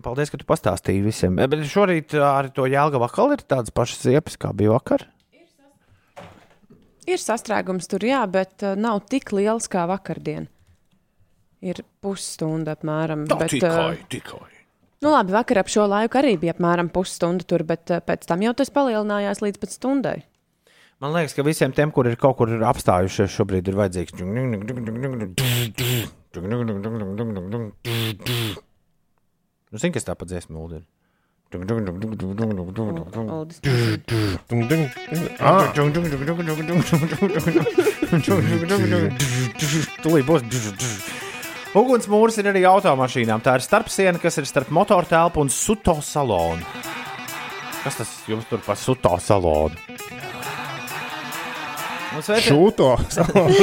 Paldies, 0.00 0.30
ka 0.32 0.38
tu 0.40 0.46
pastāstīji 0.48 1.02
visiem. 1.04 1.36
E, 1.36 1.44
Bet 1.50 1.60
šorīt 1.68 2.14
ar 2.16 2.48
to 2.56 2.64
Jālgavu 2.64 3.04
atkal 3.04 3.34
ir 3.34 3.42
tādas 3.44 3.74
pašas 3.76 4.06
ziepes, 4.08 4.38
kā 4.40 4.54
bija 4.56 4.72
vakar. 4.72 5.04
Ir 7.10 7.18
sastrēgums 7.18 7.88
tur, 7.90 8.04
jā, 8.06 8.20
bet 8.30 8.62
uh, 8.62 8.76
nav 8.78 9.02
tik 9.10 9.32
liels 9.34 9.66
kā 9.70 9.82
vakardien. 9.90 10.46
Ir 11.60 11.82
pusstunda 12.04 12.76
apmēram. 12.76 13.26
bet, 13.28 13.56
uh, 13.66 13.96
tikai. 14.12 14.46
nu, 15.02 15.10
labi, 15.10 15.34
vakar 15.34 15.60
ap 15.64 15.72
šo 15.72 15.88
laiku 15.90 16.20
arī 16.20 16.36
bija 16.40 16.54
apmēram 16.54 16.88
pusstunda 16.94 17.44
tur, 17.44 17.66
bet 17.66 17.90
uh, 17.90 18.02
pēc 18.04 18.28
tam 18.30 18.44
jau 18.46 18.54
tas 18.56 18.70
palielinājās 18.74 19.42
līdz 19.42 19.58
pat 19.62 19.74
stundai. 19.74 20.18
Man 21.00 21.14
liekas, 21.16 21.34
ka 21.34 21.42
visiem 21.42 21.72
tiem, 21.72 21.90
kur 21.96 22.06
ir 22.06 22.16
kaut 22.20 22.36
kur 22.38 22.52
apstājušies, 22.68 23.32
šobrīd 23.32 23.72
ir 23.72 23.78
vajadzīgs. 23.80 24.12
Nu, 29.70 29.78
Zini, 29.80 29.94
kas 29.94 30.06
tā 30.06 30.14
pa 30.18 30.26
dziesmu 30.28 30.58
mūldi 30.58 30.82
Tūlīt 40.04 40.28
būs. 40.28 40.46
Ugunsmūris 41.80 42.38
ir 42.42 42.50
arī 42.50 42.62
automašīnām. 42.70 43.42
Tā 43.42 43.56
ir 43.58 43.66
starpsiena, 43.66 44.22
kas 44.22 44.38
ir 44.38 44.46
starp 44.46 44.70
motortelpu 44.74 45.42
un 45.42 45.50
suto 45.54 45.96
salonu. 46.02 46.62
Kas 47.82 47.98
tas 47.98 48.14
jums 48.30 48.46
tur 48.50 48.62
pa 48.62 48.78
suto 48.78 49.16
salonu? 49.22 49.74
Šūto. 52.20 52.90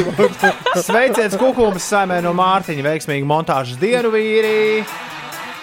sveiciens 0.87 1.35
kukumas 1.39 1.87
saimē 1.91 2.21
no 2.23 2.31
Mārtiņa. 2.35 2.83
Veiksmīgi 2.87 3.27
montāžas 3.27 3.79
dienu 3.79 4.11
vīri. 4.11 4.83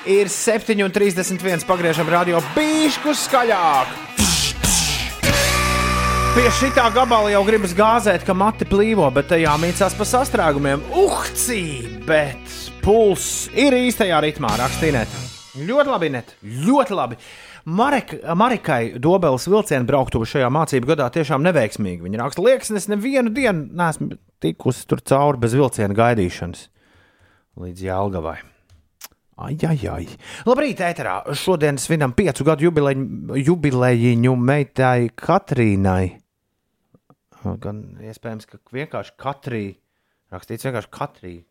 Ir 0.04 0.28
7,31. 0.28 1.64
Pagriežam 1.64 2.08
radio 2.12 2.42
bišku 2.52 3.14
skaļāk. 3.16 3.88
Pie 6.34 6.44
šitā 6.58 6.90
gabala 6.92 7.30
jau 7.32 7.40
gribas 7.46 7.72
gāzēt, 7.78 8.26
ka 8.26 8.36
mati 8.36 8.68
plīvo, 8.68 9.06
bet 9.16 9.30
tajā 9.32 9.54
mīcās 9.62 9.96
pa 9.96 10.08
sastrēgumiem. 10.10 10.84
Uhcī, 11.00 11.64
bet 12.04 12.52
puls 12.84 13.48
ir 13.56 13.72
īstajā 13.80 14.20
ritmā, 14.26 14.52
rakstīt. 14.60 15.16
Ļoti 15.64 15.94
labi, 15.94 16.12
net. 16.12 16.36
Ļoti 16.42 17.00
labi. 17.00 17.22
Marek, 17.64 18.18
Marikai 18.36 18.98
Dobelas 19.00 19.48
vilciena 19.48 19.88
brauktuve 19.88 20.28
šajā 20.28 20.52
mācību 20.52 20.92
gadā 20.92 21.08
tiešām 21.14 21.46
neveiksmīgi. 21.48 22.04
Viņa 22.04 22.26
raksta, 22.26 22.44
liekas, 22.44 22.76
es 22.76 22.92
nevienu 22.92 23.32
dienu 23.32 23.70
neesmu 23.72 24.18
tikusi 24.44 24.84
tur 24.90 25.00
cauri 25.00 25.46
bez 25.46 25.56
vilciena 25.56 25.96
gaidīšanas 25.96 26.66
līdz 27.56 27.86
Jālgavai. 27.88 28.42
Ai, 29.34 29.56
ai, 29.66 29.78
ai. 29.90 30.04
Labrīt, 30.46 30.78
ēterā. 30.86 31.16
Šodien 31.34 31.78
svinam 31.82 32.12
piecu 32.14 32.44
gadu 32.46 32.68
jubileju, 32.68 34.34
meitai 34.38 35.08
Katrīnai. 35.10 36.04
Gan 37.60 37.80
iespējams, 37.98 38.46
ka 38.46 38.60
vienkārši 38.72 39.16
Katrīna. 39.20 39.74
Rakstīts 40.34 40.66
vienkārši 40.68 40.92
Katrīna. 40.94 41.44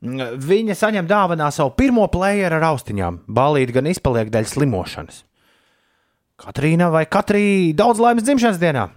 Viņa 0.00 0.76
saņem 0.80 1.08
dāvanā 1.08 1.50
savu 1.52 1.74
pirmo 1.76 2.06
plējeru 2.10 2.56
ar 2.56 2.70
austiņām. 2.72 3.20
Balīt 3.28 3.74
gan 3.76 3.90
izpaliek 3.90 4.32
dēļ 4.32 4.48
slimošanas. 4.48 5.20
Katrīna 6.40 6.88
vai 6.92 7.04
Katrīna 7.04 7.76
daudz 7.82 8.00
laimes 8.00 8.24
dzimšanas 8.24 8.60
dienā! 8.62 8.88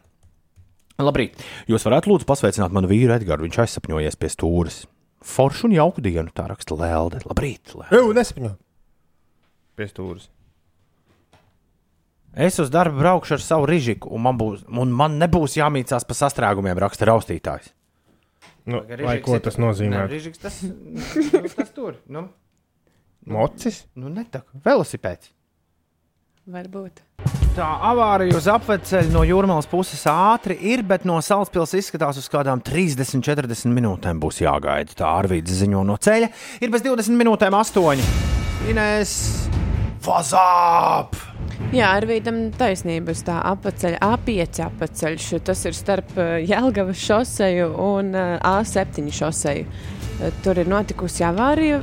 Labrīt! 1.04 1.42
Jūs 1.68 1.84
varētu 1.90 2.12
lūdzu 2.12 2.28
pasveicināt 2.30 2.72
manu 2.72 2.88
vīru 2.88 3.12
Edgars. 3.18 3.44
Viņš 3.44 3.60
aizsapņojies 3.66 4.20
pie 4.22 4.30
stūres. 4.32 4.84
Foršu 5.24 5.70
un 5.70 5.76
jauku 5.78 6.04
dienu, 6.04 6.32
tā 6.36 6.46
raksta 6.52 6.76
Lelde. 6.78 7.22
Labrīt! 7.28 7.74
Lelde. 7.78 7.90
Eju, 7.96 8.14
nesapņo. 8.18 8.54
Pie 9.80 9.88
stūres. 9.90 10.28
Es 12.34 12.58
uz 12.60 12.72
darbu 12.74 12.98
braukšu 12.98 13.36
ar 13.38 13.44
savu 13.46 13.68
rīžiku, 13.70 14.10
un 14.10 14.24
man, 14.26 14.38
būs, 14.40 14.64
un 14.66 14.94
man 14.98 15.20
nebūs 15.22 15.54
jāmīcās 15.60 16.06
pa 16.10 16.18
sastrēgumiem, 16.18 16.80
raksta 16.82 17.06
raustītājs. 17.12 17.70
Nu, 18.66 18.82
vai 18.88 19.20
ko 19.22 19.38
tas 19.44 19.60
nozīmē? 19.62 20.08
Rīžiks 20.10 20.42
tas, 20.42 20.62
nu, 20.66 21.44
tas 21.54 21.72
tur. 21.76 22.00
Nu, 22.10 22.26
Mocis? 23.30 23.84
nu 24.00 24.10
ne 24.12 24.26
tā, 24.32 24.42
velosipēds. 24.66 25.30
Varbūt. 26.54 27.04
Tā 27.54 27.68
avārija 27.86 28.34
uz 28.34 28.48
apveceļa 28.50 29.12
no 29.14 29.22
jūrmālas 29.30 29.68
puses 29.70 30.02
ātri 30.10 30.56
ir, 30.72 30.82
bet 30.90 31.04
no 31.06 31.20
Salaspils 31.22 31.76
izskatās 31.78 32.18
uz 32.18 32.26
kādām 32.34 32.64
30-40 32.66 33.70
minūtēm 33.76 34.22
būs 34.24 34.42
jāgaida. 34.42 34.96
Tā 34.98 35.12
Arvīds 35.20 35.54
ziņo 35.60 35.84
no 35.86 36.00
ceļa. 36.02 36.32
Ir 36.66 36.74
bez 36.74 36.82
20 36.82 37.20
minūtēm 37.20 37.54
8. 37.60 38.02
Inês 38.74 39.14
Fazāp! 40.02 41.14
Jā, 41.74 41.94
ar 41.96 42.06
vīdam 42.10 42.48
taisnība 42.58 43.14
uz 43.14 43.22
tā 43.26 43.38
apceļa, 43.54 44.02
A5 44.02 44.60
apceļš. 44.66 45.28
Tas 45.46 45.62
ir 45.70 45.78
starp 45.78 46.18
eh, 46.18 46.36
Jelgavas 46.50 47.00
šoseju 47.02 47.70
un 47.82 48.12
eh, 48.18 48.34
A7 48.50 49.14
šoseju. 49.14 49.70
Eh, 50.24 50.32
Tur 50.44 50.60
ir 50.60 50.70
notikusi 50.70 51.24
avārija 51.28 51.82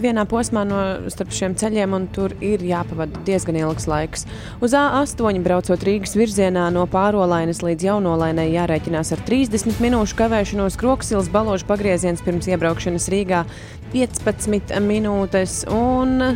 vienā 0.00 0.24
posmā 0.30 0.62
no 0.68 0.80
starp 1.10 1.32
šiem 1.34 1.56
ceļiem, 1.58 1.94
un 1.96 2.06
tur 2.14 2.34
ir 2.44 2.62
jāpavada 2.66 3.22
diezgan 3.26 3.58
ilgs 3.58 3.88
laiks. 3.90 4.26
Uz 4.62 4.74
A8 4.76 5.42
braucot 5.44 5.86
Rīgas 5.86 6.14
virzienā 6.18 6.68
no 6.74 6.86
pārolainas 6.90 7.62
līdz 7.66 7.88
jaunolainai 7.88 8.50
jārēķinās 8.52 9.14
ar 9.16 9.24
30 9.26 9.82
minūšu 9.82 10.18
kavēšanos. 10.20 10.78
Kroksils 10.80 11.30
baložu 11.32 11.66
pagrieziens 11.70 12.22
pirms 12.26 12.50
iebraukšanas 12.50 13.10
Rīgā 13.10 13.44
15 13.94 14.78
minūtes. 14.86 15.64
Un 15.74 16.34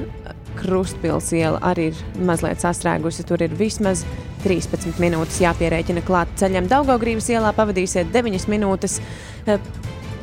Krustpils 0.54 1.32
iela 1.34 1.58
arī 1.66 1.90
ir 1.90 2.02
mazliet 2.26 2.62
sastrēgusi. 2.62 3.26
Tur 3.26 3.42
ir 3.42 3.54
vismaz 3.58 4.04
13 4.44 5.00
minūtes 5.02 5.40
jāpierēķina 5.42 6.04
klāt 6.06 6.30
ceļam. 6.40 6.70
Daugaugrības 6.70 7.30
ielā 7.34 7.54
pavadīsiet 7.56 8.14
9 8.14 8.48
minūtes. 8.50 9.00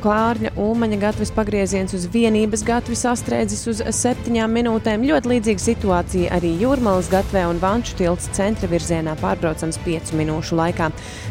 Klārņa 0.02 0.50
ulmaņa 0.58 0.96
gatavs 0.98 1.30
pagrieziens 1.30 1.92
uz 1.94 2.08
vienības 2.10 2.64
gatavi 2.66 2.96
sastrēdzis 2.98 3.60
uz 3.70 3.82
septiņām 3.94 4.50
minūtēm. 4.50 5.04
Ļoti 5.06 5.30
līdzīga 5.30 5.62
situācija 5.62 6.32
arī 6.34 6.50
Jūrmālas 6.58 7.06
gatvē 7.12 7.44
un 7.46 7.60
Vanču 7.62 7.94
tilts 8.00 8.26
centra 8.34 8.66
virzienā 8.66 9.14
pārbraucams 9.20 9.78
piecu 9.84 10.18
minūšu 10.18 10.58
laikā. 10.58 10.88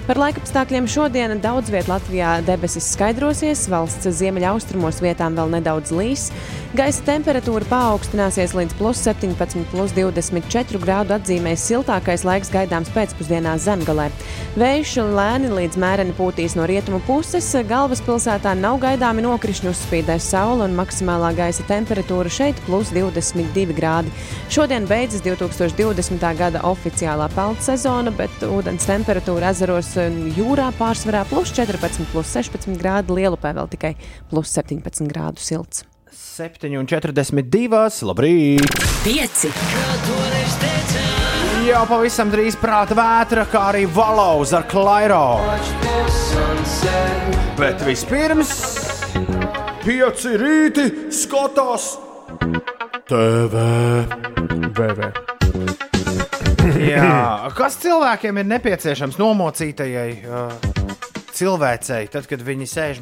Par 0.08 0.22
laikapstākļiem 0.22 0.88
šodien 0.88 1.36
daudz 1.44 1.74
vietā 1.74 1.98
Latvijā 1.98 2.38
debesis 2.48 2.88
skaidrosies, 2.94 3.66
valsts 3.72 4.08
ziemeļaustrumos 4.22 5.02
vietām 5.04 5.36
vēl 5.36 5.52
nedaudz 5.58 5.92
līs. 5.92 6.30
Gaisa 6.72 7.04
temperatūra 7.10 7.68
paaugstināsies 7.68 8.56
līdz 8.56 8.78
plus 8.80 9.04
17, 9.04 9.66
plus 9.74 9.92
24 9.98 10.80
grādu 10.80 11.18
atzīmēs 11.18 11.68
siltākais 11.68 12.24
laiks 12.24 12.54
gaidāms 12.56 12.94
pēcpusdienā 12.96 13.58
zemgalē. 13.60 14.08
Vējš 14.56 14.96
lēni 15.12 15.52
līdz 15.52 15.84
mēreni 15.84 16.16
pūtīs 16.16 16.56
no 16.56 16.64
rietumu 16.72 17.04
puses, 17.04 17.52
galvaspilsētā 17.68 18.56
nav 18.62 18.78
gaidāmi 18.82 19.24
nokrišņi, 19.26 19.70
uzspīdēs 19.72 20.28
saule 20.34 20.66
un 20.68 20.76
maksimālā 20.78 21.32
gaisa 21.38 21.64
temperatūra 21.70 22.30
šeit 22.32 22.60
plus 22.68 22.92
22 22.94 23.74
grādi. 23.78 24.14
Šodien 24.54 24.86
beidzas 24.90 25.24
2020. 25.26 26.26
gada 26.38 26.62
oficiālā 26.70 27.30
pelnu 27.36 27.62
sezona, 27.66 28.14
bet 28.14 28.44
ūdens 28.46 28.86
temperatūra 28.90 29.52
ezeros 29.56 29.94
un 30.02 30.20
jūrā 30.38 30.70
pārsvarā 30.80 31.24
plus 31.30 31.54
14, 31.58 32.06
plus 32.14 32.36
16 32.38 32.78
grādi, 32.82 33.18
lielupē 33.22 33.56
vēl 33.58 33.72
tikai 33.74 33.96
plus 34.30 34.54
17 34.58 35.10
grādu 35.10 35.42
silts. 35.42 35.86
7,42. 36.12 38.06
Labrīt! 38.08 38.84
Pieci. 39.06 39.50
Jau 41.72 41.82
pavisam 41.88 42.32
drīz 42.32 42.58
prāta 42.60 42.96
vētra, 42.98 43.46
kā 43.48 43.62
arī 43.72 43.86
valauz 43.88 44.52
ar 44.56 44.66
klairo. 44.68 45.40
Bet 47.60 47.84
vispirms 47.86 48.52
pieci 49.84 50.34
rīti 50.42 50.88
skatās 51.16 51.94
TV. 53.08 53.64
BV. 54.76 55.12
Jā, 56.82 57.22
kas 57.60 57.80
cilvēkiem 57.84 58.42
ir 58.42 58.50
nepieciešams 58.52 59.20
nomocītajai 59.22 60.12
uh, 60.26 60.52
cilvēcei, 61.38 62.04
tad, 62.12 62.28
kad 62.32 62.44
viņi 62.48 62.68
sēž, 62.68 63.02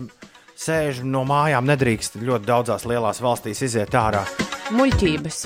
sēž 0.60 1.02
no 1.08 1.26
mājām, 1.30 1.66
nedrīkst 1.70 2.22
ļoti 2.22 2.50
daudzās 2.50 2.86
lielās 2.90 3.24
valstīs 3.24 3.66
iziet 3.66 3.98
ārā. 3.98 4.28
Muļķības. 4.70 5.38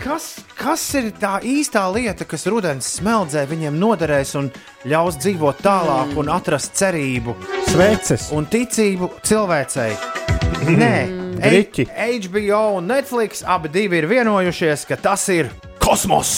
Kas, 0.00 0.24
kas 0.58 0.82
ir 0.98 1.12
tā 1.20 1.36
īstā 1.46 1.84
lieta, 1.94 2.26
kas 2.26 2.42
rudens 2.50 2.88
smeldzē 2.98 3.44
viņiem 3.46 3.76
noderēs 3.78 4.34
un 4.40 4.48
ļaus 4.88 5.18
dzīvot 5.22 5.60
tālāk 5.62 6.16
un 6.18 6.30
atrast 6.34 6.74
cerību 6.78 7.36
Sveces! 7.68 8.28
un 8.34 8.48
ticību 8.50 9.12
cilvēcei? 9.22 9.92
Nē, 10.82 10.94
Griķi. 11.38 11.86
HBO 11.86 12.80
un 12.80 12.90
Netflix 12.90 13.44
abi 13.46 13.70
divi 13.70 14.00
ir 14.00 14.08
vienojušies, 14.10 14.88
ka 14.90 14.98
tas 14.98 15.28
ir 15.30 15.52
kosmos. 15.78 16.32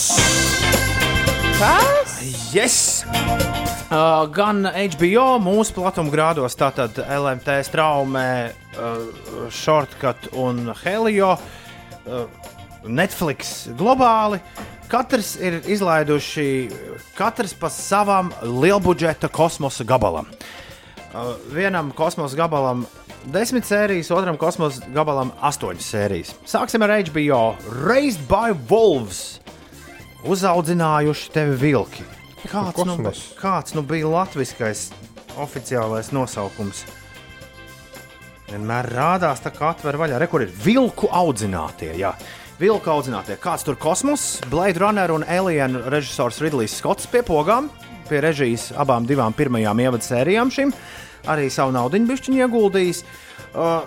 Kas? 1.57 2.19
Yes! 2.53 2.77
Uh, 3.91 4.27
gan 4.31 4.61
HBO 4.69 5.39
mūsu 5.41 5.73
platumgrādos, 5.75 6.53
tātad 6.55 7.01
LMT 7.01 7.57
straumē, 7.67 8.29
uh, 8.77 9.49
Shortcut 9.51 10.29
un 10.39 10.69
Helio, 10.85 11.33
uh, 11.33 11.60
Netflix 12.87 13.67
globāli. 13.77 14.39
Katrs 14.91 15.35
ir 15.39 15.61
izlaiduši 15.71 16.47
katrs 17.15 17.53
pa 17.55 17.69
savam 17.71 18.31
lielbudžeta 18.43 19.29
kosmosa 19.31 19.85
gabalam. 19.87 20.27
Uh, 21.11 21.35
vienam 21.51 21.91
kosmosa 21.95 22.37
gabalam 22.39 22.85
desmit 23.31 23.67
sērijas, 23.67 24.11
otram 24.15 24.37
kosmosa 24.39 24.87
gabalam 24.95 25.31
astoņas 25.43 25.91
sērijas. 25.93 26.33
Sāksim 26.47 26.83
ar 26.83 26.95
HBO. 27.03 27.43
Raised 27.85 28.25
by 28.31 28.55
Wolves. 28.69 29.39
Uzaudzinājuši 30.21 31.31
tevi 31.33 31.55
vilki. 31.57 32.05
Kāds 32.49 32.85
nu, 32.85 32.97
kāds 33.37 33.75
nu 33.77 33.83
bija 33.85 34.09
latviskais 34.09 34.89
oficiālais 35.41 36.11
nosaukums? 36.13 36.83
Vienmēr 38.51 38.89
rādās, 38.91 39.39
kā 39.55 39.69
atver 39.71 39.95
vaļā. 39.95 40.17
Re, 40.19 40.27
kur 40.27 40.43
ir 40.43 40.49
vilku 40.51 41.07
audzinātie. 41.07 41.93
Jā. 41.95 42.11
Vilku 42.59 42.91
audzinātie. 42.91 43.37
Kāds 43.41 43.63
tur 43.63 43.77
kosmos, 43.79 44.41
Blade 44.51 44.81
Runner 44.81 45.13
un 45.15 45.23
Alien 45.23 45.77
režisors 45.89 46.41
Ridlijs 46.43 46.75
Skots 46.81 47.07
pie 47.09 47.23
pogām, 47.25 47.69
pie 48.09 48.19
režijas 48.21 48.69
abām 48.75 49.07
divām 49.07 49.33
pirmajām 49.37 49.79
ievadu 49.85 50.05
sērijām 50.05 50.51
šim. 50.51 50.73
Arī 51.31 51.47
savu 51.53 51.71
naudu 51.71 52.01
bišķiņu 52.09 52.41
ieguldījis. 52.43 53.03
Uh, 53.51 53.81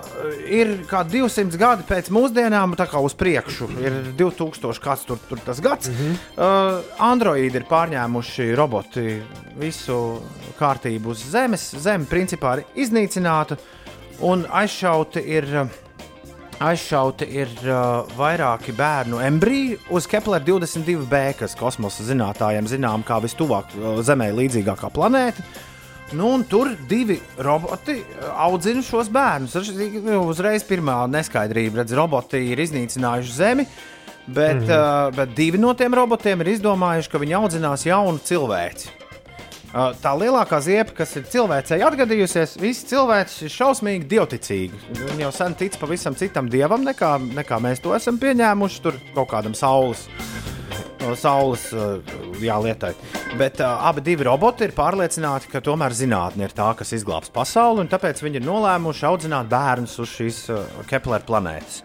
ir 0.48 0.74
kā 0.88 1.00
200 1.08 1.56
gadi 1.60 1.86
pēc 1.88 2.10
mūsdienām, 2.12 2.74
tā 2.76 2.84
kā 2.88 3.00
uz 3.04 3.14
priekšu. 3.16 3.68
Ir 3.80 4.00
2000, 4.16 4.80
kāds 4.84 5.04
tur, 5.08 5.20
tur 5.28 5.40
tas 5.44 5.60
gads. 5.64 5.88
Mm 5.88 5.94
-hmm. 5.94 6.18
uh, 6.36 7.08
Androidi 7.10 7.60
ir 7.60 7.68
pārņēmuši 7.70 8.50
roboti 8.56 9.22
visu 9.56 10.20
kārtību 10.58 11.14
uz 11.14 11.24
Zemes. 11.30 11.70
Zeme 11.80 12.04
principā 12.04 12.58
ir 12.58 12.64
iznīcināta 12.74 13.56
un 14.20 14.46
aizšauti 14.50 15.24
ir. 15.38 15.50
Aizšauti 16.64 17.26
ir 17.34 17.50
uh, 17.66 18.06
vairāki 18.14 18.70
bērnu 18.78 19.18
embriji 19.26 19.74
uz 19.90 20.06
Kepler 20.06 20.38
22b, 20.46 21.22
kas 21.40 21.56
kosmosa 21.58 22.06
zinātājiem 22.06 22.68
zinām 22.70 23.02
kā 23.04 23.18
vistuvāk 23.20 23.74
uh, 23.74 23.98
Zemē 24.06 24.28
līdzīgākā 24.36 24.92
planēta. 24.94 25.42
Nu, 26.14 26.30
tur 26.46 26.70
divi 26.88 27.18
roboti 27.42 27.98
uh, 27.98 28.30
audzina 28.46 28.86
šos 28.86 29.10
bērnus. 29.12 29.58
Nu, 30.06 30.22
uzreiz 30.30 30.62
pirmā 30.68 31.02
neskaidrība. 31.10 31.82
Redz, 31.82 31.98
roboti 31.98 32.44
ir 32.54 32.62
iznīcinājuši 32.68 33.34
Zemi, 33.34 33.66
bet, 34.26 34.62
mm 34.62 34.68
-hmm. 34.68 35.08
uh, 35.08 35.16
bet 35.16 35.34
divi 35.34 35.58
no 35.58 35.74
tiem 35.74 35.94
robotiem 35.94 36.40
ir 36.40 36.54
izdomājuši, 36.54 37.10
ka 37.10 37.18
viņi 37.18 37.40
audzinās 37.42 37.86
jaunu 37.90 38.22
cilvēci. 38.22 38.94
Tā 39.74 40.12
lielākā 40.14 40.60
ziepa, 40.62 40.92
kas 41.00 41.16
ir 41.18 41.24
cilvēcei 41.26 41.80
atgadījusies, 41.82 42.52
visi 42.62 42.86
cilvēki 42.92 43.48
ir 43.48 43.50
šausmīgi 43.50 44.06
dievticīgi. 44.12 44.82
Viņi 45.00 45.24
jau 45.24 45.32
sen 45.34 45.56
tic 45.58 45.74
pavisam 45.80 46.14
citam 46.14 46.46
dievam, 46.50 46.84
nekā, 46.86 47.16
nekā 47.34 47.58
mēs 47.64 47.82
to 47.82 47.90
esam 47.96 48.20
pieņēmuši. 48.22 48.82
Tur 48.84 49.00
kaut 49.16 49.32
kādam 49.32 49.56
saules, 49.58 50.06
uh, 51.04 51.12
saules 51.18 51.66
uh, 51.76 52.00
jā, 52.42 52.56
lietai. 52.64 52.92
Bet 53.38 53.60
uh, 53.62 53.84
abi 53.88 54.02
divi 54.04 54.26
roboti 54.26 54.66
ir 54.66 54.74
pārliecināti, 54.76 55.50
ka 55.52 55.62
tomēr 55.64 55.94
zinātnē 55.96 56.48
ir 56.48 56.54
tā, 56.56 56.70
kas 56.78 56.94
izglābs 56.96 57.32
pasauli, 57.34 57.84
un 57.84 57.90
tāpēc 57.92 58.22
viņi 58.24 58.40
ir 58.40 58.46
nolēmuši 58.46 59.06
audzināt 59.08 59.50
bērnus 59.52 59.96
uz 60.02 60.12
šīs 60.16 60.40
uh, 60.54 60.82
Kepler 60.90 61.24
planētas. 61.26 61.82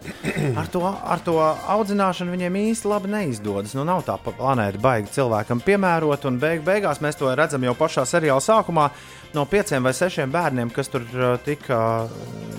Ar 0.60 0.72
to, 0.72 0.84
ar 0.88 1.24
to 1.26 1.38
audzināšanu 1.40 2.34
viņiem 2.36 2.60
īsti 2.64 2.90
labi 2.90 3.12
neizdodas. 3.14 3.76
Nu, 3.78 3.86
nav 3.88 4.04
tā 4.08 4.18
planēta 4.26 4.82
baigi 4.82 5.14
cilvēkam 5.20 5.64
piemērot, 5.66 6.28
un 6.30 6.42
beig 6.42 6.66
beigās 6.68 7.04
mēs 7.04 7.20
to 7.20 7.32
redzam 7.36 7.64
jau 7.66 7.76
pašā 7.78 8.06
seriāla 8.10 8.44
sākumā. 8.44 8.90
No 9.36 9.46
pieciem 9.46 9.86
vai 9.86 9.94
sešiem 9.94 10.32
bērniem, 10.34 10.74
kas 10.74 10.90
tur 10.90 11.06
tika 11.46 11.80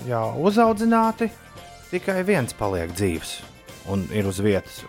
jā, 0.07 0.23
uzaudzināti, 0.39 1.27
tikai 1.91 2.21
viens 2.27 2.55
paliek 2.55 2.93
dzīves 2.95 3.39
un 3.91 4.07
ir 4.15 4.27
uz 4.29 4.39
vietas. 4.43 4.83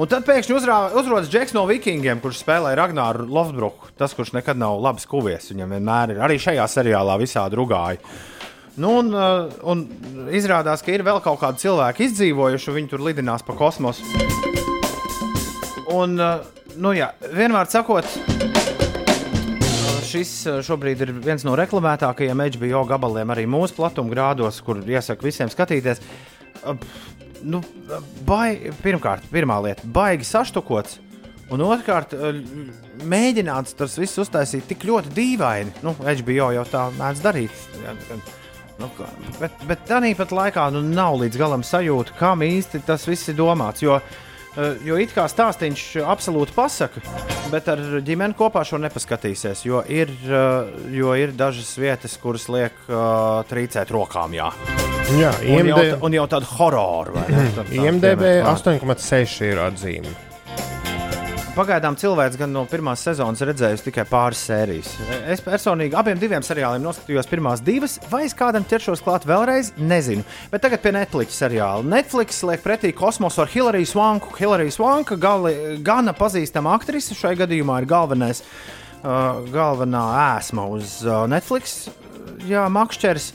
Un 0.00 0.08
tad 0.08 0.24
pēkšņi 0.24 0.54
uzrā, 0.56 0.76
uzrodas 0.96 1.28
Džeks 1.28 1.52
no 1.52 1.66
Vikingiem, 1.68 2.20
kurš 2.24 2.38
spēlē 2.40 2.70
Ragnāru 2.78 3.26
Lofbruku. 3.28 3.90
Tas, 4.00 4.14
kurš 4.16 4.30
nekad 4.32 4.56
nav 4.56 4.78
labi 4.80 5.02
skūvies, 5.04 5.50
viņam 5.52 5.74
vienmēr 5.76 6.14
ir 6.14 6.22
arī 6.24 6.38
šajā 6.40 6.64
seriālā 6.72 7.18
visādi 7.20 7.58
rugāji. 7.60 8.00
Nu, 8.80 8.94
un, 9.02 9.10
uh, 9.12 9.52
un 9.68 9.82
izrādās, 10.32 10.80
ka 10.80 10.94
ir 10.94 11.04
vēl 11.04 11.20
kaut 11.20 11.42
kādi 11.42 11.60
cilvēki 11.66 12.06
izdzīvojuši, 12.06 12.70
un 12.72 12.78
viņi 12.78 12.88
tur 12.88 13.04
lidinās 13.04 13.44
pa 13.44 13.52
kosmosu. 13.58 14.08
Un, 15.92 16.16
uh, 16.16 16.40
nu, 16.80 16.94
jā, 16.96 17.10
vienmēr 17.36 17.68
sakot, 17.68 18.08
šis 20.08 20.32
uh, 20.48 20.62
šobrīd 20.64 21.04
ir 21.04 21.12
viens 21.20 21.44
no 21.44 21.52
reklamētākajiem 21.60 22.46
HBO 22.56 22.86
gabaliem 22.88 23.36
arī 23.36 23.44
mūsu 23.44 23.76
platumgrādos, 23.76 24.64
kur 24.64 24.80
iesaku 24.88 25.28
visiem 25.28 25.52
skatīties. 25.52 26.00
Uh, 27.42 27.48
nu, 27.50 27.62
bai, 28.26 28.72
pirmkārt, 28.82 29.26
pirmā 29.32 29.58
lieta- 29.62 29.86
baigi 29.98 30.24
saštukots. 30.24 30.98
Un 31.52 31.60
otrkārt, 31.60 32.14
uh, 32.14 32.38
mēģināts 33.04 33.76
tas 33.76 33.98
viss 33.98 34.18
uztaisīt 34.18 34.66
tik 34.70 34.86
ļoti 34.88 35.12
dīvaini. 35.12 35.74
Nu, 35.82 35.94
HBO 35.98 36.52
jau 36.54 36.64
tā 36.64 36.86
mēdz 36.96 37.20
darīt. 37.24 37.50
Nu, 38.78 38.88
bet 39.38 39.52
bet 39.68 39.84
tā 39.86 40.00
pat 40.16 40.30
laikā 40.30 40.72
nu, 40.72 40.82
nav 40.82 41.18
līdz 41.20 41.38
galam 41.38 41.62
sajūta, 41.62 42.16
kam 42.18 42.40
īsti 42.40 42.82
tas 42.86 43.06
viss 43.06 43.28
ir 43.28 43.36
domāts. 43.38 43.82
Jo, 43.82 43.96
eh, 43.96 44.02
jo 44.84 44.98
it 45.00 45.14
kā 45.16 45.24
stāstīns 45.30 45.80
absolūti 46.04 46.52
pasaka, 46.56 47.00
bet 47.52 47.68
ar 47.72 47.80
ģimeni 48.04 48.36
kopā 48.36 48.64
šo 48.68 48.80
nepaskatīsies. 48.82 49.64
Jo 49.64 49.80
ir, 49.88 50.12
eh, 50.28 50.72
jo 50.92 51.14
ir 51.16 51.32
dažas 51.36 51.72
vietas, 51.80 52.18
kuras 52.20 52.48
liek 52.52 52.76
uh, 52.88 53.40
trīcēt 53.48 53.92
rokām. 53.94 54.36
Jā. 54.36 54.50
Jā, 55.12 55.32
Un, 55.44 55.66
jau, 55.68 55.78
IMD, 55.78 55.96
un 56.06 56.14
jau 56.16 56.26
tādu 56.30 56.48
hororu. 56.56 57.16
IMDB 57.72 58.22
piemērs 58.22 58.62
klāt. 58.62 58.78
8,6 58.80 59.40
ir 59.50 59.60
atzīme. 59.60 60.12
Pagaidām 61.52 61.98
cilvēks 62.00 62.38
gan 62.40 62.48
no 62.48 62.62
pirmās 62.64 63.02
sezonas 63.04 63.42
redzējis 63.44 63.82
tikai 63.84 64.06
pāris 64.08 64.40
sērijas. 64.46 64.94
Es 65.28 65.42
personīgi 65.44 65.92
abiem 66.00 66.16
diviem 66.16 66.40
seriāliem 66.40 66.80
noskatījos 66.80 67.28
pirmās 67.28 67.60
divas, 67.60 67.98
vai 68.08 68.22
es 68.24 68.32
kādam 68.32 68.64
ķeršos 68.64 69.02
klāt 69.04 69.26
vēlreiz, 69.28 69.74
nezinu. 69.76 70.24
Bet 70.48 70.64
tagad 70.64 70.80
pie 70.80 70.94
Netflix 70.96 71.36
seriāla. 71.36 71.84
Netflix 71.84 72.40
liek 72.48 72.64
pretī 72.64 72.94
kosmosu 72.96 73.44
ar 73.44 73.52
Hillariju 73.52 73.90
Svanku. 73.90 74.32
Hillarija 74.38 74.72
Svanka 74.72 75.20
gali, 75.20 75.52
gana 75.84 76.16
pazīstama 76.16 76.72
aktrise, 76.78 77.12
šai 77.18 77.34
gadījumā 77.42 77.82
ir 77.82 77.90
galvenais, 77.92 78.40
uh, 79.02 79.44
galvenā 79.52 80.06
ēsma 80.38 80.64
uz 80.72 81.02
uh, 81.04 81.26
Netflix. 81.28 81.82
Jā, 82.48 82.64
makšķeris. 82.72 83.34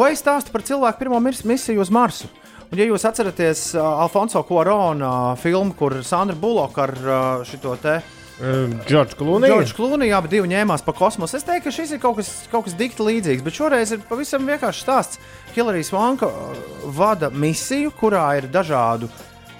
Vai 0.00 0.14
stāsta 0.16 0.48
par 0.54 0.64
cilvēku 0.64 1.04
pirmo 1.04 1.20
misiju 1.20 1.84
uz 1.84 1.92
Marsu? 1.92 2.32
Un, 2.70 2.78
ja 2.78 2.84
jūs 2.86 3.02
atceraties 3.02 3.72
uh, 3.74 3.82
Alfonso 4.04 4.44
Korona 4.46 5.34
filmu, 5.40 5.74
kur 5.74 5.96
Sandra 6.06 6.36
Bulloka 6.38 6.84
ar 6.84 6.92
uh, 7.02 7.40
šo 7.42 7.74
te 7.82 7.96
Džordžs 8.40 9.18
Klūnī. 9.18 9.50
Džordžu 9.50 9.74
Klūniju 9.76 10.14
abi 10.16 10.38
ņēmās 10.48 10.84
pa 10.86 10.94
kosmosu. 10.96 11.36
Es 11.36 11.44
teiktu, 11.44 11.66
ka 11.66 11.72
šis 11.74 11.96
ir 11.96 12.00
kaut 12.00 12.20
kas, 12.20 12.30
kaut 12.52 12.68
kas 12.68 12.76
dikti 12.78 13.04
līdzīgs, 13.04 13.42
bet 13.44 13.58
šoreiz 13.58 13.90
ir 13.92 14.04
pavisam 14.06 14.46
vienkāršs 14.48 14.84
stāsts. 14.86 15.18
Hillarija 15.56 15.90
Svanka 15.90 16.30
uh, 16.30 16.62
vada 16.94 17.28
misiju, 17.34 17.90
kurā 17.98 18.28
ir 18.38 18.48
dažādu. 18.52 19.10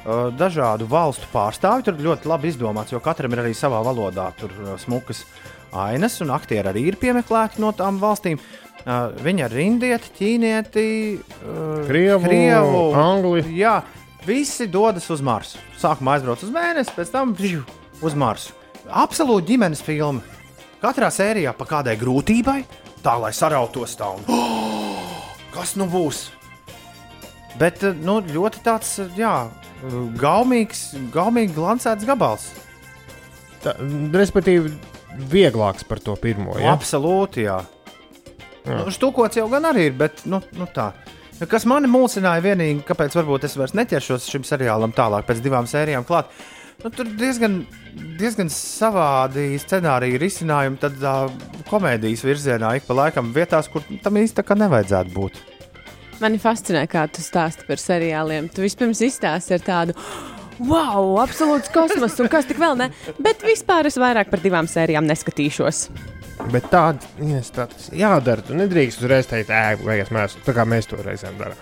Dažādu 0.01 0.87
valstu 0.89 1.27
pārstāvji 1.29 1.85
tur 1.91 1.99
ļoti 2.01 2.29
labi 2.31 2.49
izdomāts, 2.49 2.95
jo 2.95 3.03
katram 3.05 3.35
ir 3.35 3.43
arī 3.43 3.51
savā 3.53 3.83
valodā 3.85 4.31
tur 4.39 4.55
smukas 4.81 5.27
ainas, 5.77 6.17
un 6.25 6.33
aktieri 6.33 6.71
arī 6.73 6.87
ir 6.89 6.97
piemeklēti 7.01 7.61
no 7.61 7.75
tām 7.77 8.01
valstīm. 8.01 8.41
Uh, 8.81 9.11
Viņa 9.21 9.51
ir 9.51 9.59
indieti, 9.61 10.13
ķīnieti, 10.17 10.85
uh, 11.21 11.83
Krievu, 11.85 12.25
krievu 12.25 12.85
angli. 12.97 13.43
Jā, 13.59 13.83
visi 14.25 14.65
dodas 14.73 15.05
uz 15.13 15.21
Marsu. 15.21 15.61
Sākumā 15.81 16.17
aizbrauc 16.17 16.41
uz 16.47 16.53
mēnesi, 16.55 16.95
pēc 16.97 17.13
tam 17.13 17.35
bžu, 17.37 17.61
uz 18.01 18.17
Marsu. 18.17 18.57
absolūti 18.89 19.53
ģimenes 19.53 19.83
filma. 19.85 20.25
Katrā 20.81 21.11
sērijā 21.13 21.53
pa 21.53 21.67
kādai 21.69 21.99
grūtībai, 22.01 22.63
tā 23.05 23.19
lai 23.21 23.35
sarautos 23.37 23.99
tā 24.01 24.09
un 24.17 24.25
oh, 24.33 25.29
kas 25.55 25.77
nu 25.77 25.85
būs. 25.91 26.31
Bet 27.61 27.83
nu, 28.01 28.21
ļoti 28.25 28.63
tāds, 28.65 28.95
jā, 29.19 29.51
gaumīgs, 30.21 30.95
gaumīgi 31.13 31.53
glancēts 31.53 32.07
gabals. 32.09 32.49
Tā, 33.61 33.75
respektīvi, 34.17 34.73
vieglāks 35.31 35.85
par 35.85 36.01
to 36.01 36.17
pirmo. 36.17 36.57
Ja? 36.57 36.71
Ja? 36.71 36.79
Absolūti, 36.79 37.45
jā. 37.45 37.59
Nu, 38.69 38.93
Štukots 38.93 39.41
jau 39.41 39.49
gan 39.53 39.69
arī 39.71 39.89
ir, 39.89 39.97
bet 39.99 40.25
nu, 40.29 40.43
nu 40.59 40.69
tā. 40.75 40.91
Kas 41.49 41.65
mani 41.69 41.89
mulsināja 41.89 42.43
vienīgi, 42.45 42.83
kāpēc 42.85 43.15
varbūt 43.17 43.47
es 43.49 43.57
vairs 43.57 43.73
neķeršos 43.79 44.27
šim 44.29 44.45
seriālam 44.45 44.93
tālāk, 44.93 45.25
pēc 45.29 45.41
divām 45.45 45.69
sērijām 45.71 46.05
klāt. 46.09 46.29
Nu, 46.81 46.89
tur 46.93 47.09
diezgan, 47.17 47.63
diezgan 48.21 48.49
savādi 48.53 49.55
scenāriji 49.61 50.21
risinājumi, 50.21 50.81
tad 50.81 51.01
uh, 51.05 51.33
komēdijas 51.69 52.25
virzienā 52.25 52.75
ik 52.77 52.87
pa 52.89 52.97
laikam 52.97 53.33
vietās, 53.37 53.69
kur 53.73 53.85
tam 54.05 54.21
īsti 54.21 54.41
tā 54.41 54.45
kā 54.49 54.57
nevajadzētu 54.61 55.17
būt. 55.17 55.41
Mani 56.21 56.41
fascinē, 56.41 56.85
kā 56.93 57.07
tu 57.09 57.25
stāsti 57.25 57.65
par 57.69 57.81
seriāliem. 57.81 58.51
Tu 58.53 58.65
vispirms 58.65 59.01
izstāsti 59.05 59.57
ar 59.57 59.65
tādu. 59.65 59.97
Wow, 60.61 61.15
absolūts 61.23 61.73
kosmos, 61.73 62.19
un 62.21 62.29
kas 62.29 62.49
tik 62.49 62.61
vēl 62.61 62.77
ne? 62.77 62.91
Bet 63.17 63.41
vispār 63.45 63.89
es 63.89 63.97
vairāk 64.01 64.29
par 64.29 64.45
divām 64.45 64.69
sērijām 64.69 65.09
neskatīšos. 65.09 65.87
Bet 66.49 66.67
tāda 66.73 67.05
ja, 67.21 67.41
tā 67.55 67.67
jādara. 67.95 68.43
Tu 68.45 68.57
nedrīkst 68.57 69.03
uzreiz 69.03 69.29
teikt, 69.29 69.51
ēk, 69.55 69.83
vajag 69.85 70.11
mēs, 70.15 70.37
tā 70.47 70.55
kā 70.57 70.65
mēs 70.69 70.89
to 70.89 70.99
reizēm 71.05 71.37
darām. 71.39 71.59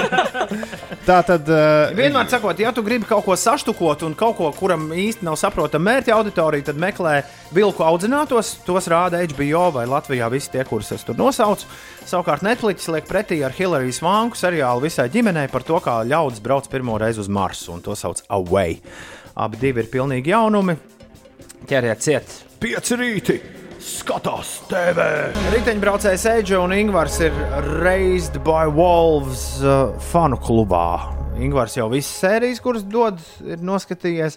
tā 1.08 1.20
tad. 1.26 1.48
Uh, 1.48 1.94
Vienmēr 1.96 2.28
sakot, 2.30 2.60
ja 2.60 2.74
tu 2.76 2.84
gribi 2.86 3.08
kaut 3.08 3.24
ko 3.26 3.36
saštukot 3.38 4.04
un 4.06 4.16
kaut 4.18 4.36
ko, 4.38 4.50
kuram 4.56 4.90
īsti 4.92 5.26
nav 5.26 5.38
saprotama 5.40 5.88
mērķa 5.90 6.14
auditorija, 6.18 6.68
tad 6.68 6.80
meklē 6.82 7.16
vilku 7.56 7.84
audzinātos. 7.86 8.58
Tos 8.66 8.90
rāda 8.92 9.22
HBO 9.32 9.70
vai 9.78 9.86
Latvijā 9.90 10.28
visi 10.32 10.52
tie, 10.52 10.66
kurus 10.68 10.92
es 10.96 11.06
tur 11.06 11.18
nosaucu. 11.18 11.68
Savukārt 12.10 12.44
Netflix 12.46 12.90
liek 12.92 13.08
pretī 13.08 13.40
ar 13.46 13.56
Hillary 13.56 13.94
Svanku 13.96 14.38
seriālu 14.38 14.86
visai 14.86 15.08
ģimenei 15.12 15.48
par 15.50 15.64
to, 15.66 15.80
kā 15.82 16.00
ļaudis 16.06 16.44
brauc 16.44 16.68
pirmo 16.70 16.98
reizi 17.00 17.24
uz 17.24 17.32
Marsu, 17.32 17.72
un 17.74 17.82
to 17.84 17.96
sauc 17.98 18.22
Away. 18.28 18.78
Abi 19.40 19.60
divi 19.62 19.84
ir 19.84 19.90
pilnīgi 19.92 20.34
jaunumi. 20.34 20.76
Ķeriet 21.70 22.04
ciet! 22.04 22.38
Pieci 22.60 22.96
rīti! 22.98 23.40
Skatās 23.80 24.58
TV! 24.68 25.04
Riteņbraucējs 25.54 26.24
Eģe 26.28 26.58
un 26.60 26.74
Ingūns 26.76 27.14
ir 27.24 27.36
Raised 27.80 28.36
by 28.44 28.68
Wolves 28.76 29.44
uh, 29.64 29.94
fanu 30.10 30.36
klubā. 30.36 31.14
Ingūns 31.40 31.78
jau 31.78 31.86
visas 31.88 32.12
sērijas, 32.20 32.60
kuras 32.60 32.84
dod, 32.84 33.22
ir 33.40 33.64
noskatījies. 33.64 34.36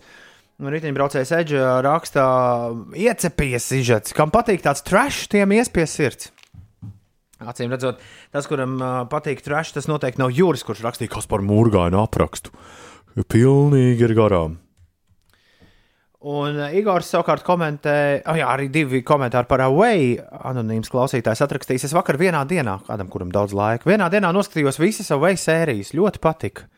Un 0.64 0.72
Riteņbraucējs 0.72 1.34
Eģe 1.42 1.66
rakstā, 1.84 2.26
iecepies 2.96 3.68
izžets, 3.76 4.16
kam 4.16 4.32
patīk 4.32 4.64
tāds 4.64 4.86
trash, 4.88 5.26
tiem 5.28 5.58
ies 5.58 5.72
pie 5.74 5.90
sirds. 5.92 6.32
Acīm 7.44 7.76
redzot, 7.76 8.00
tas, 8.32 8.48
kuram 8.48 8.80
uh, 8.80 9.04
patīk 9.12 9.44
trash, 9.44 9.76
tas 9.76 9.92
noteikti 9.92 10.24
nav 10.24 10.32
Jūras, 10.32 10.64
kurš 10.64 10.88
rakstīja 10.88 11.18
kas 11.18 11.28
par 11.28 11.44
mūrgainu 11.44 12.00
aprakstu. 12.00 12.56
Pilnīgi 13.28 14.08
ir 14.08 14.16
garām. 14.16 14.63
Un 16.24 16.56
uh, 16.56 16.70
Igors 16.72 17.10
savukārt 17.12 17.44
komentē, 17.44 18.22
oh 18.32 18.38
jā, 18.40 18.48
arī 18.48 18.70
divi 18.72 19.02
komentāri 19.04 19.50
par 19.50 19.66
Away. 19.66 20.14
Anonīms 20.48 20.92
klausītājs 20.92 21.44
atrakstījis, 21.44 21.90
es 21.90 21.96
vakar 21.96 22.16
vienā 22.22 22.46
dienā, 22.48 22.78
kādam, 22.88 23.10
kuram 23.12 23.32
daudz 23.34 23.52
laika, 23.58 23.90
vienā 23.90 24.08
dienā 24.14 24.30
noskatījos 24.36 24.80
visas 24.80 25.12
Away 25.12 25.36
sērijas. 25.40 25.92
Ļoti 25.98 26.22
patika. 26.24 26.70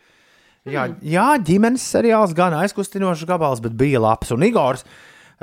Jā, 0.66 0.88
jā, 1.06 1.28
ģimenes 1.46 1.84
seriāls 1.94 2.34
gan 2.34 2.56
aizkustinošs 2.58 3.28
gabals, 3.30 3.62
bet 3.62 3.76
bija 3.78 4.02
labs. 4.02 4.34
Un 4.34 4.48
Igors 4.48 4.82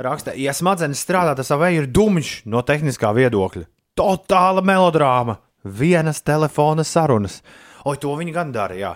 raksta, 0.03 0.33
ja 0.35 0.51
smadzenes 0.51 0.99
strādā, 0.99 1.31
tas 1.39 1.53
Away 1.55 1.79
ir 1.79 1.87
dumjš 1.87 2.41
no 2.51 2.59
tehniskā 2.67 3.13
viedokļa. 3.15 3.63
Totāla 3.95 4.65
melodrāma, 4.67 5.37
vienas 5.63 6.19
telefona 6.27 6.83
sarunas. 6.83 7.39
Oi, 7.87 7.95
to 8.03 8.11
viņi 8.19 8.35
gan 8.35 8.51
dara, 8.51 8.75
jā. 8.75 8.93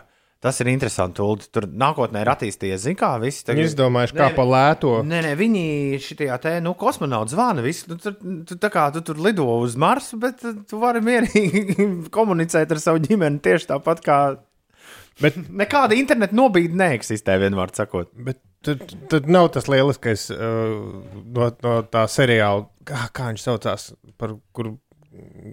Tas 0.47 0.61
ir 0.63 0.69
interesanti. 0.71 1.19
Uldi. 1.19 1.49
Tur 1.51 1.65
nākotnē 1.67 2.21
ir 2.23 2.29
attīstījies, 2.31 2.85
zināmā 2.85 3.01
kā 3.01 3.09
visi 3.19 3.43
Viņi 3.49 3.65
izdomājuši, 3.67 4.15
kā 4.15 4.29
pa 4.37 4.45
lēto. 4.47 4.93
Nē, 5.03 5.19
nē, 5.25 5.33
viņi 5.39 5.63
šajā 6.05 6.37
te, 6.43 6.53
nu, 6.63 6.71
kosmonauts 6.79 7.35
zvana. 7.35 7.65
Visi, 7.65 7.83
tu, 7.89 7.97
tu, 7.99 8.13
tu, 8.47 8.55
tā 8.61 8.71
kā 8.71 8.87
tu 8.95 9.03
tur 9.03 9.19
lido 9.25 9.43
uz 9.59 9.75
Marsu, 9.75 10.15
bet 10.21 10.39
tu 10.39 10.79
vari 10.79 11.03
mierīgi 11.03 11.89
komunicēt 12.17 12.71
ar 12.71 12.79
savu 12.79 13.03
ģimeni 13.03 13.43
tieši 13.43 13.73
tāpat 13.73 14.03
kā. 14.05 14.19
Bet 15.19 15.35
nekāda 15.35 15.97
interneta 15.97 16.37
nobīde 16.37 16.77
neeksistē, 16.79 17.35
vienmēr 17.41 17.75
sakot. 17.75 18.13
Bet 18.15 18.39
tad, 18.63 18.87
tad 19.11 19.27
nav 19.27 19.51
tas 19.57 19.67
lieliskais 19.67 20.29
uh, 20.31 20.77
no, 21.27 21.51
no 21.65 21.77
tā 21.91 22.07
seriāla, 22.11 22.69
kā, 22.87 23.07
kā 23.11 23.31
viņš 23.33 23.47
saucās, 23.49 23.89
par 24.21 24.37
kur 24.55 24.77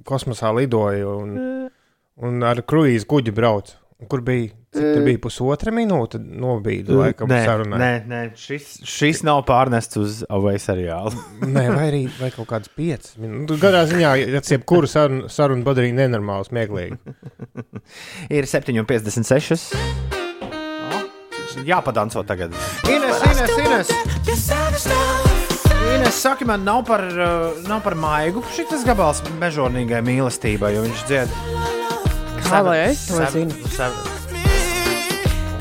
kosmosā 0.06 0.54
lidoja 0.54 1.08
un, 1.10 1.38
un 2.28 2.46
ar 2.46 2.62
kruīzu 2.62 3.10
kuģi 3.10 3.34
brauc. 3.34 3.74
Kur 4.08 4.20
bija? 4.26 4.50
Tur 4.74 5.04
bija 5.06 5.20
pusotra 5.22 5.70
minūte 5.70 6.18
nobīde, 6.18 6.90
laikam, 6.98 7.28
nē, 7.30 7.36
sarunai. 7.46 7.78
nē, 7.78 7.90
nē 8.10 8.22
šis, 8.38 8.80
šis 8.90 9.20
nav 9.26 9.44
pārnests 9.46 10.00
uz 10.00 10.16
Avai 10.26 10.56
seriālu. 10.58 11.14
Nē, 11.54 11.62
vai 11.70 11.84
arī 11.92 12.00
vai 12.18 12.32
kaut 12.34 12.48
kādas 12.50 12.72
piecas 12.74 13.14
minūtes. 13.22 13.60
Gadā 13.62 13.84
ziņā, 13.90 14.10
ja 14.18 14.42
jebkuru 14.42 14.90
sarunu, 14.90 15.30
sarunu 15.30 15.62
padarīja 15.66 15.94
nenormāli, 16.02 16.48
smieklīgi. 16.50 16.98
ir 18.36 18.50
7,56. 18.50 19.70
Jāpadanco 21.64 22.24
tagad. 22.26 22.50
Ines, 22.90 23.22
Ines, 23.30 23.54
Ines. 23.62 23.94
Ines 25.94 26.18
saka, 26.18 26.42
man 26.50 26.66
nav 26.66 26.82
par, 26.88 27.06
nav 27.68 27.86
par 27.86 27.94
maigu 27.94 28.42
šis 28.56 28.82
gabals 28.88 29.22
mežonīgai 29.38 30.02
mīlestībai, 30.02 30.74
jo 30.74 30.82
viņš 30.88 31.06
dzied. 31.12 31.40
Kā 32.44 32.60
lai 32.64 32.78
es 32.90 33.06
to 33.08 33.20
zinu? 33.32 33.54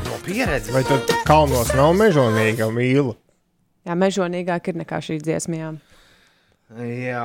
No 0.06 0.18
pieredzes. 0.24 0.72
Vai 0.74 0.82
tad 0.86 1.08
kalnos 1.28 1.72
nav 1.76 1.94
mežonīga 1.98 2.68
mīla? 2.74 3.14
Jā, 3.84 3.96
mežonīgāk 4.00 4.70
ir 4.72 4.78
nekā 4.82 5.00
šī 5.04 5.18
dziesma. 5.24 5.74
jā. 6.80 7.24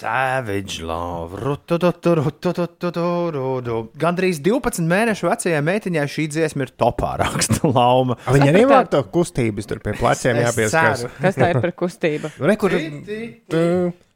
Savage 0.00 0.80
love. 0.80 1.36
Rutututu, 1.36 2.14
rutututu, 2.16 3.02
rutu. 3.34 3.74
Gandrīz 4.00 4.38
12 4.40 4.80
mēnešu 4.88 5.28
vecajai 5.28 5.60
meitiņai 5.66 6.04
šī 6.08 6.24
dziesma 6.32 6.64
ir 6.64 6.72
topā 6.80 7.10
raksta 7.20 7.68
lauma. 7.68 8.16
Viņa 8.32 8.48
arī 8.54 8.62
vāk 8.72 8.88
to 8.94 9.02
kustības 9.12 9.68
tur 9.68 9.82
pie 9.84 9.92
pleciem 10.00 10.40
Es 10.40 10.48
jāpieskars. 10.48 11.04
ceru. 11.04 11.12
Kas 11.20 11.36
tā 11.36 11.50
ir 11.52 11.60
par 11.60 11.74
kustību? 11.84 12.32
Rekur, 12.52 12.76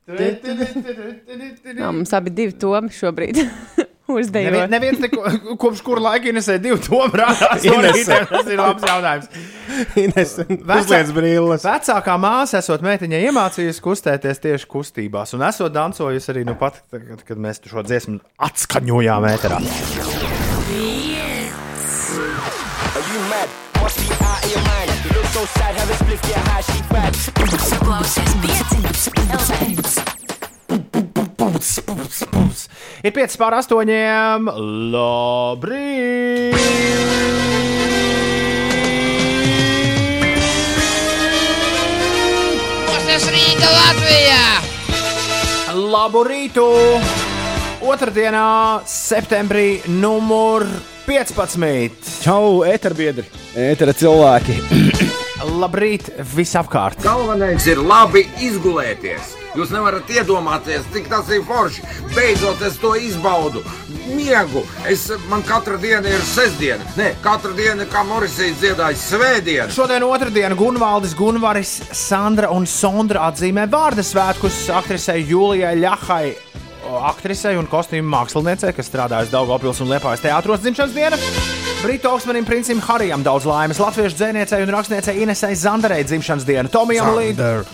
Nā, 0.05 1.87
mums 1.93 2.11
abi 2.17 2.29
divi 2.37 2.53
tomi 2.61 2.91
šobrīd 2.93 3.39
Uzdevumi. 4.07 4.67
neviens 4.69 4.99
neko, 5.01 5.23
kopš 5.63 5.81
kura 5.85 6.03
laika 6.11 6.29
Inesē 6.29 6.59
divi 6.61 6.77
tomēr 6.85 7.23
rādās. 7.23 7.65
Tas 8.29 8.51
ir 8.53 8.61
labs 8.61 8.85
jautājums. 8.85 9.31
Ines, 10.03 10.35
uzliec 10.45 11.13
brīles. 11.17 11.65
Vecākā 11.65 12.19
māsa 12.21 12.61
esot 12.61 12.85
meitiņai 12.85 13.23
iemācījusi 13.31 13.85
kustēties 13.85 14.45
tieši 14.45 14.69
kustībās, 14.71 15.33
un 15.39 15.47
esot 15.49 15.73
dancojusi 15.73 16.35
arī 16.35 16.45
nu 16.49 16.59
pat, 16.61 16.83
kad, 16.93 17.25
kad 17.25 17.41
mēs 17.41 17.65
šo 17.65 17.87
dziesmu 17.87 18.21
atskaņojām 18.51 19.31
ēterā. 19.33 19.63
Ir 33.05 33.13
5 33.15 33.39
pār 33.41 33.59
8. 33.61 33.85
Labrīt! 34.95 36.63
Mūsu 43.15 43.31
Rīga 43.31 43.69
Latvijā! 43.71 44.47
Labu 45.95 46.25
rītu! 46.27 46.65
Otradienā, 47.87 48.83
septembrī, 48.91 49.85
numur 49.87 50.67
15. 51.07 52.11
Čau, 52.25 52.65
eterbiedri, 52.67 53.25
etera 53.55 53.95
cilvēki. 53.95 54.59
Labrīt, 55.63 56.11
visapkārt! 56.35 56.99
Galvenais 57.07 57.71
ir 57.71 57.79
labi 57.87 58.27
izgulēties. 58.43 59.44
Jūs 59.55 59.71
nevarat 59.71 60.09
iedomāties, 60.11 60.83
cik 60.91 61.07
tas 61.13 61.29
ir 61.31 61.45
forši. 61.47 61.85
Beidzot, 62.15 62.63
es 62.67 62.75
to 62.83 62.91
izbaudu. 62.99 63.63
Miegu. 64.09 64.65
Es, 64.91 65.07
man 65.31 65.45
katra 65.47 65.79
diena 65.81 66.11
ir 66.11 66.25
sestdiena. 66.27 66.83
Nē, 66.99 67.13
katra 67.23 67.55
diena, 67.55 67.87
kā 67.91 68.03
Morisija 68.09 68.57
dziedāja, 68.59 68.99
svētdiena. 68.99 69.69
Šodien 69.75 70.07
otrdiena 70.07 70.59
Gunvaldis, 70.59 71.15
Gunvaris, 71.19 71.77
Sandra 71.95 72.51
un 72.51 72.67
Sondra 72.67 73.29
atzīmē 73.31 73.69
vārdu 73.71 74.03
svētkus 74.03 74.65
aktrisei 74.75 75.23
Julijai 75.23 75.77
Ļahai. 75.79 76.35
Aktrisei 77.15 77.55
un 77.57 77.71
kostīmu 77.71 78.11
māksliniecei, 78.11 78.75
kas 78.77 78.91
strādājas 78.91 79.31
Daugopils 79.33 79.81
un 79.81 79.95
Liepājas 79.95 80.27
teātros 80.27 80.67
dzimšanas 80.67 80.99
diena. 80.99 81.21
Britu 81.85 82.11
augstsmanim 82.11 82.47
princim 82.49 82.83
Harijam 82.83 83.23
daudz 83.25 83.47
laimes, 83.49 83.81
latviešu 83.81 84.19
dzēniecei 84.19 84.63
un 84.67 84.75
rakstniecei 84.75 85.23
Inesai 85.23 85.55
Zandarei 85.57 86.03
dzimšanas 86.05 86.47
dienu, 86.49 86.73
Tomijam 86.73 87.15
Līdam. 87.17 87.65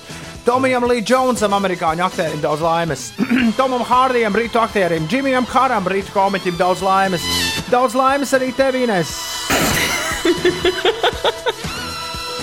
Tomijam 0.45 0.87
Lee 0.89 1.03
Jonesam, 1.07 1.53
amerikāņu 1.59 2.05
aktierim, 2.07 2.41
daudz 2.41 2.63
laimes. 2.65 3.07
Tomam 3.59 3.83
Hārdijam, 3.87 4.33
brītu 4.35 4.61
aktierim, 4.63 5.07
Džimijam 5.11 5.47
Haram, 5.53 5.85
brītu 5.85 6.15
komiķim, 6.15 6.57
daudz 6.61 6.83
laimes. 6.85 7.25
Daudz 7.71 7.97
laimes 7.99 8.33
arī 8.37 8.53
tev, 8.57 8.79
Ines. 8.81 9.13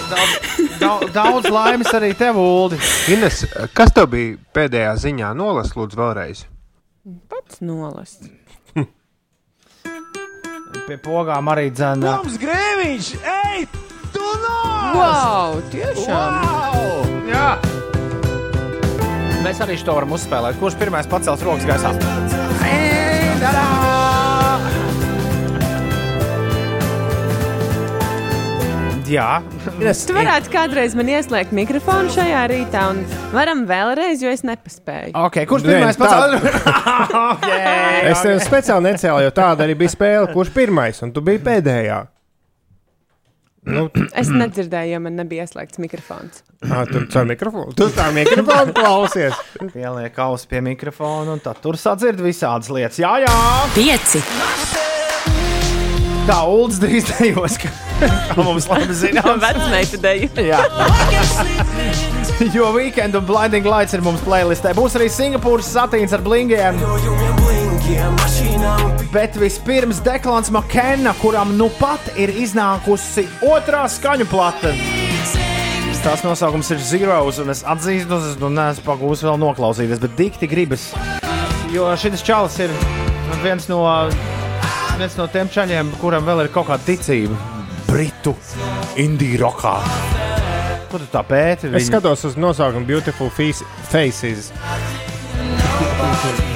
Daudz, 0.07 0.79
daudz, 0.79 1.09
daudz 1.11 1.49
laimes 1.51 1.89
arī 1.91 2.13
tev, 2.15 2.37
Uldi. 2.39 2.77
Ines, 3.11 3.41
kas 3.75 3.91
tev 3.91 4.07
bija 4.13 4.37
pēdējā 4.55 4.93
ziņā? 5.03 5.33
Nolas, 5.35 5.73
lūdzu, 5.75 5.99
vēlreiz. 5.99 6.45
Pats 7.27 7.59
nolast. 7.59 8.29
Pie 10.87 10.95
pogām 11.03 11.51
arī 11.51 11.67
dzēna. 11.75 12.21
Mums 12.21 12.39
grēviņš! 12.39 13.11
Ej, 13.35 13.67
tu 14.15 14.23
no! 14.23 14.57
Wow, 14.95 15.59
tiešām! 15.75 16.39
Wow! 16.47 17.17
Jā! 17.27 17.49
Mēs 19.47 19.61
arī 19.63 19.77
to 19.79 19.93
varam 19.95 20.11
uzspēlēt. 20.11 20.57
Kurš 20.59 20.75
pirmais 20.81 21.07
pacels 21.07 21.45
rokas 21.47 21.63
gaisā? 21.69 21.93
Jā, 29.07 29.39
Tu 29.79 30.11
varētu 30.11 30.51
kādreiz 30.51 30.91
man 30.99 31.07
ieslēgt 31.07 31.53
mikrofonu 31.55 32.11
šajā 32.11 32.41
rītā, 32.51 32.81
un 32.91 32.97
varam 33.31 33.61
vēlreiz, 33.69 34.19
jo 34.19 34.33
es 34.35 34.43
nepaspēju. 34.43 35.13
okay, 35.15 35.47
kurš 35.47 35.63
pirmais 35.63 35.95
tā- 35.95 36.03
pacels? 36.03 36.43
okay, 37.37 38.11
Es 38.11 38.25
tev 38.25 38.41
speciāli 38.43 38.89
necēlu, 38.89 39.23
jo 39.23 39.31
tāda 39.31 39.63
arī 39.63 39.77
bija 39.79 39.95
spēle. 39.95 40.27
Kurš 40.35 40.51
pirmais 40.51 40.99
un 41.07 41.15
tu 41.15 41.23
biji 41.23 41.39
pēdējā? 41.47 42.01
Nu, 43.67 43.87
Es 44.21 44.29
nedzirdēju, 44.31 44.95
jo 44.95 44.99
man 45.03 45.17
nebija 45.19 45.45
ieslēgts 45.47 45.81
mikrofons. 45.83 46.41
ā, 46.63 46.83
tu 46.91 47.03
caur 47.11 47.27
mikrofonu. 47.29 47.75
Tu 47.77 47.89
tā 47.95 48.09
mikrofonu 48.15 48.75
klausies. 48.79 49.35
Pieliek 49.73 50.19
ausis 50.27 50.47
pie 50.49 50.63
mikrofona, 50.65 51.35
un 51.35 51.43
tad 51.43 51.59
tur 51.63 51.77
sadzird 51.79 52.21
visādas 52.23 52.71
lietas. 52.73 52.99
Jā, 53.03 53.17
jā! 53.25 53.35
Pieci. 53.75 54.23
Tā 56.27 56.41
ULDS 56.43 56.79
drīz 56.83 57.05
dejos, 57.21 57.53
ka 57.61 57.69
mums 58.43 58.65
labi 58.67 58.95
zinām. 58.99 59.37
Vecmeita 59.39 59.99
deju. 60.03 60.27
Jā. 60.51 60.59
Jo 62.51 62.67
weekend 62.75 63.15
un 63.15 63.23
blinding 63.25 63.63
lights 63.65 63.95
ir 63.95 64.03
mums 64.03 64.19
playlistē. 64.27 64.75
Būs 64.75 64.99
arī 64.99 65.07
Singapūras 65.11 65.71
satīns 65.71 66.11
ar 66.13 66.25
blingiem. 66.27 66.83
Bet 69.13 69.37
vispirms 69.39 70.01
Deklāns 70.05 70.51
Makena, 70.53 71.13
kuram 71.21 71.55
nu 71.57 71.69
pat 71.79 72.11
ir 72.19 72.29
iznākusi 72.43 73.23
otrā 73.47 73.85
skaņu 73.89 74.27
plate. 74.29 74.73
Tās 76.07 76.21
nosaukums 76.23 76.69
ir 76.71 76.79
Zeroes, 76.79 77.35
un 77.43 77.49
es 77.51 77.65
atzīstu, 77.67 78.15
es 78.29 78.37
nu 78.39 78.47
neesmu 78.53 78.85
pagūs 78.85 79.25
vēl 79.27 79.35
noklausīties, 79.41 79.99
bet 79.99 80.13
dikti 80.15 80.47
gribas. 80.47 80.85
Jo 81.73 81.89
šis 81.99 82.23
čalis 82.23 82.55
ir 82.63 82.71
viens 83.43 83.65
no, 83.67 83.81
viens 85.01 85.17
no 85.19 85.25
tiem 85.33 85.49
čaļiem, 85.51 85.89
kuram 85.99 86.23
vēl 86.29 86.45
ir 86.45 86.51
kaut 86.53 86.69
kāda 86.69 86.85
ticība. 86.87 87.35
Britu 87.89 88.37
indiju 89.03 89.41
rokā. 89.43 89.73
Ko 90.87 91.01
tu 91.01 91.09
tā 91.11 91.25
pēti? 91.27 91.73
Es 91.75 91.89
skatos 91.89 92.23
uz 92.29 92.39
nosaukumu 92.39 92.87
Beautiful 92.87 93.33
Face- 93.33 93.67
Faces. 93.91 94.53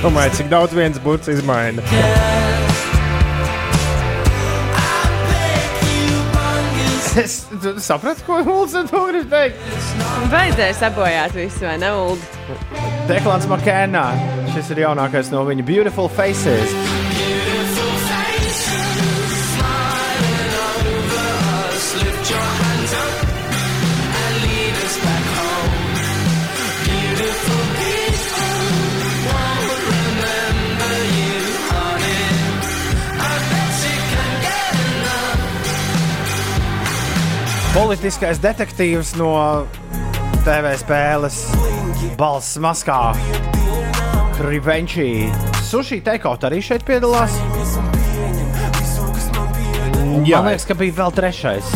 Domāju, 0.02 0.38
cik 0.40 0.50
daudz 0.52 0.74
viens 0.78 0.98
burts 1.02 1.30
izmaina. 1.32 1.84
Es 7.22 7.42
tu 7.50 7.74
sapratu, 7.84 8.24
ko 8.24 8.38
Lūdzu 8.46 8.86
to 8.88 9.02
grib 9.10 9.28
teikt. 9.34 9.60
Vajadzēja 10.32 10.78
sabojāt 10.80 11.36
visu, 11.36 11.66
vai 11.68 11.76
ne, 11.82 11.92
Ulu? 11.92 12.16
Deklāns 13.10 13.50
Makēnā. 13.52 14.06
Šis 14.56 14.72
ir 14.72 14.86
jaunākais 14.86 15.34
no 15.34 15.44
viņa 15.50 15.68
Beautiful 15.68 16.08
Faces. 16.08 17.01
Politiskais 37.72 38.36
detektīvs 38.44 39.14
no 39.16 39.32
TV 40.44 40.74
spēles 40.76 41.38
Balss 42.20 42.58
maskā. 42.60 43.14
Krivenčī. 44.36 45.30
Sushi 45.64 46.02
teikaut 46.04 46.44
arī 46.44 46.60
šeit 46.66 46.84
piedalās. 46.84 47.38
Jā. 50.28 50.42
Man 50.42 50.50
liekas, 50.52 50.68
ka 50.68 50.76
bija 50.76 50.98
vēl 51.00 51.16
trešais. 51.16 51.72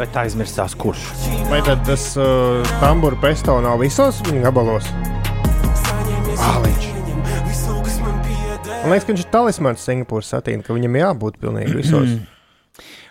Bet 0.00 0.18
aizmirstās, 0.24 0.74
kurš. 0.74 1.06
Vai 1.46 1.62
tad 1.62 1.86
tas 1.86 2.08
uh, 2.18 2.66
tamburu 2.82 3.20
pesto 3.22 3.60
nav 3.62 3.78
visos 3.84 4.18
gabalos? 4.42 4.90
Man 8.82 8.90
liekas, 8.90 9.06
ka 9.06 9.14
viņš 9.14 9.22
ir 9.22 9.32
talismans 9.38 9.86
Singapūras 9.86 10.34
satīna, 10.34 10.66
ka 10.66 10.74
viņam 10.74 11.02
jābūt 11.04 11.38
pilnīgi 11.46 11.78
visos. 11.84 12.18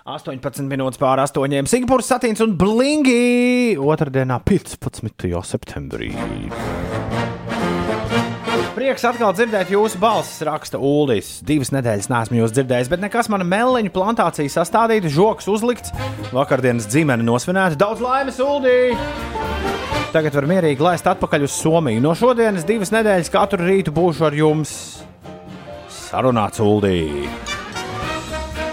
18 0.02 0.66
minūtes 0.66 0.98
pār 0.98 1.20
8. 1.22 1.68
Singapūras 1.70 2.08
satīns 2.10 2.42
un 2.42 2.56
blingi 2.58 3.76
otrdienā, 3.78 4.40
15. 4.48 5.30
septembrī. 5.46 6.10
Prieks 8.74 9.06
atkal 9.06 9.36
dzirdēt 9.38 9.70
jūsu 9.70 10.00
balsis, 10.02 10.42
raksta 10.48 10.80
Uldis. 10.82 11.36
Divas 11.46 11.70
nedēļas 11.76 12.10
neesmu 12.10 12.40
jūs 12.40 12.56
dzirdējis, 12.56 12.90
bet 12.90 13.04
nekas 13.04 13.30
mana 13.30 13.46
meleņu 13.46 13.94
plantācija 13.94 14.50
sastādīta, 14.50 15.12
žoks 15.12 15.52
uzlikts, 15.52 15.94
vakardienas 16.34 16.90
dzimene 16.90 17.28
nosvinēta. 17.28 17.78
Daudz 17.78 18.02
laimes, 18.02 18.42
Uldī! 18.42 18.98
Tagad 20.16 20.34
var 20.34 20.50
mierīgi 20.50 20.82
laist 20.82 21.06
atpakaļ 21.14 21.46
uz 21.46 21.54
Somiju. 21.62 22.02
No 22.02 22.18
šodienas 22.18 22.66
divas 22.66 22.90
nedēļas 22.96 23.30
katru 23.32 23.70
rītu 23.70 23.94
būšu 23.94 24.32
ar 24.32 24.42
jums. 24.42 24.76
Sarunāts 26.10 26.64
Uldī! 26.66 27.51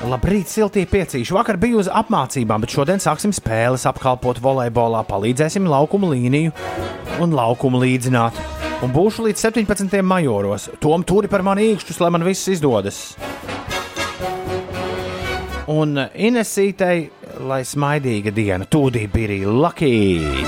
Labrīt, 0.07 0.46
siltie 0.46 0.84
piecīši. 0.86 1.34
Vakar 1.34 1.57
biju 1.59 1.80
uz 1.82 1.88
apmācībām, 1.90 2.62
bet 2.62 2.70
šodien 2.70 3.01
sāksim 3.03 3.32
spēles, 3.34 3.82
apkalpot 3.90 4.38
volejbolā, 4.38 5.01
palīdzēsim 5.09 5.66
laukumu 5.66 6.12
līniju 6.12 6.53
un 7.24 7.34
laukumu 7.34 7.80
līdzināt. 7.82 8.38
Un 8.86 8.92
būšu 8.94 9.24
līdz 9.26 9.42
17. 9.49 9.99
majoros. 10.07 10.68
Tom 10.78 11.03
turi 11.03 11.26
par 11.30 11.42
mani 11.42 11.72
īkšķus, 11.72 11.99
lai 12.05 12.12
man 12.14 12.22
viss 12.28 12.46
izdodas. 12.53 13.01
Un 15.68 15.99
Inesītei, 15.99 17.09
lai 17.51 17.64
smaidīga 17.66 18.30
diena, 18.36 18.70
tūdī 18.70 19.09
bija 19.11 19.51
Lucky. 19.51 20.46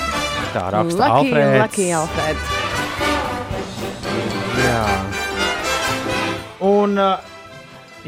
Tā 0.55 0.69
raksta 0.77 1.11
Alfrēds. 1.17 1.59
Lucky 1.65 1.91
Alfred. 1.99 2.47
Jā. 4.63 4.87
Un 6.71 6.97
uh, 7.03 7.40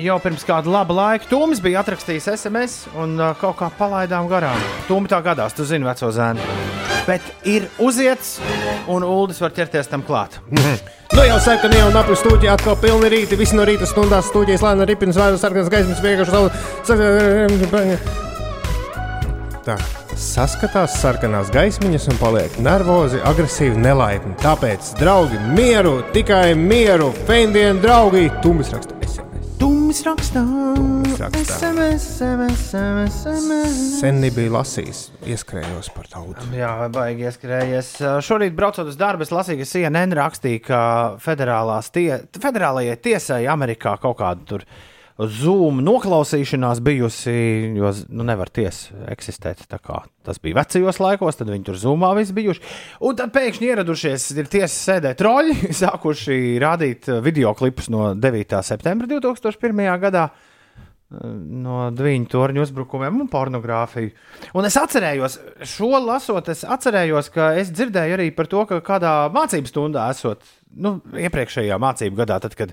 jau 0.00 0.18
pirms 0.22 0.44
kāda 0.48 0.70
laba 0.72 0.94
laika 0.96 1.28
Toms 1.30 1.60
bija 1.62 1.82
atrakstījis 1.82 2.28
SMS 2.36 2.86
un 2.98 3.18
uh, 3.20 3.32
kaut 3.40 3.58
kā 3.60 3.68
palaidām 3.78 4.28
garām. 4.30 4.58
Toms 4.88 5.10
tā 5.12 5.20
gadās, 5.24 5.54
tu 5.56 5.66
zini, 5.68 5.86
veco 5.88 6.10
zēnu. 6.12 6.40
Bet 7.06 7.22
ir 7.48 7.66
uziets, 7.82 8.36
un 8.90 9.04
Uldis 9.06 9.40
var 9.42 9.52
ķerties 9.56 9.90
tam 9.92 10.02
klāt. 10.06 10.40
Nu 11.12 11.20
jau 11.26 11.36
sarkanā 11.44 11.76
jau 11.76 11.90
napļu 11.92 12.14
stūķī 12.16 12.48
atkal 12.48 12.72
pilni 12.80 13.10
rīti. 13.12 13.36
Visi 13.36 13.52
no 13.52 13.66
rīta 13.68 13.84
stundās 13.84 14.30
stūķīs 14.30 14.62
lēna 14.64 14.86
ripinas 14.88 15.18
vai 15.20 15.26
sarkanas 15.36 15.68
gaismas 15.68 16.00
vienkārši 16.00 16.32
savu. 16.32 16.48
Tā. 19.66 19.76
Saskatās 20.16 20.96
sarkanās 21.02 21.52
gaismiņas 21.52 22.08
un 22.14 22.16
paliek 22.20 22.56
nervozi, 22.64 23.20
agresīvi, 23.28 23.76
nelaipni. 23.84 24.32
Tāpēc, 24.40 24.94
draugi, 25.00 25.36
mieru, 25.52 25.98
tikai 26.16 26.54
mieru, 26.56 27.12
fēndienu 27.28 27.84
draugi, 27.84 28.30
Tumis 28.40 28.72
raksta 28.72 28.96
SMS. 29.04 29.31
Tumis 29.92 30.06
rakstā. 30.08 30.40
rakstā. 31.20 31.56
SMS, 31.68 32.04
SMS, 32.16 32.62
SMS. 32.72 33.74
Sen 33.98 34.22
nebija 34.22 34.48
lasījis, 34.54 35.00
ieskrējos 35.28 35.90
par 35.92 36.06
tautu. 36.08 36.46
Jā, 36.56 36.70
baigi 36.88 37.26
ieskrējies. 37.28 37.90
Šorīt, 38.24 38.54
braucot 38.56 38.88
uz 38.88 38.96
darbu, 38.96 39.26
es 39.26 39.34
lasīju, 39.36 39.60
ka 39.60 39.68
CNN 39.68 40.16
rakstīja, 40.16 40.62
ka 40.64 40.80
federālās 41.20 41.92
tie, 41.92 42.22
federālajai 42.40 42.96
tiesai 43.04 43.42
Amerikā 43.52 43.98
kaut 44.00 44.16
kāda 44.22 44.48
tur 44.48 44.64
Zoom 45.18 45.82
noklausīšanās 45.84 46.80
bijusi, 46.84 47.32
jo 47.76 47.90
nu, 48.08 48.24
nevar 48.26 48.50
tiesa 48.52 49.10
eksistēt. 49.12 49.64
Tas 49.68 50.40
bija 50.42 50.60
vecajos 50.62 51.00
laikos, 51.02 51.36
tad 51.38 51.50
viņi 51.52 51.66
tur 51.68 51.80
zumā 51.80 52.14
visi 52.16 52.34
bijuši. 52.36 52.62
Un 53.04 53.18
tad 53.18 53.34
pēkšņi 53.34 53.68
ieradušies, 53.72 54.30
ir 54.40 54.48
tiesas 54.52 54.78
sēdē 54.88 55.12
troļi, 55.18 55.58
sākuši 55.82 56.38
rādīt 56.62 57.10
video 57.24 57.52
klipus 57.58 57.90
no 57.92 58.12
9. 58.16 58.56
septembra 58.64 59.10
2001. 59.10 59.84
gadā. 60.06 60.30
no 61.12 61.90
divu 61.92 62.24
torņu 62.32 62.62
uzbrukumiem 62.64 63.18
un 63.20 63.28
pornogrāfiju. 63.28 64.14
Un 64.56 64.64
es 64.64 64.78
atcerējos, 64.80 65.34
šo 65.68 65.90
lasot, 66.00 66.48
es 66.48 66.64
atcerējos, 66.64 67.28
ka 67.34 67.50
es 67.60 67.68
dzirdēju 67.68 68.16
arī 68.16 68.30
par 68.32 68.48
to, 68.48 68.64
ka 68.64 68.80
kādā 68.80 69.12
mācību 69.34 69.68
stundā 69.68 70.06
esot, 70.14 70.40
nu, 70.72 71.02
iepriekšējā 71.12 71.76
mācību 71.76 72.16
gadā, 72.22 72.40
tad, 72.40 72.56
kad 72.56 72.72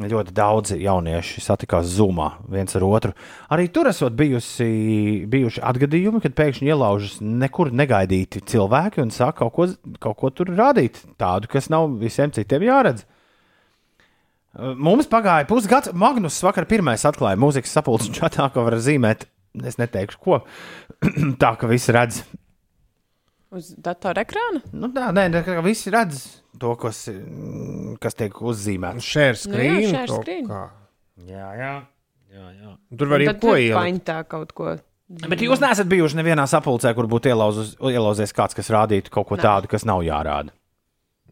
ļoti 0.00 0.32
daudzi 0.32 0.78
jaunieši 0.80 1.42
satikās 1.44 1.90
zumā 1.98 2.30
viens 2.50 2.72
ar 2.78 2.84
otru. 2.86 3.12
Arī 3.52 3.68
tur 3.72 3.90
esot 3.90 4.14
bijusi, 4.16 5.26
bijuši 5.28 5.60
atgadījumi, 5.68 6.22
kad 6.24 6.36
pēkšņi 6.38 6.70
ielaužas 6.72 7.18
nekur 7.20 7.72
negaidīti 7.76 8.40
cilvēki 8.48 9.02
un 9.04 9.12
sāk 9.12 9.42
kaut 9.42 9.52
ko, 9.56 9.68
kaut 10.00 10.18
ko 10.20 10.32
tur 10.32 10.52
rādīt, 10.56 11.02
tādu, 11.20 11.50
kas 11.52 11.68
nav 11.72 11.90
visiem 12.00 12.32
citiem 12.32 12.64
jāredz. 12.64 13.04
Mums 14.56 15.08
pagāja 15.08 15.46
pusgads. 15.48 15.92
Magnus 15.96 16.40
vakar 16.44 16.66
pirmais 16.68 17.04
atklāja 17.08 17.40
mūzikas 17.40 17.72
sapulces 17.72 18.12
čatā, 18.12 18.50
ko 18.52 18.66
var 18.66 18.76
zīmēt. 18.80 19.24
Es 19.64 19.78
neteikšu, 19.80 20.20
ko. 20.20 20.42
tā, 21.40 21.54
ka 21.60 21.68
visi 21.68 21.92
redz. 21.92 22.22
Uz 23.52 23.74
datora 23.76 24.24
ekrāna? 24.24 24.64
Nu, 24.72 24.88
tā, 24.92 25.10
nē, 25.12 25.28
nē, 25.32 25.44
ka 25.44 25.60
visi 25.64 25.92
redz 25.92 26.41
to, 26.62 26.70
kas, 26.80 27.02
kas 28.02 28.16
tiek 28.18 28.38
uzzīmēts. 28.40 29.02
Share 29.04 29.34
Nu 29.34 29.34
jā, 29.34 29.42
screen. 29.42 29.90
share 29.90 30.08
screen. 30.22 30.46
kā. 30.48 30.62
Jā, 31.28 31.50
jā. 31.58 31.74
jā, 32.32 32.46
jā. 32.62 32.72
Tur 32.98 33.10
var 33.12 33.26
tad 33.28 33.42
ko 33.42 33.54
ielikt. 33.58 34.04
tā 34.08 34.20
kaut 34.30 34.54
ko. 34.56 34.76
Bet 35.28 35.42
jūs 35.44 35.60
neesat 35.60 35.90
bijuši 35.90 36.16
nevienā 36.22 36.46
sapulcē, 36.48 36.94
kur 36.96 37.04
būtu 37.10 37.28
ielauzus- 37.34 37.74
ielauzies 37.92 38.32
kāds, 38.32 38.54
kas 38.56 38.70
rādītu 38.72 39.10
kaut 39.12 39.26
ko 39.28 39.36
Nē. 39.36 39.42
tādu, 39.44 39.68
kas 39.68 39.84
nav 39.84 40.00
jārāda. 40.06 40.54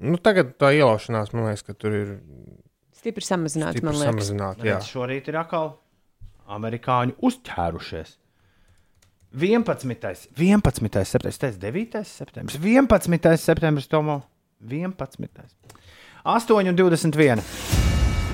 Nu, 0.00 0.16
tagad 0.20 0.54
tā 0.60 0.74
ielaušanās, 0.76 1.32
man 1.32 1.46
liekas, 1.48 1.62
ka 1.64 1.72
tur 1.76 1.94
ir 1.96 2.10
Stipri 3.00 3.24
samazināts, 3.24 3.78
stipri 3.78 3.84
man 3.88 3.94
liekas. 3.96 4.10
samazināta. 4.12 4.64
Jā, 4.68 4.76
Redz, 4.76 4.90
šorīt 4.92 5.28
ir 5.32 5.38
atkal 5.40 5.70
amerikāņi 6.52 7.14
uzķērušies. 7.24 8.16
11. 9.32 10.28
11. 10.36 11.04
septembris, 11.06 11.38
tas 11.38 11.54
ir 11.54 11.60
9. 11.62 12.04
septembris, 12.04 12.56
11. 12.58 13.36
septembris, 13.38 13.86
Tomo. 13.88 14.22
11. 14.60 15.28
8 16.24 16.52
un 16.68 16.76
21. 16.76 17.40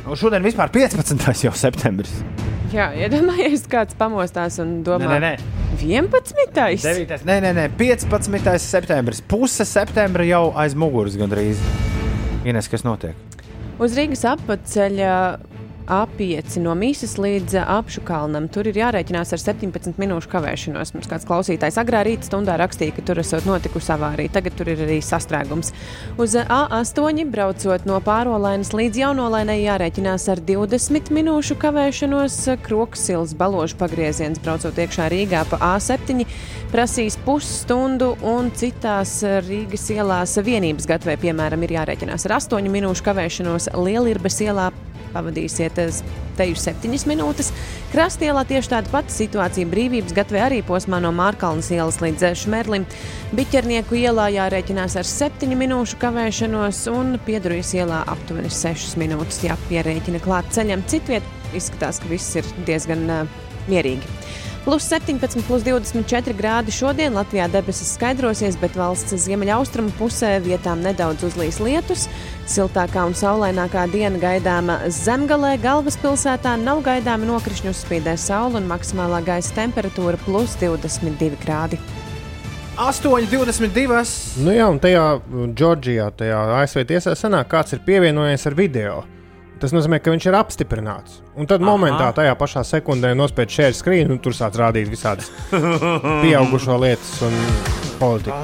Un 0.06 0.18
šodien 0.18 0.42
vispār 0.42 0.70
15. 0.74 1.44
jau 1.46 1.52
septembris. 1.54 2.12
Jā, 2.74 2.88
iedomājieties, 2.98 3.66
kāds 3.70 3.94
pamostās 3.98 4.58
un 4.62 4.80
domā, 4.86 5.06
Nē, 5.06 5.20
nē, 5.22 5.30
nē. 5.36 5.54
11. 5.86 6.34
9. 6.82 7.22
Nē, 7.26 7.36
nē, 7.44 7.52
nē, 7.54 7.66
15. 7.78 8.58
septembris. 8.62 9.22
Puse 9.22 9.66
septembra 9.68 10.26
jau 10.26 10.48
aiz 10.58 10.74
muguras 10.74 11.14
gandrīz. 11.18 11.62
Ines, 12.46 12.66
kas 12.70 12.82
notiek? 12.86 13.14
Uz 13.82 13.94
Rīgas 13.98 14.24
apceļa 14.30 15.14
A5 15.86 16.58
no 16.64 16.74
Mīsas 16.78 17.14
līdz 17.20 17.60
apšu 17.62 18.02
kalnam. 18.06 18.48
Tur 18.50 18.66
ir 18.66 18.78
jārēķinās 18.80 19.30
ar 19.36 19.42
17 19.42 20.00
minūšu 20.02 20.30
kavēšanos. 20.32 20.92
Mums 20.96 21.10
kāds 21.10 21.26
klausītājs 21.28 21.78
agrā 21.78 22.00
rīta 22.06 22.26
stundā 22.26 22.56
rakstīja, 22.58 22.96
ka 22.96 23.04
tur 23.06 23.20
esot 23.22 23.46
notikusi 23.46 23.92
avārija. 23.94 24.32
Tagad 24.34 24.56
tur 24.58 24.72
ir 24.72 24.82
arī 24.82 24.98
sastrēgums. 25.04 25.70
Uz 26.18 26.34
A8 26.42 27.22
braucot 27.30 27.86
no 27.86 28.00
pārolainas 28.02 28.72
līdz 28.74 29.02
jaunolainai 29.04 29.60
jārēķinās 29.62 30.26
ar 30.34 30.42
20 30.48 31.12
minūšu 31.14 31.58
kavēšanos. 31.62 32.40
Kroksils 32.66 33.36
baložu 33.38 33.78
pagrieziens 33.78 34.42
braucot 34.42 34.82
iekšā 34.82 35.06
Rīgā 35.12 35.44
pa 35.52 35.60
A7 35.76 36.26
prasīs 36.72 37.14
pusstundu 37.22 38.16
un 38.26 38.50
citās 38.58 39.20
Rīgas 39.46 39.86
ielās 39.94 40.34
vienības 40.42 40.88
gatavē, 40.90 41.14
piemēram, 41.22 41.62
ir 41.62 41.76
jārēķinās 41.78 42.26
ar 42.26 42.36
8 42.40 42.74
minūšu 42.74 43.06
kavēšanos 43.06 43.70
Lielirbas 43.78 44.42
ielā 44.42 44.72
pavadīsiet 45.16 45.80
eh, 45.82 46.00
teju 46.36 46.58
septiņas 46.60 47.06
minūtes. 47.08 47.50
Krastielā 47.94 48.44
tieši 48.48 48.72
tāda 48.74 48.92
pati 48.92 49.14
situācija 49.14 49.68
brīvības 49.72 50.14
gatavē 50.16 50.44
arī 50.46 50.60
posmā 50.66 51.00
no 51.02 51.12
Mārkalnas 51.16 51.72
ielas 51.74 51.98
līdz 52.04 52.28
eh, 52.28 52.36
Šmerlim. 52.38 52.86
Biķernieku 53.36 53.98
ielā 53.98 54.28
jārēķinās 54.36 54.98
ar 55.00 55.08
septiņu 55.08 55.58
minūšu 55.64 55.98
kavēšanos 56.02 56.84
un 56.92 57.16
piedarīs 57.26 57.72
ielā 57.78 58.04
aptuveni 58.12 58.52
sešas 58.52 58.94
minūtes 59.00 59.42
jāpierēķina 59.48 60.22
klāt 60.24 60.52
ceļam. 60.54 60.84
Citviet 60.90 61.56
izskatās, 61.56 62.02
ka 62.02 62.12
viss 62.12 62.36
ir 62.38 62.48
diezgan 62.68 63.04
uh, 63.10 63.44
mierīgi. 63.70 64.25
Plus 64.66 64.82
17, 64.82 65.44
plus 65.46 65.62
24 65.62 66.34
grādi 66.34 66.72
šodien 66.74 67.14
Latvijā 67.14 67.44
debesis 67.46 67.92
skaidrosies, 67.94 68.56
bet 68.58 68.74
valsts 68.74 69.14
ziemeļaustrumu 69.22 69.94
pusē 69.94 70.32
vietām 70.42 70.82
nedaudz 70.82 71.22
uzlīs 71.28 71.60
lietus. 71.62 72.08
Siltākā 72.50 73.04
un 73.06 73.14
saulainākā 73.14 73.84
diena 73.94 74.18
gaidāma 74.18 74.80
zemgalē, 74.90 75.54
galvaspilsētā 75.62 76.56
nav 76.64 76.82
gaidāma 76.82 77.30
nokrišņu 77.30 77.70
uzspīdē 77.70 78.18
saule 78.18 78.58
un 78.58 78.66
maksimālā 78.66 79.22
gaisa 79.30 79.54
temperatūra 79.62 80.18
plus 80.26 80.58
22 80.58 81.38
grādi. 81.46 81.78
8,22. 82.74 84.04
Nu 84.42 84.50
jā, 84.50 84.66
un 84.66 84.82
tajā 84.82 85.04
uh, 85.14 85.44
Džordžijā, 85.46 86.10
tajā 86.18 86.42
ASV 86.58 86.88
tiesā 86.90 87.14
sanāk, 87.14 87.54
kāds 87.54 87.78
ir 87.78 87.86
pievienojies 87.86 88.50
ar 88.50 88.58
video. 88.58 89.04
Tas 89.56 89.72
nozīmē, 89.72 90.02
ka 90.04 90.12
viņš 90.12 90.26
ir 90.28 90.36
apstiprināts. 90.36 91.20
Un 91.36 91.48
tad 91.48 91.62
Aha. 91.62 91.68
momentā, 91.70 92.10
tajā 92.16 92.34
pašā 92.36 92.60
sekundē, 92.66 93.14
nospēj 93.16 93.48
share 93.48 93.76
screen, 93.76 94.10
un 94.12 94.20
tur 94.20 94.36
sāc 94.36 94.56
rādīt 94.60 94.90
visādas 94.92 95.30
pieaugušo 96.22 96.76
lietas 96.82 97.14
un 97.24 97.36
politiku. 97.96 98.36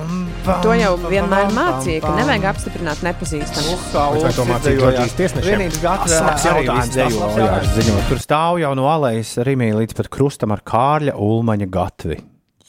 To 0.65 0.73
jau 0.77 0.95
vienmēr 1.05 1.53
mācīja, 1.53 2.01
ka 2.05 2.15
nevajag 2.17 2.47
apstiprināt 2.53 3.05
nepazīstamu. 3.05 3.77
Vai 3.93 4.33
to 4.33 4.47
mācīja 4.49 4.81
Džordžijas 4.81 5.19
tiesnešiem? 5.21 5.67
Asaks 5.93 6.49
arī 6.51 6.65
jautājums. 6.71 8.09
Tur 8.09 8.23
stāv 8.25 8.63
jau 8.65 8.73
no 8.79 8.89
alejas 8.91 9.37
Rimī 9.45 9.73
līdz 9.77 10.01
pat 10.01 10.09
krustam 10.13 10.57
ar 10.57 10.65
Kārļa 10.65 11.19
Ulmaņa 11.21 11.69
gatvi. 11.73 12.19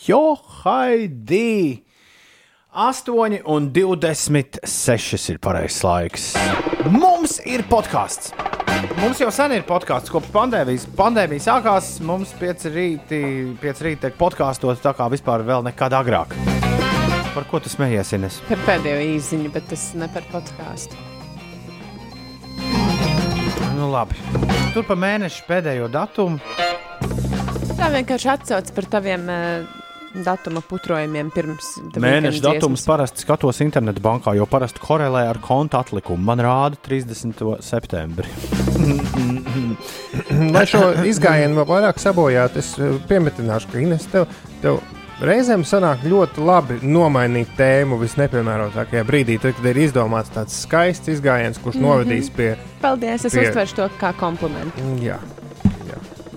Jo, 0.03 0.35
haidī! 0.63 1.82
8 2.74 3.41
un 3.45 3.67
26 3.71 5.30
ir 5.30 5.38
pareizais 5.38 5.84
laiks. 5.86 6.24
Mums 6.89 7.36
ir 7.45 7.61
podkāsts. 7.69 8.32
Mums 8.97 9.19
jau 9.21 9.28
sen 9.30 9.53
ir 9.53 9.65
podkāsts, 9.67 10.09
kopš 10.09 10.32
pandēmijas. 10.34 10.88
Pandēmija 10.97 11.43
sākās, 11.45 11.91
mums 12.01 12.32
pieci 12.39 12.71
rīti, 12.74 13.19
pieci 13.61 13.86
rīti 13.86 14.01
tiek 14.07 14.17
podkāstot 14.17 14.82
tā 14.82 14.95
kā 14.97 15.05
vispār 15.13 15.45
vēl 15.45 15.61
nekad 15.67 15.93
agrāk. 15.93 16.34
Par 17.36 17.45
ko 17.51 17.61
tu 17.61 17.69
smējies, 17.69 18.15
Ines? 18.17 18.39
Par 18.49 18.65
pēdējo 18.65 19.05
īziņu, 19.19 19.53
bet 19.53 19.69
tas 19.69 19.86
ne 19.93 20.09
par 20.09 20.26
podkāstu. 20.34 20.97
Nu, 23.78 23.91
labi. 23.93 24.17
Tur 24.74 24.89
pa 24.89 24.97
mēnešu 24.97 25.45
pēdējo 25.45 25.93
datumu. 25.93 26.41
Tā 27.78 27.93
vienkārši 27.99 28.34
atsauc 28.34 28.74
par 28.74 28.93
taviem 28.97 29.30
uh, 29.30 29.82
datuma 30.14 30.61
putrojumiem 30.61 31.30
pirms 31.34 31.72
Mēneša 31.97 32.41
datums 32.45 32.84
parasti 32.86 33.24
skatos 33.26 33.59
internetu 33.66 34.01
bankā, 34.05 34.36
jo 34.38 34.45
parasti 34.49 34.80
korelē 34.84 35.26
ar 35.32 35.39
konta 35.41 35.80
atlikumu. 35.82 36.22
Man 36.24 36.39
rāda 36.43 36.78
30. 36.86 37.41
septembri. 37.66 38.28
Lai 40.53 40.66
šo 40.70 40.82
izgājienu 41.09 41.57
vēl 41.61 41.68
vairāk 41.70 42.01
sabojātu, 42.01 42.61
es 42.61 42.74
eh, 42.82 42.97
piemetināšu, 43.09 43.72
ka 43.72 43.82
Ines 43.84 44.05
tev, 44.11 44.28
tev 44.64 44.80
reizēm 45.24 45.64
sanāk 45.68 46.03
ļoti 46.09 46.43
labi 46.45 46.78
nomainīt 46.84 47.53
tēmu 47.57 47.97
visnepiemērotākajā 48.01 49.03
brīdī, 49.07 49.39
tad, 49.41 49.55
kad 49.57 49.70
ir 49.72 49.82
izdomāts 49.86 50.34
tāds 50.36 50.57
skaists 50.66 51.11
izgājiens, 51.16 51.59
kurš 51.64 51.80
Mhm. 51.80 51.86
novedīs 51.88 52.30
pie. 52.34 52.53
Paldies, 52.82 53.26
es 53.26 53.34
pie- 53.34 53.47
uztveršu 53.49 53.76
to 53.82 53.89
kā 54.01 54.14
komplimentu. 54.20 54.78
Jā. 55.01 55.20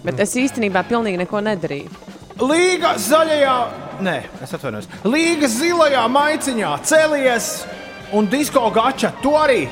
Bet 0.07 0.21
es 0.23 0.37
īstenībā 0.39 0.85
pilnīgi 0.87 1.19
neko 1.19 1.41
nedarīju. 1.43 1.91
Līga 2.37 2.91
zaļajā, 3.01 3.53
nē, 4.05 4.15
es 4.45 4.51
atvainojos. 4.53 4.91
Līga 5.09 5.49
zilajā 5.49 6.03
maiciņā 6.13 6.73
cēlies 6.85 7.47
un 8.13 8.29
disko 8.29 8.67
gača. 8.75 9.09
Tu 9.23 9.33
arī 9.41 9.63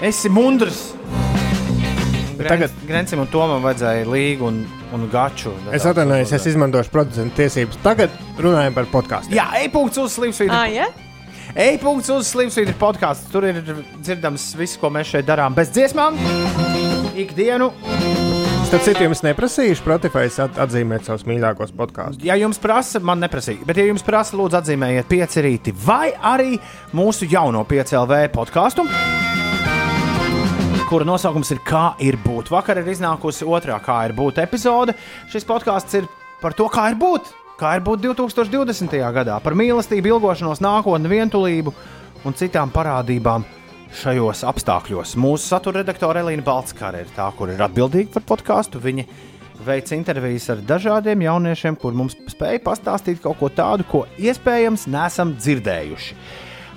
esi 0.00 0.30
mundrs. 0.32 0.94
Tagad 2.40 2.72
Grencim 2.88 3.20
un 3.20 3.28
Tomam 3.28 3.60
vajadzēja 3.68 4.08
līgu 4.08 4.48
un, 4.48 4.62
un 4.96 5.04
gaču. 5.12 5.52
Es 5.76 5.84
atvainojos, 5.84 6.32
es 6.32 6.48
izmantošu 6.54 6.92
producentu 6.94 7.36
tiesības. 7.42 7.76
Tagad 7.84 8.16
runājam 8.40 8.80
par 8.80 8.88
podkāstu. 8.88 9.36
Jā, 9.36 9.50
e-punkts 9.60 10.00
uz 10.00 10.16
Slimsvītra. 10.16 10.64
Ah, 10.64 10.72
ja? 10.72 10.88
E-punkts 11.52 12.08
uz 12.16 12.32
Slimsvītra 12.32 12.78
podkāstu. 12.80 13.28
Tur 13.36 13.50
ir 13.52 13.60
dzirdams 14.00 14.54
viss, 14.56 14.80
ko 14.80 14.88
mēs 14.94 15.12
šeit 15.12 15.28
darām 15.28 15.52
bez 15.56 15.68
dziesmām. 15.76 16.16
Ikdienu. 17.12 17.74
Starp 18.74 18.88
citu, 18.88 19.04
jums 19.04 19.20
neprasīšu 19.22 19.78
Spotify 19.78 20.26
at 20.42 20.56
atzīmēt 20.58 21.04
savus 21.06 21.22
mīļākos 21.30 21.70
podkāstus. 21.78 22.24
Ja 22.26 22.34
jums 22.34 22.58
prasa, 22.58 22.98
man 22.98 23.20
neprasīja, 23.22 23.62
bet, 23.68 23.78
ja 23.78 23.84
jums 23.86 24.02
prasa, 24.02 24.34
lūdzu, 24.34 24.58
atzīmējiet 24.58 25.06
pieci 25.06 25.44
rīti 25.46 25.74
vai 25.78 26.08
arī 26.18 26.56
mūsu 26.90 27.28
jauno 27.30 27.62
PCLV 27.70 28.18
podkāstu. 28.34 28.82
Kura 30.90 31.06
nosaukums 31.06 31.54
ir 31.54 31.62
Kā 31.62 31.86
ir 32.02 32.18
būt? 32.26 32.50
Vakar 32.50 32.82
ir 32.82 32.90
iznākusi 32.90 33.46
otrā 33.46 33.78
Kā 33.78 34.02
ir 34.08 34.18
būt 34.18 34.42
epizode. 34.42 34.98
Šis 35.30 35.46
podkāsts 35.46 36.02
ir 36.02 36.10
par 36.42 36.58
to, 36.58 36.66
kā 36.66 36.90
ir 36.90 36.98
būt. 36.98 37.30
Kā 37.60 37.76
ir 37.78 37.86
būt 37.86 38.02
2020. 38.10 38.98
gadā, 39.14 39.38
par 39.38 39.54
mīlestību, 39.54 40.16
ilgošanos, 40.16 40.58
nākotni, 40.58 41.14
vientulību 41.14 41.78
un 42.26 42.34
citām 42.34 42.74
parādībām 42.74 43.46
šajos 43.94 44.42
apstākļos. 44.48 45.14
Mūsu 45.20 45.46
satura 45.48 45.82
redaktore 45.82 46.22
Elīna 46.24 46.44
Balskara 46.46 47.04
ir 47.04 47.12
tā, 47.16 47.28
kur 47.36 47.52
ir 47.52 47.62
atbildīga 47.64 48.12
par 48.16 48.26
podkāstu. 48.34 48.82
Viņa 48.82 49.06
veic 49.64 49.92
intervijas 49.94 50.48
ar 50.52 50.62
dažādiem 50.66 51.24
jauniešiem, 51.24 51.78
kur 51.80 51.94
mums 51.96 52.16
spēja 52.32 52.62
pastāstīt 52.64 53.22
kaut 53.24 53.38
ko 53.40 53.50
tādu, 53.54 53.86
ko 53.88 54.04
iespējams 54.18 54.88
nesam 54.92 55.34
dzirdējuši. 55.38 56.18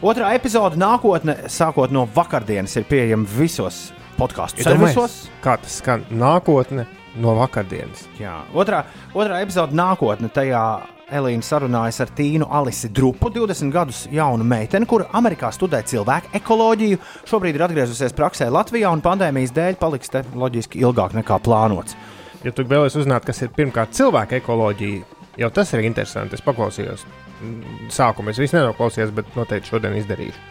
Otrā 0.05 0.35
epizode 0.37 0.77
nākotne, 0.77 1.49
sākot 1.49 1.93
no 1.93 2.05
vakardienas, 2.13 2.75
ir 2.77 2.85
pieejama 2.89 3.25
visos 3.37 3.87
podkāstu 4.17 4.65
servisos. 4.65 5.23
Kā 5.41 5.57
tas 5.61 5.79
skan 5.81 6.05
nākotne 6.13 6.85
no 7.17 7.33
vakardienas? 7.39 8.05
Jā, 8.21 8.43
otrā, 8.53 8.83
otrā 9.17 9.41
epizode 9.41 9.77
nākotne 9.77 10.29
tajā 10.33 10.61
Elīna 11.07 11.45
sarunājas 11.45 12.01
ar 12.03 12.09
Tīnu 12.11 12.49
Alisi 12.51 12.89
Drupu, 12.91 13.29
20 13.31 13.71
gadus 13.71 14.01
jaunu 14.11 14.43
meiteni, 14.43 14.87
kur 14.89 15.05
Amerikā 15.15 15.53
studē 15.55 15.79
cilvēku 15.87 16.33
ekoloģiju. 16.35 16.99
Šobrīd 17.29 17.55
ir 17.55 17.63
atgriezusies 17.63 18.15
praksē 18.17 18.49
Latvijā 18.51 18.91
un 18.91 19.03
pandēmijas 19.05 19.55
dēļ 19.55 19.77
paliks 19.79 20.11
te 20.11 20.25
loģiski 20.35 20.83
ilgāk 20.83 21.15
nekā 21.15 21.39
plānots. 21.45 21.95
Ja 22.43 22.51
tu 22.51 22.67
vēlēsies 22.67 23.05
uzzināt, 23.05 23.23
kas 23.27 23.39
ir 23.45 23.55
pirmkārt 23.55 23.95
cilvēka 23.95 24.41
ekoloģija, 24.41 25.23
jau 25.39 25.51
tas 25.55 25.71
ir 25.73 25.87
interesanti. 25.87 26.35
Es 26.35 26.43
paklausījos 26.43 27.07
mm, 27.07 27.87
sākumā, 27.95 28.35
es 28.35 28.43
visu 28.43 28.59
nenoklausījos, 28.59 29.15
bet 29.15 29.31
noteikti 29.39 29.71
šodien 29.71 29.95
izdarīšu. 30.01 30.45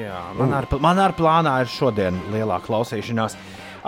Jā, 0.00 0.16
man 0.38 0.54
ar, 0.56 0.68
man 0.80 1.00
ar 1.02 1.12
plānā 1.18 1.58
ir 1.60 1.68
šodien 1.68 2.16
lielāka 2.32 2.70
klausīšanās. 2.70 3.36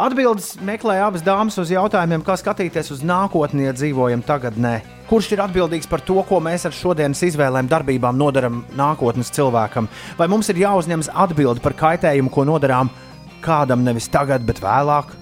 Atbildes 0.03 0.59
meklē 0.65 0.99
abas 1.07 1.25
dāmas 1.25 1.57
uz 1.61 1.73
jautājumiem, 1.73 2.25
kā 2.27 2.37
skatīties 2.41 2.93
uz 2.93 3.05
nākotni, 3.07 3.65
ja 3.69 3.73
dzīvojam 3.77 4.25
tagadnē. 4.29 4.81
Kurš 5.13 5.27
ir 5.35 5.43
atbildīgs 5.45 5.91
par 5.93 6.01
to, 6.01 6.15
ko 6.25 6.39
mēs 6.41 6.63
ar 6.65 6.73
šodienas 6.73 7.21
izvēlēm, 7.27 7.67
darbībām 7.69 8.17
nodaram 8.17 8.63
nākotnes 8.73 9.29
cilvēkam? 9.37 9.85
Vai 10.17 10.25
mums 10.33 10.49
ir 10.49 10.63
jāuzņemas 10.63 11.11
atbilde 11.13 11.61
par 11.61 11.75
kaitējumu, 11.77 12.33
ko 12.33 12.47
nodarām 12.49 12.89
kādam 13.45 13.85
nevis 13.85 14.09
tagad, 14.09 14.47
bet 14.49 14.63
vēlāk? 14.65 15.13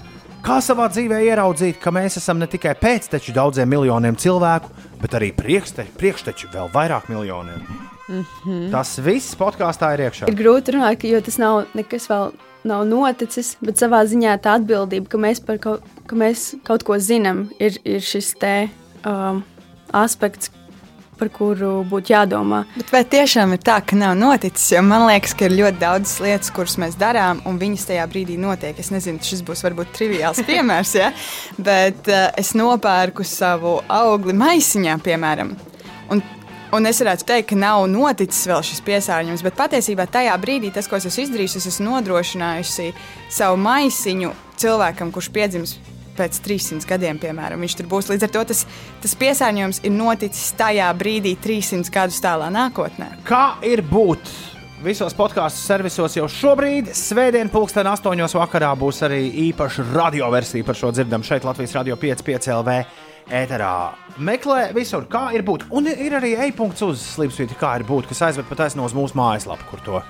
Kā 0.46 0.60
savā 0.62 0.86
dzīvē 0.94 1.18
ieraudzīt, 1.32 1.82
ka 1.82 1.90
mēs 1.90 2.20
esam 2.22 2.38
ne 2.38 2.46
tikai 2.46 2.76
pēcteči 2.78 3.34
daudziem 3.34 3.66
miljoniem 3.74 4.14
cilvēku, 4.14 4.70
bet 5.02 5.18
arī 5.18 5.34
priekšteči, 5.34 5.96
priekšteči 5.98 6.54
vēl 6.54 6.70
vairāk 6.70 7.10
miljoniem? 7.10 7.66
Mm 8.06 8.24
-hmm. 8.24 8.70
Tas 8.70 8.96
viss 9.02 9.34
podkāstā 9.34 9.94
ir 9.94 10.06
iekšā. 10.06 10.30
Ir 10.30 10.38
grūti 10.38 10.78
runāt, 10.78 11.02
jo 11.02 11.20
tas 11.20 11.38
nav 11.38 11.64
nekas 11.74 12.06
vēl 12.06 12.30
nav 12.64 12.86
noticis, 12.86 13.56
bet 13.60 13.74
savā 13.74 14.06
ziņā 14.06 14.38
tā 14.38 14.54
atbildība, 14.54 15.08
ka 15.08 15.18
mēs 15.18 15.44
par 15.46 15.58
kaut, 15.58 15.82
ka 16.06 16.16
mēs 16.16 16.54
kaut 16.62 16.82
ko 16.82 16.94
zinām, 16.98 17.48
ir, 17.58 17.72
ir 17.84 18.00
šis 18.00 18.34
te 18.38 18.68
um, 19.04 19.42
aspekts, 19.96 20.52
par 21.20 21.28
kuru 21.34 21.82
būtu 21.88 22.14
jādomā. 22.14 22.62
Bet 22.78 22.92
vai 22.94 23.02
tiešām 23.14 23.52
ir 23.54 23.60
tā, 23.64 23.76
ka 23.84 23.98
nav 23.98 24.16
noticis? 24.18 24.70
Jo 24.72 24.82
man 24.86 25.04
liekas, 25.10 25.34
ka 25.36 25.46
ir 25.48 25.56
ļoti 25.58 25.80
daudz 25.82 26.16
lietas, 26.24 26.52
kuras 26.56 26.78
mēs 26.80 26.96
darām, 27.00 27.42
un 27.48 27.60
viņas 27.60 27.88
tajā 27.90 28.06
brīdī 28.10 28.38
notiek. 28.40 28.78
Es 28.80 28.88
nezinu, 28.94 29.20
šis 29.24 29.44
būs 29.46 29.64
varbūt 29.66 29.92
triviāls 29.98 30.40
piemērs, 30.50 30.96
ja? 30.96 31.12
bet 31.60 32.08
uh, 32.08 32.30
es 32.40 32.54
nopērku 32.56 33.26
savu 33.26 33.78
augli 34.00 34.36
maisiņā, 34.36 35.00
piemēram. 35.04 35.56
Un 36.10 36.24
Un 36.70 36.86
es 36.86 37.00
varētu 37.02 37.24
teikt, 37.26 37.48
ka 37.50 37.56
nav 37.58 37.82
noticis 37.90 38.46
vēl 38.46 38.60
šis 38.62 38.78
piesārņojums, 38.86 39.42
bet 39.42 39.56
patiesībā 39.58 40.04
tajā 40.06 40.36
brīdī 40.38 40.68
tas, 40.70 40.86
ko 40.86 41.00
es 41.00 41.08
esmu 41.08 41.24
izdarījusi, 41.24 41.58
es 41.58 41.66
esmu 41.72 41.88
nodrošinājusi 41.88 42.92
savu 43.26 43.58
maisiņu 43.58 44.30
cilvēkam, 44.62 45.10
kurš 45.10 45.32
piedzims 45.34 45.72
pēc 46.20 46.38
300 46.44 46.88
gadiem, 46.92 47.18
piemēram. 47.22 47.64
Viņš 47.64 47.78
tur 47.80 47.90
būs. 47.90 48.12
Līdz 48.12 48.28
ar 48.28 48.34
to 48.36 48.44
tas, 48.52 48.62
tas 49.02 49.16
piesārņojums 49.20 49.82
ir 49.88 49.96
noticis 49.96 50.52
tajā 50.60 50.92
brīdī, 51.00 51.34
300 51.40 51.92
gadus 51.94 52.20
tālā 52.22 52.52
nākotnē. 52.54 53.12
Kā 53.28 53.58
ir 53.66 53.82
būt? 53.86 54.32
Visos 54.80 55.12
podkāstu 55.12 55.60
servisos 55.60 56.14
jau 56.16 56.24
šobrīd, 56.24 56.94
Svētdien, 56.96 57.50
pulksten 57.52 57.84
8. 57.84 58.22
vakarā, 58.40 58.70
būs 58.80 59.02
arī 59.04 59.26
īpaša 59.50 59.84
radioversija 59.92 60.64
par 60.64 60.78
šo 60.78 60.88
dzirdam 60.96 61.24
šeit 61.26 61.44
Latvijas 61.44 61.76
Radio 61.76 61.98
5,5 62.00 62.48
LV 62.54 62.78
ēterā. 63.42 63.74
Meklē 64.24 64.70
visur, 64.72 65.04
kā 65.10 65.26
ir 65.36 65.44
būt. 65.44 65.68
Un 65.76 65.92
ir 65.92 66.16
arī 66.16 66.32
e-punkts 66.46 66.86
uz 66.88 67.04
slīpsvīti, 67.12 67.60
kā 67.60 67.76
ir 67.76 67.84
būt, 67.88 68.08
kas 68.08 68.24
aizved 68.30 68.48
pat 68.48 68.64
aizno 68.70 68.88
uz 68.88 68.96
mūsu 68.96 69.20
mājaslapu, 69.20 69.68
kur 69.68 69.84
to 69.84 70.02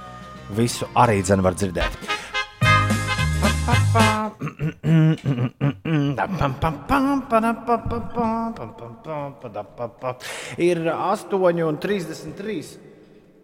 visu 0.54 0.86
arī 0.94 1.18
dzen 1.26 1.42
var 1.42 1.58
dzirdēt. 1.58 2.19
Ir 10.60 10.78
8,33. 10.92 12.90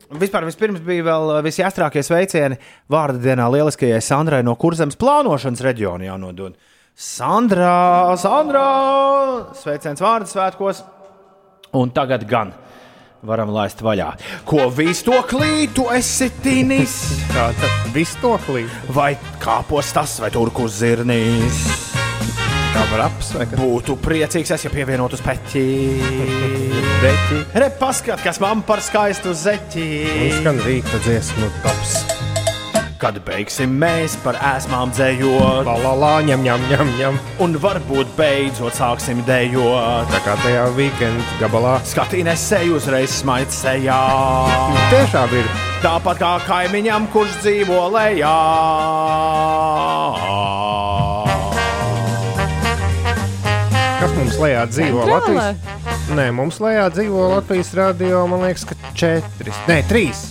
Vispār 0.07 0.45
vispirms 0.47 0.83
bija 0.87 1.03
vēl 1.09 1.33
visjāstrākie 1.47 2.03
sveicieni 2.07 2.59
vārdu 2.93 3.18
dienā 3.24 3.49
lieliskajai 3.51 3.99
Sandrai 4.05 4.43
no 4.47 4.55
Kurzemes 4.61 4.99
plānošanas 5.01 5.64
reģiona 5.66 6.07
jānodod. 6.11 6.55
Sandra, 6.97 8.14
Sandra, 8.20 8.66
sveiciens 9.59 10.01
vārdu 10.01 10.31
svētkos, 10.31 10.85
un 11.77 11.91
tagad 11.97 12.22
gan 12.31 12.55
varam 13.27 13.53
laist 13.55 13.81
vaļā. 13.85 14.11
Ko 14.49 14.69
visu 14.75 15.11
to 15.11 15.21
klītu 15.31 15.89
esi 15.97 16.31
tīnis? 16.43 16.97
Tā 17.33 17.51
tad 17.57 17.91
visu 17.95 18.21
to 18.23 18.35
klītu. 18.47 18.93
Vai 18.97 19.14
kāpos 19.43 19.93
tas, 19.97 20.19
vai 20.23 20.33
turkus 20.35 20.81
zirnīs? 20.83 21.64
Apsveikt? 22.77 23.55
Būtu 23.57 23.97
priecīgs, 24.03 24.51
es 24.57 24.67
ja 24.67 24.73
pievienotu 24.73 25.19
speķi. 25.21 25.64
Zeķi. 27.03 27.41
Re, 27.57 27.71
paskat, 27.81 28.21
kas 28.25 28.41
man 28.43 28.64
par 28.67 28.85
skaistu 28.85 29.33
zeķi. 29.37 29.89
Skan 30.41 30.61
rīta 30.64 31.01
dziesmu 31.07 31.51
tops. 31.64 32.16
Kad 32.97 33.18
beigsim 33.26 33.74
mēs 33.76 34.14
par 34.24 34.38
ēsmām 34.40 34.88
dzējot, 34.97 35.66
La 35.68 35.74
la 35.82 35.90
la, 36.01 36.12
ņem, 36.24 36.40
ņem, 36.47 36.62
ņem, 36.70 36.92
ņem. 36.97 37.18
un 37.44 37.57
varbūt 37.61 38.14
beidzot 38.16 38.72
sāksim 38.78 39.20
dejot. 39.26 40.09
Tā 40.14 40.20
kā 40.24 40.36
tajā 40.40 40.62
weekend 40.78 41.20
gabalā. 41.42 41.74
Skatīnes 41.84 42.40
seju 42.49 42.78
uzreiz 42.80 43.12
smaids 43.18 43.61
sejā. 43.66 44.01
Tiešām 44.94 45.36
ir. 45.36 45.51
Tāpat 45.84 46.22
kā 46.22 46.32
kaimiņam, 46.49 47.11
kurš 47.12 47.36
dzīvo 47.44 47.82
lejā. 47.99 48.32
Kas 54.01 54.12
mums 54.16 54.40
lejā 54.40 54.64
dzīvo 54.72 55.05
Centrālē? 55.05 55.20
Latvijas? 55.20 56.09
Nē, 56.16 56.26
mums 56.32 56.59
lejā 56.62 56.88
dzīvo 56.97 57.28
Latvijas 57.36 57.74
radio, 57.76 58.24
man 58.30 58.44
liekas, 58.47 58.64
ka 58.68 58.76
četri. 58.97 59.53
Nē, 59.68 59.82
trīs. 59.90 60.28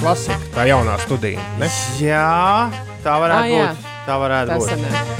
Klasika, 0.00 0.36
tā 0.54 0.66
jaunā 0.68 0.96
studija. 1.02 1.40
Ne? 1.60 1.68
Jā, 2.00 2.68
tā 3.04 3.14
varētu 3.22 3.42
Ah, 3.42 3.48
jā. 3.50 3.68
būt. 3.72 3.86
Tā 4.06 4.18
varētu 4.22 4.48
Tas 4.52 4.62
būt. 4.62 4.70
ir. 4.76 5.14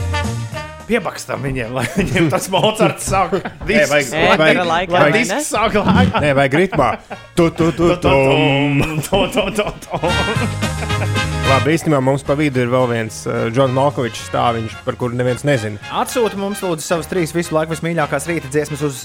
Piebakstam 0.87 1.43
viņiem, 1.43 1.73
lai 1.75 1.85
viņiem 1.97 2.29
tas 2.31 2.47
Mocards 2.53 3.09
sāk 3.11 3.33
disks. 3.67 3.91
vajag- 3.91 4.13
lai- 4.15 4.37
vajag- 4.39 4.63
laikā, 4.71 5.01
lai 5.01 5.11
disks 5.17 5.51
sāk 5.51 5.75
lēkt. 5.81 6.21
Nē, 6.23 6.31
vajag 6.39 6.59
ritmā. 6.63 6.91
Tu, 7.35 7.51
tu, 7.51 7.73
tu, 7.73 7.91
tum. 7.97 9.01
To, 9.11 9.27
to, 9.35 9.51
to, 9.51 9.67
to. 9.89 11.15
Labi, 11.47 11.77
īstenībā 11.77 12.01
mums 12.03 12.25
pa 12.27 12.35
vidu 12.35 12.59
ir 12.59 12.71
vēl 12.73 12.89
viens 12.91 13.21
uh, 13.29 13.45
Džons 13.55 13.71
Malkovičs 13.77 14.25
stāviņš, 14.27 14.73
par 14.83 14.97
kuru 14.99 15.15
neviens 15.15 15.45
nezina. 15.47 15.79
Atsūta 15.95 16.35
mums 16.41 16.59
lūdzu 16.65 16.83
savas 16.83 17.07
trīs 17.07 17.31
visu 17.37 17.55
laiku 17.55 17.71
vismīļākās 17.71 18.27
rīta 18.27 18.51
dziesmas 18.51 18.83
uz 18.83 19.05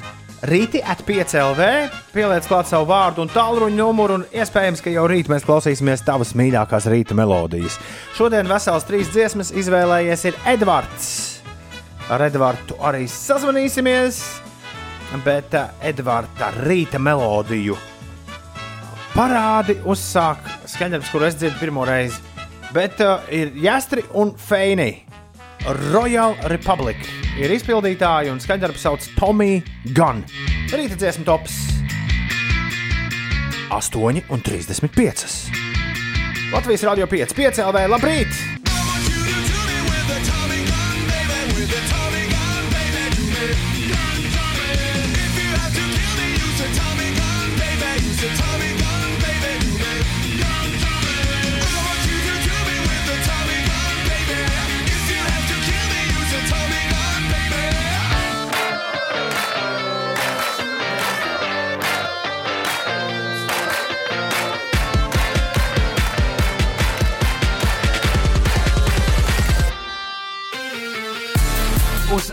rīti 0.50 0.82
at 0.82 1.04
5 1.06 1.36
LV. 1.38 1.68
Pieliec 2.16 2.48
klāt 2.50 2.72
savu 2.72 2.88
vārdu 2.90 3.22
un 3.22 3.30
tālruņa 3.30 3.78
numuru, 3.78 4.18
un 4.18 4.26
iespējams, 4.34 4.82
ka 4.82 4.90
jau 4.90 5.04
rīt 5.12 5.30
mēs 5.30 5.46
klausīsimies 5.46 6.02
tavas 6.08 6.34
mīļākās 6.42 6.90
rīta 6.90 7.20
melodijas. 7.20 7.78
Šodien 8.18 8.50
vesels 8.50 8.90
trīs 8.90 9.14
dziesmas 9.14 9.54
izvēlējies 9.62 10.26
ir 10.32 10.42
Edvards. 10.50 11.12
Ar 12.10 12.26
Edvardu 12.26 12.80
arī 12.90 13.06
sazvanīsimies, 13.06 14.18
bet 15.30 15.54
uh, 15.62 15.70
Edvarda 15.94 16.50
rīta 16.66 16.98
melodiju 16.98 17.78
parādi 19.14 19.78
uzsāk 19.86 20.42
skaņdarbs, 20.72 21.14
kur 21.14 21.30
es 21.30 21.38
dzirdu 21.38 21.62
pirmo 21.62 21.86
reizi. 21.86 22.31
Bet 22.72 23.02
uh, 23.04 23.20
ir 23.34 23.52
Jāstri 23.60 24.06
un 24.16 24.34
Feini. 24.40 25.04
Royal 25.92 26.34
Republic 26.50 26.98
ir 27.38 27.52
izpildītāji 27.54 28.32
un 28.34 28.40
skaņdarbs 28.42 28.82
sauc 28.88 29.04
Tommy 29.18 29.60
Gun. 29.94 30.24
Rīta 30.72 30.98
dziesmu 30.98 31.28
tops 31.28 31.60
8,35. 33.72 35.52
Latvijas 36.52 36.88
Rādio 36.88 37.08
5, 37.12 37.38
5 37.38 37.62
LV, 37.68 37.86
labrīt! 37.94 38.51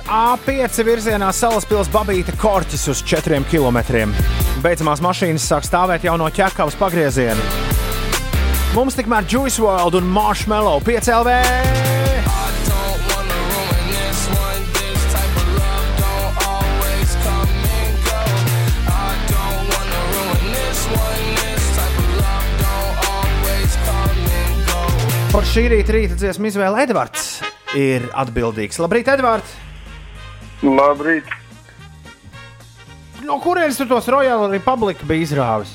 A5 0.08 0.86
virzienā 0.88 1.26
salaspils 1.36 1.90
Babīta 1.92 2.32
korķis 2.40 2.86
uz 2.88 3.02
4 3.04 3.42
km. 3.50 3.76
Beidzamās 4.64 5.02
mašīnas 5.04 5.44
sāk 5.44 5.66
stāvēt 5.68 6.06
jau 6.08 6.14
no 6.16 6.30
ķekavas 6.32 6.78
pagrieziena. 6.80 7.36
Mums 8.72 8.96
tikmēr 8.96 9.28
Juice 9.28 9.60
World 9.60 9.98
un 10.00 10.08
Marshmallow 10.08 10.80
5 10.80 11.12
LV. 11.12 11.36
Par 25.36 25.52
šī 25.52 25.68
rīta 25.68 25.92
rīta 25.92 26.16
dziesmu 26.16 26.48
izvēle 26.48 26.88
Edvards 26.88 27.34
ir 27.76 28.08
atbildīgs. 28.16 28.80
Labrīt, 28.80 29.12
Edvards! 29.12 29.67
Labrīt! 30.62 31.28
No 33.26 33.38
kurienes 33.42 33.78
tu 33.78 33.86
tos 33.90 34.08
Royal 34.10 34.48
Republic 34.50 35.02
bija 35.06 35.26
izrāvis? 35.26 35.74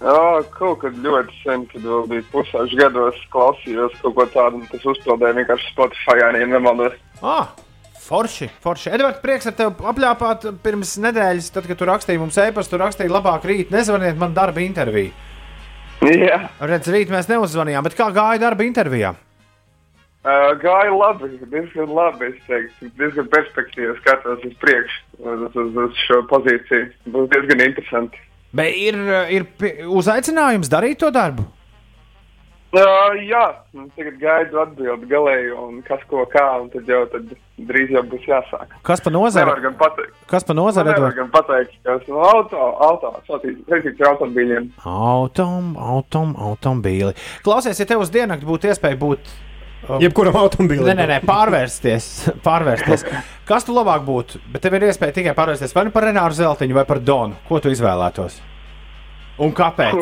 Jā, 0.00 0.42
kaut 0.54 0.78
kad 0.80 0.96
ļoti 0.96 1.34
sen, 1.42 1.64
kad 1.68 1.82
vēl 1.84 2.06
bija 2.08 2.24
pusauģis 2.32 2.78
gados, 2.78 3.18
klausījos 3.32 3.96
kaut 4.00 4.14
ko 4.16 4.26
tādu, 4.32 4.62
un 4.62 4.70
tas 4.70 4.86
uzpildīja 4.94 5.36
vienkārši 5.36 5.72
Spotify, 5.74 6.16
ja 6.22 6.30
nemaldos. 6.48 6.94
Ah, 7.20 7.50
forši, 8.06 8.48
forši. 8.64 8.94
Edvards, 8.96 9.20
prieks 9.20 9.50
ar 9.50 9.56
tevi 9.58 9.90
apļāpāt 9.92 10.46
pirms 10.64 10.94
nedēļas, 11.04 11.50
tad, 11.52 11.68
kad 11.68 11.80
tu 11.80 11.88
rakstīji 11.90 12.22
mums 12.22 12.38
e-pastu, 12.40 12.78
tu 12.78 12.80
rakstīji 12.80 13.12
labāk 13.12 13.44
rīt, 13.50 13.74
nezvaniet 13.74 14.16
man 14.20 14.32
darba 14.36 14.64
interviju. 14.64 15.12
Jā. 16.08 16.46
Redz, 16.64 16.88
rīt 16.88 17.12
mēs 17.12 17.28
neuzzvanījām, 17.28 17.84
bet 17.84 17.98
kā 17.98 18.08
gāja 18.14 18.40
darba 18.40 18.64
intervijā? 18.64 19.12
Uh, 20.20 20.50
gāja 20.60 20.92
labi, 20.92 21.30
diezgan 21.48 21.94
labi. 21.96 22.26
Es 22.34 22.42
teiktu, 22.44 22.90
diezgan 22.98 23.30
perspektīvi 23.32 23.94
skatos 24.02 24.42
uz 24.44 24.58
priekšu, 24.60 24.98
uz, 25.22 25.46
uz, 25.54 25.78
uz 25.86 26.02
šo 26.04 26.18
pozīciju. 26.28 26.90
Būs 27.14 27.30
diezgan 27.32 27.64
interesanti. 27.64 28.20
Bet 28.52 28.76
ir, 28.76 28.98
ir 29.32 29.46
pi- 29.56 29.78
uzaicinājums 29.88 30.68
darīt 30.68 31.00
to 31.00 31.08
darbu. 31.14 31.46
Uh, 32.70 33.16
jā, 33.26 33.42
nu, 33.74 33.88
tagad 33.96 34.20
gaidu 34.20 34.60
atbildi 34.62 35.08
galēju, 35.10 35.56
un 35.58 35.80
kas 35.88 36.04
ko 36.06 36.22
kā, 36.30 36.44
un 36.62 36.68
tad 36.70 36.86
jau 36.86 37.00
tad 37.10 37.32
drīz 37.66 37.90
jau 37.96 38.04
būs 38.12 38.28
jāsāk. 38.28 38.76
Kas 38.86 39.02
pa 39.02 39.10
nozari? 39.10 39.48
Nevar 39.48 39.64
gan 39.64 39.74
pateikt. 39.80 40.14
Kas 40.30 40.46
pa 40.46 40.54
nozari? 40.54 40.92
nevar 40.92 41.16
gan 41.16 41.32
pateikt, 41.32 41.74
kas 41.82 42.04
no 42.06 42.20
auto, 42.28 42.68
auto, 42.86 43.10
saistīts 43.26 43.98
ar 44.04 44.12
automobīļiem. 44.12 44.68
Autom, 44.86 45.72
autom, 45.82 46.36
automobīli. 46.38 47.16
Klausies, 47.42 47.80
ja 47.82 47.88
tev 47.90 48.04
uz 48.04 48.12
diennakti 48.14 48.46
būtu 48.46 48.70
iespēja 48.70 49.00
būt. 49.02 49.32
Uh, 49.88 49.98
Jebkuram 50.02 50.36
automobīlim. 50.40 50.84
Nē, 50.90 50.94
nē, 50.98 51.06
nē, 51.10 51.18
pārvērsties. 51.28 52.04
pārvērsties. 52.46 53.04
Kas 53.48 53.66
tu 53.66 53.74
labāk 53.76 54.04
būtu? 54.06 54.40
Bet 54.52 54.64
tev 54.64 54.76
ir 54.78 54.88
iespēja 54.90 55.16
tikai 55.20 55.34
pārvērsties 55.38 55.74
vai 55.76 55.86
nu 55.88 55.94
par 55.94 56.06
Renāru 56.08 56.36
Zeltiņu 56.36 56.76
vai 56.76 56.86
par 56.88 56.98
Donu. 57.04 57.34
Ko 57.48 57.60
tu 57.62 57.72
izvēlētos? 57.72 58.40
Un 59.40 59.54
kāpēc? 59.56 59.96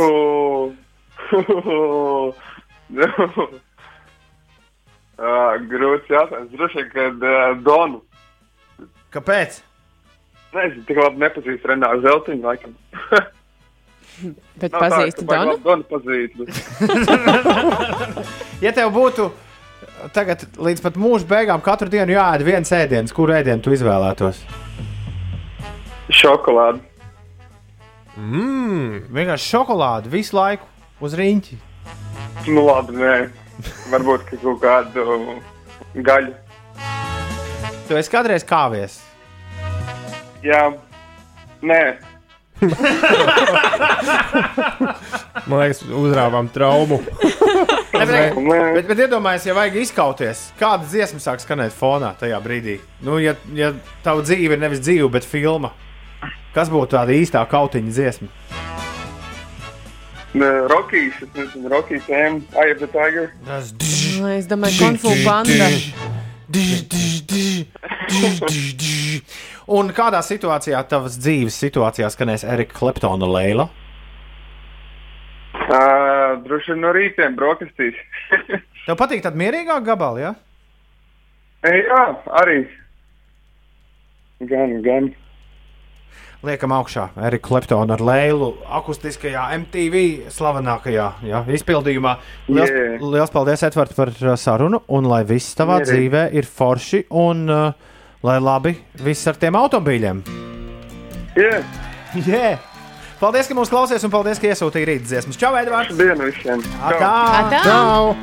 uh, 5.23 5.55
grūts 5.73 6.13
jautājums. 6.13 6.53
Droši 6.53 6.83
vien, 6.83 6.89
kad 6.95 7.17
uh, 7.25 7.55
Donu. 7.63 8.03
Kāpēc? 9.15 9.63
Nezinu, 10.55 10.85
tik 10.89 10.97
labi 11.01 11.21
nepazīst 11.23 11.67
Renāru 11.69 12.01
Zeltiņu, 12.05 12.43
laikam. 12.45 12.73
Bet 14.59 14.73
ka 14.75 14.89
baigi 14.91 15.25
Donu? 15.29 15.57
Donu 15.65 15.85
pazīst. 15.93 16.35
Ja 18.59 18.73
tev 18.75 18.91
būtu 18.91 19.29
tagad 20.15 20.45
līdz 20.59 20.83
pat 20.85 20.99
mūža 21.01 21.29
beigām 21.29 21.63
katru 21.65 21.91
dienu 21.93 22.15
jāēd 22.15 22.45
viens 22.47 22.73
ēdiens, 22.75 23.15
kuru 23.15 23.37
ēdienu 23.39 23.63
tu 23.65 23.75
izvēlētos? 23.75 24.41
Šokolādi. 26.15 26.81
Mmm, 28.19 29.05
vienkārši 29.15 29.53
šokolādi 29.53 30.11
visu 30.13 30.37
laiku 30.39 30.67
uz 31.05 31.15
rīņķi. 31.19 31.59
Nu, 32.49 32.65
labi, 32.67 32.97
nē. 32.99 33.15
Varbūt 33.93 34.25
ka 34.29 34.39
kaut 34.43 34.61
kādu 34.63 35.05
gaļu. 36.07 36.35
Tu 37.89 37.97
esi 37.99 38.13
kādreiz 38.13 38.45
kāvies. 38.47 38.99
Jā, 40.45 40.63
nē. 41.63 41.83
Man 45.49 45.61
liekas, 45.63 45.83
uzrāvām 45.87 46.51
traumu. 46.55 46.99
Bet, 47.93 48.87
bet, 48.87 49.01
iedomājieties, 49.07 49.47
ja 49.49 49.55
vajag 49.57 49.77
izkauties, 49.81 50.43
kāda 50.61 50.85
dziesma 50.89 51.23
sāk 51.25 51.41
skanēt 51.41 51.73
fonā 51.73 52.13
tajā 52.21 52.39
brīdī. 52.45 52.79
Nu, 53.05 53.17
ja, 53.23 53.33
ja 53.57 53.73
tava 54.05 54.25
dzīve 54.27 54.59
ir 54.59 54.63
nevis 54.63 54.83
dzīve, 54.85 55.09
bet 55.15 55.25
filma, 55.25 55.73
kas 56.57 56.69
būtu 56.73 56.93
tāda 56.99 57.17
īstā 57.17 57.45
kautiņa 57.49 57.95
dziesma? 57.97 58.29
Rokijas, 60.69 61.23
Rokijas 61.73 62.05
tēma, 62.07 62.43
Eye 62.61 62.75
of 62.75 62.83
the 62.83 62.91
Tiger. 62.93 63.33
Tas 63.47 63.73
Es 64.37 64.47
domāju, 64.51 64.77
konfu 64.83 65.15
banda. 65.25 65.69
Un 69.69 69.91
kādā 69.97 70.21
situācijā 70.25 70.81
tavas 70.89 71.19
dzīves 71.21 71.59
situācijā 71.61 72.09
skanēs 72.13 72.45
Erika 72.49 72.77
Kleptona 72.79 73.29
Leila? 73.29 73.69
Uh, 75.69 76.08
droši 76.45 76.73
vien 76.75 76.83
no 76.85 76.91
rītiem 76.97 77.37
brokastīs. 77.39 77.97
Tev 78.87 78.97
patīk 79.01 79.23
tāda 79.25 79.37
mierīgāka 79.41 79.85
gabala, 79.93 80.21
ja? 80.21 80.35
Jā, 81.69 82.03
arī. 82.41 82.61
Gan, 84.49 84.77
gan. 84.85 85.09
Liekam 86.47 86.71
augšā 86.71 87.09
Erika 87.27 87.49
Kleptona 87.49 87.97
ar 87.97 88.03
Leilu 88.07 88.53
akustiskajā 88.79 89.43
MTV 89.59 90.03
slavenākajā 90.31 91.07
ja, 91.27 91.41
izpildījumā. 91.51 92.13
Liels, 92.47 92.71
Yeah. 92.71 93.03
liels 93.03 93.33
paldies, 93.35 93.65
Edvard, 93.67 93.91
par 93.97 94.13
sarunu, 94.39 94.79
un 94.87 95.09
lai 95.11 95.25
viss 95.27 95.57
tavā 95.59 95.81
Mierīgi. 95.81 95.91
dzīvē 95.91 96.23
ir 96.39 96.47
forši, 96.47 97.01
un 97.11 97.43
uh, 97.51 97.73
lai 98.23 98.39
labi 98.39 98.77
viss 99.03 99.27
ar 99.27 99.35
tiem 99.35 99.59
automobīļiem. 99.59 100.23
Yeah. 101.37 101.63
Yeah. 102.27 102.57
Paldies, 103.19 103.49
ka 103.51 103.55
mūs 103.59 103.71
klausies, 103.73 104.05
un 104.07 104.13
paldies, 104.15 104.39
ka 104.39 104.53
iesūtīji 104.53 104.87
rītas 104.93 105.11
dziesmas. 105.11 105.39
Čau, 105.41 105.51
Edvards! 105.59 105.97
Dienu 105.99 106.31
visiem! 106.31 106.63
Atā! 106.79 107.15
Atā! 107.43 107.63
Čau! 107.67 108.15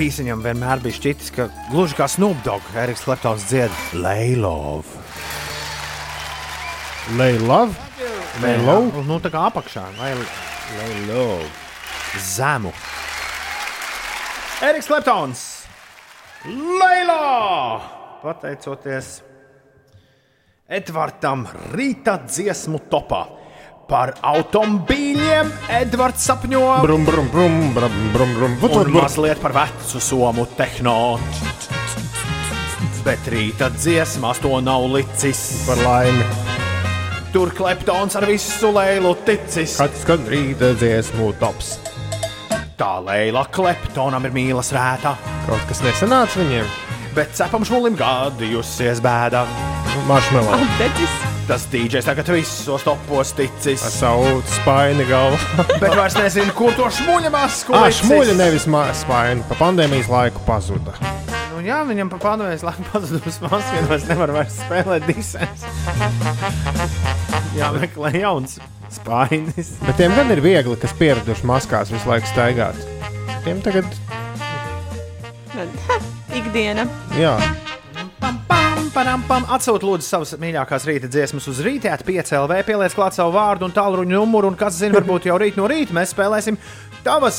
Pīsiņam 0.00 0.40
vienmēr 0.40 0.80
bija 0.80 0.96
šķitis, 0.96 1.30
ka 1.36 1.44
gluži 1.68 1.92
kā 1.98 2.06
Snoop 2.08 2.38
Dogg, 2.40 2.64
Eriks 2.72 3.02
Kleptons 3.04 3.42
dzied 3.50 3.74
Leilov. 4.00 4.88
Leilov? 7.18 7.74
Leilov? 8.40 8.88
Nu, 9.04 9.18
tā 9.20 9.28
kā 9.28 9.42
apakšā. 9.50 9.82
Leilov. 10.00 11.44
Zemu. 12.16 12.72
Eriks 14.70 14.88
Kleptons. 14.88 15.44
Leilo! 16.48 17.20
Pateicoties 18.24 19.18
Edvardam 20.80 21.44
rīta 21.76 22.16
dziesmu 22.24 22.80
topā. 22.88 23.26
Par 23.90 24.12
automobīļiem 24.22 25.48
Edvards 25.80 26.22
sapņo. 26.28 26.60
Brum, 26.84 27.02
brum, 27.08 27.26
brum, 27.32 27.56
brum, 27.74 27.96
brum, 28.14 28.34
brum. 28.36 28.52
Vut, 28.62 28.70
vut, 28.76 28.86
Un 28.86 28.92
vut. 28.94 29.02
mazliet 29.02 29.40
par 29.42 29.54
vecu 29.56 29.98
somu 30.00 30.46
tehno. 30.56 31.18
Bet 33.04 33.26
rīta 33.32 33.70
dziesmās 33.74 34.38
to 34.44 34.52
nav 34.62 34.84
licis. 34.92 35.40
Par 35.66 35.80
laimi. 35.82 36.26
Tur 37.34 37.50
kleptons 37.56 38.14
ar 38.18 38.26
visu 38.28 38.70
leilu 38.74 39.14
ticis. 39.26 39.78
Kad 39.80 39.94
skan 40.02 40.26
rīta 40.30 40.70
dziesmu 40.78 41.32
tops. 41.40 41.78
Tā 42.80 42.92
leila 43.04 43.42
kleptonam 43.52 44.24
ir 44.28 44.34
mīlas 44.36 44.70
rēta. 44.76 45.16
Kaut 45.48 45.66
kas 45.68 45.82
nesanāca 45.84 46.38
viņiem. 46.40 46.70
Bet 47.16 47.34
cepam 47.34 47.66
šmulim 47.66 47.98
gadījusies 47.98 49.02
bēda. 49.04 49.46
Marshmallow. 50.06 50.62
Tas 51.50 51.64
dīdžers 51.66 52.06
tagad 52.06 52.28
visos 52.30 52.84
topos 52.86 53.32
ticis. 53.34 53.82
Ar 53.82 53.90
savu 53.90 54.34
spaini 54.46 55.02
galvu. 55.08 55.38
Bet 55.82 55.96
vairs 55.98 56.14
nezinu, 56.14 56.52
kur 56.54 56.76
to 56.78 56.86
šmuļa 56.94 57.32
masku. 57.34 57.74
Ah, 57.74 57.88
licis. 57.88 58.04
šmuļa 58.04 58.36
nevis 58.38 58.68
spaini. 59.00 59.42
Pa 59.48 59.56
pandēmijas 59.58 60.06
laiku 60.12 60.44
pazuda. 60.46 60.94
Nu, 61.50 61.58
jā, 61.66 61.80
viņam 61.88 62.12
pa 62.12 62.20
pandēmijas 62.22 62.62
laiku 62.68 62.86
pazudus 62.92 63.40
masku, 63.42 63.80
un 63.80 63.88
vairs 63.90 64.06
nevar 64.06 64.32
vairs 64.36 64.60
spēlēt 64.62 65.08
disens. 65.10 65.64
Jā, 67.58 67.72
meklē 67.74 68.12
jauns 68.20 68.60
spainis. 68.94 69.72
Bet 69.82 69.98
tiem 69.98 70.14
gan 70.14 70.30
ir 70.30 70.42
viegli, 70.44 70.76
kas 70.78 70.94
pieraduši 71.02 71.50
maskās 71.50 71.90
visu 71.90 72.12
laiku 72.12 72.30
staigāt. 72.30 72.78
Tiem 73.42 73.58
tagad, 73.66 73.90
Ikdiena. 76.30 76.86
jā. 77.18 77.34
Pam, 78.90 79.06
pam, 79.06 79.22
pam. 79.28 79.44
Atsūtiet, 79.54 79.84
lūdzu, 79.86 80.02
savas 80.06 80.32
mīļākās 80.40 80.84
rīta 80.88 81.08
dziesmas 81.10 81.46
uz 81.50 81.60
rīta, 81.62 81.92
5 82.06 82.32
LV, 82.40 82.56
pieliec 82.66 82.94
klāt 82.96 83.14
savu 83.14 83.34
vārdu 83.36 83.68
un 83.68 83.74
tālruņa 83.76 84.16
numuru, 84.16 84.50
un 84.50 84.56
kas 84.58 84.80
zina, 84.80 84.98
varbūt 84.98 85.28
jau 85.30 85.36
rīt 85.38 85.58
no 85.60 85.68
rīta 85.70 85.94
mēs 85.94 86.10
spēlēsim 86.14 86.58
tavas 87.06 87.38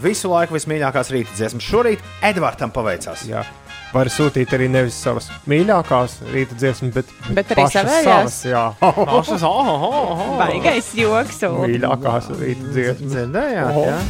visu 0.00 0.30
laiku 0.32 0.56
vismīļākās 0.56 1.12
rīta 1.12 1.36
dziesmas. 1.36 1.66
Šorīt 1.68 2.00
Edvardam 2.24 2.72
paveicās. 2.72 3.26
Jā. 3.28 3.44
Var 3.92 4.08
sūtīt 4.08 4.54
arī 4.56 4.70
nevis 4.72 4.96
savas 4.96 5.26
mīļākās 5.52 6.14
rīta 6.32 6.56
dziesmas, 6.56 6.94
bet, 6.96 7.12
Bet 7.36 7.52
arī 7.52 7.66
savas. 7.74 8.38
Jā, 8.48 8.64
oh, 8.80 9.02
oh. 9.44 10.24
Baigais 10.40 10.88
joks. 10.96 11.42
un- 11.50 11.66
mīļākās 11.66 12.32
rīta 12.40 12.72
dziesmas. 12.72 13.12
Dzirdējāt, 13.12 13.82
jā? 13.90 14.00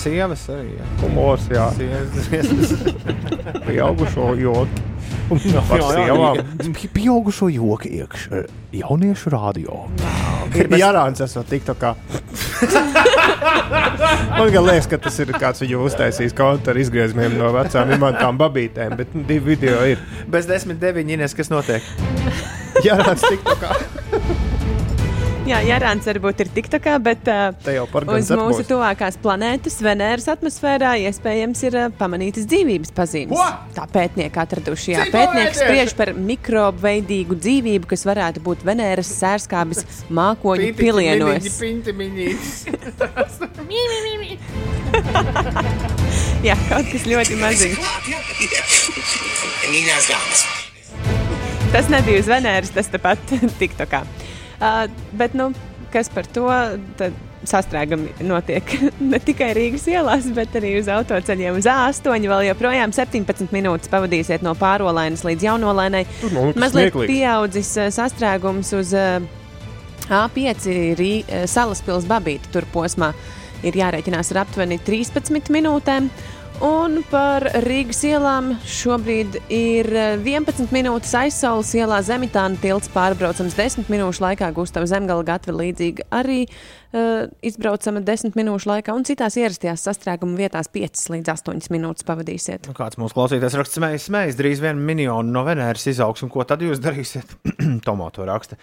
Sievas 0.00 0.44
arī. 0.52 0.76
Jā. 0.76 0.92
Humors, 1.00 1.48
jā. 1.48 1.66
Sievas 1.80 2.28
dziesmas. 2.28 2.76
Pieaugušo 3.64 4.34
joki. 4.44 4.89
Pieaugušo 6.94 7.48
joku 7.54 7.90
iekšā 7.90 8.44
jauniešu 8.74 9.30
radio. 9.34 9.84
Ir 10.54 10.70
Jārāns, 10.74 11.22
esmu 11.24 11.44
TikTokā. 11.46 11.94
Man 14.38 14.50
liekas, 14.50 14.88
ka 14.90 14.98
tas 15.02 15.18
ir 15.22 15.32
kāds 15.34 15.62
viņu 15.62 15.84
uztaisījis 15.86 16.36
kontu 16.38 16.72
ar 16.72 16.80
izgriezumiem 16.82 17.38
no 17.38 17.50
vecām 17.54 17.94
imantām 17.96 18.38
babītēm, 18.40 18.96
bet 19.00 19.14
nu, 19.16 19.24
divi 19.28 19.54
video 19.54 19.82
ir. 19.94 20.02
Bez 20.30 20.50
10, 20.50 20.78
9, 20.82 21.16
Ines, 21.16 21.36
kas 21.38 21.52
notiek? 21.52 21.86
Jārāns 22.86 23.26
TikTokā. 23.26 24.48
Jā, 25.50 25.58
Jārāns 25.66 26.06
varbūt 26.06 26.44
ir 26.44 26.48
tiktokā, 26.54 26.92
bet 27.02 27.26
uh, 27.26 27.50
uz 28.14 28.28
mūsu 28.38 28.62
tuvākās 28.68 29.16
planētas, 29.18 29.80
Venēras 29.82 30.28
atmosfērā, 30.30 30.92
iespējams, 31.08 31.62
ir 31.66 31.76
uh, 31.80 31.88
pamanītas 31.98 32.46
dzīvības 32.50 32.94
pazīmes. 32.94 33.34
Ko? 33.34 33.46
Tā 33.74 33.86
pētnieki 33.90 34.38
atraduši. 34.38 34.92
Jā, 34.94 35.08
novērtieši? 35.10 35.58
spriež 35.58 35.94
par 35.98 36.12
mikrobu 36.14 36.84
veidīgu 36.84 37.34
dzīvību, 37.40 37.90
kas 37.90 38.06
varētu 38.06 38.44
būt 38.46 38.62
Venēras 38.68 39.10
sērskābes 39.16 39.82
mākoņu 40.06 40.70
pilienos. 40.78 41.42
Pinti, 41.58 41.90
Jā, 46.46 46.54
kaut 46.70 46.86
kas 46.92 47.04
ļoti 47.10 47.36
maziņš. 47.42 47.78
Tas 51.70 51.90
nebija 51.90 52.22
uz 52.22 52.30
Venēras, 52.30 52.70
tas 52.74 52.88
tepat 52.90 53.18
TikTokā. 53.60 54.00
Uh, 54.60 54.86
bet, 55.16 55.34
nu, 55.34 55.50
kas 55.92 56.12
par 56.12 56.28
to? 56.28 56.46
Tad 57.00 57.16
sastrēgumi 57.48 58.26
notiek 58.28 58.68
ne 59.12 59.16
tikai 59.22 59.54
Rīgas 59.56 59.86
ielās, 59.88 60.28
bet 60.36 60.56
arī 60.60 60.74
uz 60.80 60.90
autoceļiem 60.92 61.56
uz 61.56 61.68
A8. 61.70 62.28
Vēl 62.28 62.46
joprojām 62.50 62.92
17 62.92 63.54
minūtes 63.56 63.88
pavadīsiet 63.92 64.44
no 64.44 64.52
pārolainas 64.60 65.24
līdz 65.24 65.46
jaunolainai. 65.48 66.04
Liekas 66.20 66.60
Mazliet 66.60 66.90
smieklīgs. 66.92 67.14
pieaudzis 67.14 67.72
sastrēgums 67.96 68.74
uz 68.76 68.92
uh, 68.96 69.24
A5 70.10 70.68
Rī, 70.98 71.12
salas 71.48 71.80
pilsētas 71.86 72.10
babīti 72.10 72.52
tur 72.52 72.66
posmā. 72.74 73.14
Ir 73.64 73.76
jārēķinās 73.76 74.32
ar 74.32 74.44
aptuveni 74.46 74.80
13 74.84 75.52
minūtēm. 75.52 76.08
Un 76.60 76.98
par 77.08 77.46
Rīgas 77.64 78.02
ielām 78.04 78.50
šobrīd 78.68 79.38
ir 79.48 79.86
eh, 79.96 80.18
11 80.20 80.68
minūtes 80.74 81.14
aizsaules 81.16 81.70
ielā 81.72 82.02
Zemitāna 82.04 82.60
tilts 82.60 82.90
pārbraucams 82.92 83.56
10 83.56 83.88
minūšu 83.88 84.20
laikā, 84.26 84.50
Gustavs 84.52 84.92
Zemgala 84.92 85.24
gatava 85.24 85.62
līdzīgi 85.62 86.04
arī 86.12 86.42
uh, 86.44 87.30
izbraucama 87.48 88.02
10 88.04 88.36
minūšu 88.36 88.68
laikā, 88.74 88.92
un 88.92 89.08
citās 89.08 89.38
ierastajās 89.40 89.86
sastrēguma 89.88 90.36
vietās 90.36 90.68
5 90.68 91.06
līdz 91.14 91.32
8 91.32 91.72
minūtes 91.72 92.04
pavadīsiet. 92.04 92.68
Nu, 92.68 92.76
kāds 92.76 93.00
mūsu 93.00 93.16
klausītājs 93.16 93.56
raksta, 93.56 93.80
smējas, 93.80 94.10
smējas, 94.10 94.40
drīz 94.42 94.60
vien 94.60 94.84
miljonu 94.84 95.32
no 95.32 95.46
Venēras 95.48 95.88
izaugs, 95.94 96.26
un 96.26 96.32
ko 96.32 96.44
tad 96.44 96.60
jūs 96.66 96.84
darīsiet? 96.84 97.38
Tomo 97.88 98.12
to 98.12 98.28
raksta. 98.28 98.60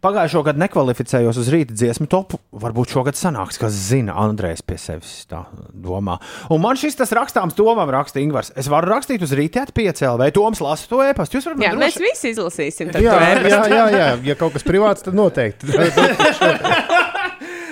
Pagājušo 0.00 0.40
gadu 0.46 0.62
nekvalificējos 0.62 1.36
uz 1.42 1.48
rīta 1.52 1.74
dziesmu 1.76 2.06
topu. 2.08 2.38
Varbūt 2.56 2.88
šogad 2.94 3.18
sanāks, 3.20 3.58
kas 3.60 3.74
zina, 3.76 4.14
Andrejs 4.22 4.62
pie 4.64 4.78
sevis 4.80 5.26
tā 5.28 5.42
domā. 5.76 6.14
Un 6.48 6.62
man 6.64 6.78
šis 6.80 6.96
tas 6.96 7.12
rakstāms 7.12 7.52
domām 7.58 7.90
raksta 7.92 8.16
Ingvars. 8.22 8.48
Es 8.56 8.70
varu 8.72 8.88
rakstīt 8.94 9.20
uz 9.26 9.34
rīta 9.36 9.66
piecēlē, 9.76 10.16
vai 10.22 10.30
Toms 10.32 10.62
lasa 10.64 10.88
to 10.88 11.02
e-pastu. 11.04 11.36
Jūs 11.36 11.50
varat 11.50 11.60
Jā, 11.66 11.74
mēs 11.76 11.98
droši- 11.98 12.06
visi 12.06 12.32
izlasīsim 12.32 12.88
tad 12.94 13.04
Jā, 13.04 13.12
to 13.12 13.20
jā, 13.20 13.28
e-pastu. 13.36 13.76
jā, 13.76 13.84
jā. 13.98 14.08
Ja 14.30 14.34
kaut 14.40 14.56
kas 14.56 14.64
privāts, 14.64 15.04
tad 15.04 15.12
noteikti. 15.20 15.68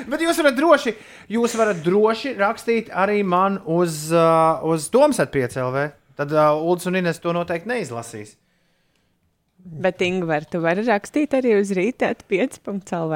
Bet 0.08 0.22
jūs 0.24 0.38
varat 0.40 0.56
droši, 0.56 0.92
jūs 1.32 1.54
varat 1.58 1.80
droši 1.84 2.34
rakstīt 2.38 2.88
arī 2.96 3.22
man 3.24 3.58
uz, 3.68 4.06
uh, 4.12 4.60
uz 4.68 4.86
Tomsat 4.92 5.32
piecēlē. 5.34 5.88
Tad 6.18 6.32
uh, 6.32 6.56
Ulas 6.60 6.86
un 6.88 6.96
Ines 7.00 7.20
to 7.24 7.32
noteikti 7.36 7.68
neizlasīs. 7.72 8.36
Bet, 9.58 9.98
Ingūna, 10.06 10.44
tu 10.46 10.60
vari 10.62 10.84
rakstīt 10.86 11.34
arī 11.34 11.56
uz 11.58 11.72
rīta 11.74 12.12
5.CLV. 12.30 13.14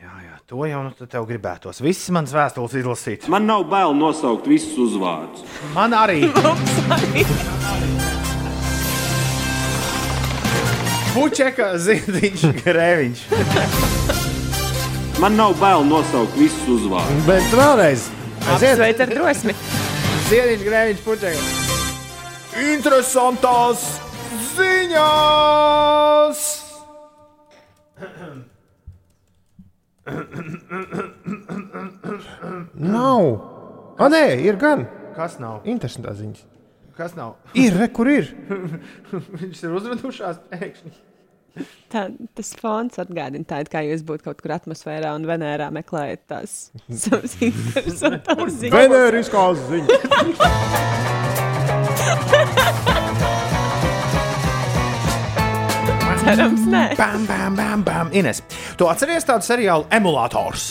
Jā, 0.00 0.14
jā, 0.22 0.36
to 0.48 0.62
jau 0.68 0.82
nu, 0.86 0.90
tev 1.10 1.26
gribētos. 1.28 1.82
Visas 1.82 2.10
manas 2.14 2.32
vēstules 2.34 2.74
izlasīt. 2.78 3.26
Man 3.32 3.42
nav 3.50 3.66
bail 3.70 3.90
nosaukt 3.98 4.46
visus 4.48 4.78
uzvārdus. 4.78 5.42
Man 5.74 5.90
arī. 5.98 6.20
Puķeka, 11.10 11.72
Zīdiņš, 11.82 12.42
Grēviņš. 12.62 13.20
Man 15.20 15.34
nav 15.36 15.58
bail 15.60 15.82
nosaukt 15.84 16.38
visus 16.38 16.68
uzvārdus. 16.78 17.24
Bet 17.26 17.50
vēlreiz, 17.50 18.06
Apsveic 18.54 19.02
ar 19.02 19.10
drosmi. 19.10 19.52
Zīdiņš, 20.30 20.62
Grēviņš, 20.70 21.00
Puķeka. 21.08 21.42
Interesantās 22.70 24.09
ziņās! 24.60 26.48
nav. 32.74 33.26
Ah, 33.98 34.08
nē, 34.08 34.24
ir 34.44 34.56
gan. 34.60 34.86
Kas 35.16 35.38
nav? 35.42 35.60
Interesantā 35.68 36.14
ziņas. 36.16 36.46
Kas 36.96 37.14
nav? 37.16 37.36
Ir, 37.58 37.76
re, 37.76 37.88
kur 37.92 38.08
ir? 38.12 38.24
Viņš 39.40 39.62
ir 39.66 39.70
uzvedušās 39.76 40.36
pēkšņi. 40.52 40.92
Tā, 41.90 42.02
tas 42.38 42.52
fons 42.60 43.00
atgādina 43.02 43.44
tādu, 43.48 43.68
kā 43.72 43.80
jūs 43.82 44.02
būtu 44.06 44.22
kaut 44.28 44.38
kur 44.40 44.52
atmosfērā 44.54 45.10
un 45.18 45.26
Venērā 45.28 45.68
meklējat 45.74 46.22
tās 46.30 46.50
savas 47.02 47.32
interesantas 47.42 48.54
ziņas. 48.62 48.76
Venēriskās 48.78 49.56
ziņas. 49.72 50.00
Cerams, 56.20 56.66
nē. 56.68 56.82
Bam, 56.98 57.22
bam, 57.24 57.54
bam, 57.56 57.82
bam. 57.82 58.10
Ines, 58.12 58.42
tu 58.76 58.84
atceries 58.90 59.24
tādu 59.24 59.46
seriālu 59.46 59.86
emulators? 59.96 60.66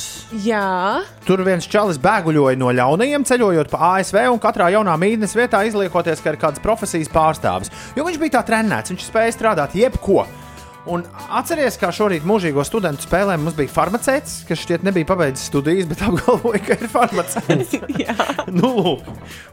Jā, 0.45 1.01
Tur 1.25 1.41
viens 1.41 1.65
čalis 1.65 1.97
bēguļoja 2.01 2.59
no 2.61 2.69
ļaunajiem, 2.77 3.25
ceļojot 3.25 3.71
pa 3.71 3.95
ASV 3.95 4.19
un 4.29 4.37
katrā 4.41 4.67
jaunā 4.75 4.93
mītnes 5.01 5.33
vietā 5.33 5.63
izliekoties, 5.65 6.21
ka 6.21 6.35
ir 6.35 6.37
kāds 6.41 6.61
profesijas 6.61 7.09
pārstāvis. 7.09 7.73
Jo 7.97 8.05
viņš 8.05 8.21
bija 8.21 8.35
tā 8.37 8.43
trenēts, 8.51 8.93
viņš 8.93 9.07
spēja 9.09 9.33
strādāt 9.33 9.73
jebko. 9.79 10.27
Un 10.89 11.01
atcerieties, 11.37 11.77
kā 11.81 11.89
šorīt 11.93 12.23
mūžīgo 12.29 12.63
studentu 12.65 13.03
spēlēm 13.05 13.41
mums 13.43 13.57
bija 13.57 13.73
farmaceits, 13.73 14.43
kas 14.47 14.61
šķiet 14.63 14.85
nebija 14.87 15.09
pabeidzis 15.09 15.49
studijas, 15.49 15.89
bet 15.89 16.01
apgalvoja, 16.07 16.61
ka 16.65 16.77
ir 16.77 16.93
farmaceits. 16.93 17.75
nu, 18.59 18.71
lūk, 18.77 19.09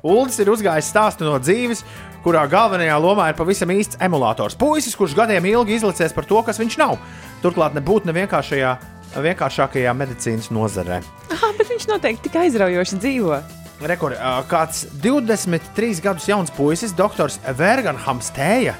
Uldis 0.06 0.38
ir 0.44 0.52
uzgājis 0.52 0.92
stāstu 0.92 1.26
no 1.26 1.40
dzīves, 1.42 1.82
kurā 2.26 2.42
galvenajā 2.50 2.96
lomā 2.98 3.28
ir 3.30 3.36
pavisam 3.38 3.70
īsts 3.70 4.00
emulators. 4.02 4.56
Puisis, 4.58 4.96
kurš 4.98 5.14
gadiem 5.14 5.46
ilgi 5.46 5.76
izlicies 5.78 6.14
par 6.14 6.26
to, 6.26 6.40
kas 6.42 6.58
viņš 6.58 6.78
nav. 6.80 6.96
Turklāt 7.44 7.76
nebūtu 7.78 8.10
nevienkāršajā, 8.10 8.72
vienkāršākajā 9.22 9.92
medicīnas 9.94 10.50
nozarē. 10.54 10.98
Aha, 11.30 11.52
bet 11.58 11.70
viņš 11.70 11.86
noteikti 11.92 12.26
tik 12.26 12.40
aizraujoši 12.42 12.98
dzīvo. 13.04 13.38
Rekord, 13.86 14.18
kāds 14.50 14.86
23 15.04 16.02
gadus 16.02 16.26
jauns 16.26 16.50
puisis, 16.56 16.96
doktors 16.96 17.36
Verganhams 17.58 18.32
Tēja, 18.34 18.74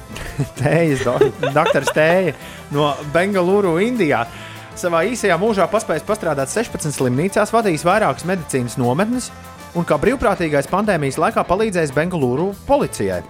Tējas, 0.58 1.04
do, 1.06 1.14
doktors 1.54 1.92
Tēja 1.94 2.34
no 2.74 2.90
Bengaluru, 3.14 3.76
Indijā. 3.84 4.24
Savā 4.80 5.04
īsajā 5.12 5.36
mūžā 5.38 5.66
paspējis 5.70 6.06
pastrādāt 6.08 6.50
16 6.50 6.96
slimnīcās, 6.96 7.52
vadījis 7.52 7.84
vairākas 7.84 8.26
medicīnas 8.26 8.78
nometnes 8.80 9.28
un 9.78 9.86
kā 9.86 9.98
brīvprātīgais 10.00 10.70
pandēmijas 10.70 11.20
laikā 11.20 11.44
palīdzējis 11.46 11.94
Bengaluru 11.96 12.50
policijai. 12.66 13.22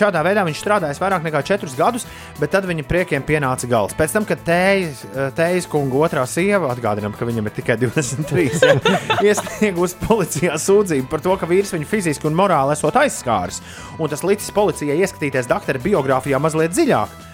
Šādā 0.00 0.22
veidā 0.24 0.46
viņš 0.46 0.60
strādājis 0.62 1.00
vairāk 1.02 1.24
nekā 1.26 1.42
4 1.44 1.74
gadus, 1.76 2.06
bet 2.38 2.52
tad 2.54 2.64
viņa 2.68 2.86
priekiem 2.88 3.24
pienāca 3.26 3.68
gals. 3.68 3.92
Pēc 3.98 4.14
tam, 4.14 4.24
kad 4.28 4.40
Tējas, 4.46 5.02
tējas 5.36 5.66
kunga 5.68 6.06
otrā 6.06 6.24
sieva, 6.30 6.70
atgādinām, 6.72 7.12
ka 7.16 7.28
viņam 7.28 7.50
ir 7.50 7.56
tikai 7.58 7.76
23, 7.82 8.46
ja, 8.64 8.76
iesniegusi 9.28 10.00
policijā 10.00 10.56
sūdzību 10.56 11.10
par 11.10 11.24
to, 11.24 11.36
ka 11.36 11.48
vīrs 11.50 11.74
viņu 11.76 11.88
fiziski 11.90 12.30
un 12.30 12.38
morāli 12.38 12.76
esot 12.76 12.96
aizskāris, 13.02 13.60
un 13.98 14.12
tas 14.12 14.24
licis 14.24 14.54
policijai 14.56 15.02
ieskatīties 15.02 15.50
doktora 15.50 15.82
biogrāfijā 15.84 16.40
mazliet 16.40 16.72
dziļāk. 16.76 17.29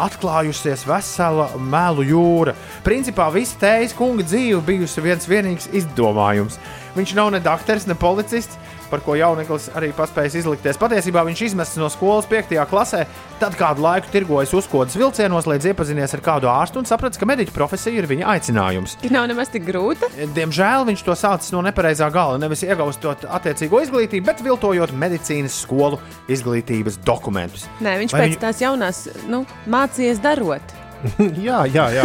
Atklājusies 0.00 0.84
vesela 0.88 1.48
melu 1.58 2.04
jūra. 2.08 2.54
Principā 2.86 3.28
visa 3.34 3.58
tējas 3.62 3.94
kunga 3.96 4.26
dzīve 4.26 4.62
bijusi 4.66 5.04
viens 5.04 5.28
vienīgs 5.30 5.68
izdomājums. 5.72 6.58
Viņš 6.94 7.14
nav 7.18 7.32
ne 7.34 7.40
doktors, 7.42 7.88
ne 7.90 7.96
policists, 7.98 8.58
par 8.94 9.02
ko 9.02 9.16
jauneklis 9.18 9.72
arī 9.74 9.90
paspējis 9.96 10.36
izlikties. 10.44 10.78
Patiesībā 10.78 11.24
viņš 11.26 11.40
izmests 11.48 11.78
no 11.80 11.88
skolas 11.90 12.28
5. 12.30 12.54
klasē, 12.70 13.00
tad 13.40 13.56
kādu 13.58 13.82
laiku 13.82 14.12
tirgojas 14.12 14.54
uzkodas 14.54 14.94
vilcienos, 14.98 15.48
līdz 15.50 15.72
iepazinies 15.72 16.14
ar 16.14 16.22
kādu 16.22 16.50
ārstu 16.52 16.78
un 16.78 16.86
sapratis, 16.86 17.18
ka 17.18 17.26
mediķa 17.26 17.54
profesija 17.56 17.98
ir 17.98 18.06
viņa 18.10 18.28
aicinājums. 18.36 18.94
Tik 19.02 19.14
nav 19.14 19.26
nemaz 19.32 19.50
tik 19.50 19.66
grūta. 19.66 20.12
Diemžēl 20.36 20.86
viņš 20.92 21.02
to 21.08 21.18
sācis 21.18 21.50
no 21.54 21.64
nepareizā 21.66 22.06
gala. 22.14 22.38
Nevis 22.38 22.62
iegūstot 22.68 23.26
attiecīgo 23.26 23.82
izglītību, 23.82 24.28
bet 24.30 24.44
viltojot 24.46 24.94
medicīnas 24.94 25.58
skolu 25.64 25.98
izglītības 26.30 27.00
dokumentus. 27.02 27.66
Nē, 27.82 27.98
viņš 28.04 28.14
Vai 28.14 28.28
pēc 28.28 28.40
tās 28.46 28.62
jaunās 28.62 29.06
nu, 29.26 29.42
mācījies 29.66 30.22
darot. 30.22 30.83
jā, 31.46 31.60
jā, 31.68 31.84
jā. 31.94 32.04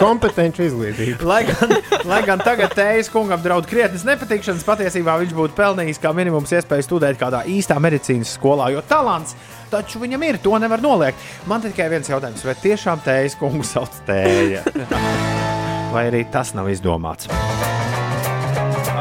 kompetenci 0.00 0.66
izglītība. 0.68 1.26
Lai 1.28 1.40
gan, 1.48 1.74
lai 2.08 2.20
gan 2.26 2.42
tagad 2.42 2.74
tējas 2.76 3.10
kungam 3.12 3.42
draud 3.44 3.68
krietnes 3.70 4.06
nepatikšanas, 4.08 4.66
patiesībā 4.66 5.18
viņš 5.22 5.34
būtu 5.36 5.56
pelnījis 5.58 6.00
kā 6.02 6.12
minimums 6.16 6.52
iespēju 6.56 6.86
studēt 6.86 7.20
kādā 7.20 7.44
īstā 7.50 7.78
medicīnas 7.82 8.34
skolā, 8.38 8.70
jo 8.74 8.84
talants 8.88 9.36
taču 9.70 10.02
viņam 10.02 10.24
ir, 10.26 10.40
to 10.42 10.56
nevar 10.58 10.82
noliegt. 10.82 11.20
Man 11.50 11.62
tikai 11.64 11.90
viens 11.92 12.10
jautājums, 12.10 12.44
vai 12.46 12.56
tiešām 12.58 13.04
tējas 13.04 13.38
kungu 13.40 13.66
sauc 13.66 14.02
tēja? 14.08 14.64
Vai 15.90 16.04
arī 16.06 16.20
tas 16.30 16.52
nav 16.54 16.68
izdomāts? 16.70 17.26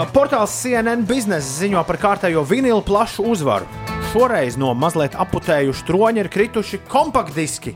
Portāls 0.10 0.56
CNN 0.58 1.04
biznesa 1.06 1.60
ziņo 1.60 1.84
par 1.86 2.00
kārtējo 2.02 2.42
vinilu 2.50 2.82
plašu 2.82 3.28
uzvaru. 3.30 3.68
Šoreiz 4.10 4.56
no 4.58 4.72
mazliet 4.74 5.14
aputējuša 5.22 5.86
troņa 5.86 6.24
ir 6.24 6.30
krituši 6.34 6.80
kompaktdiski. 6.90 7.76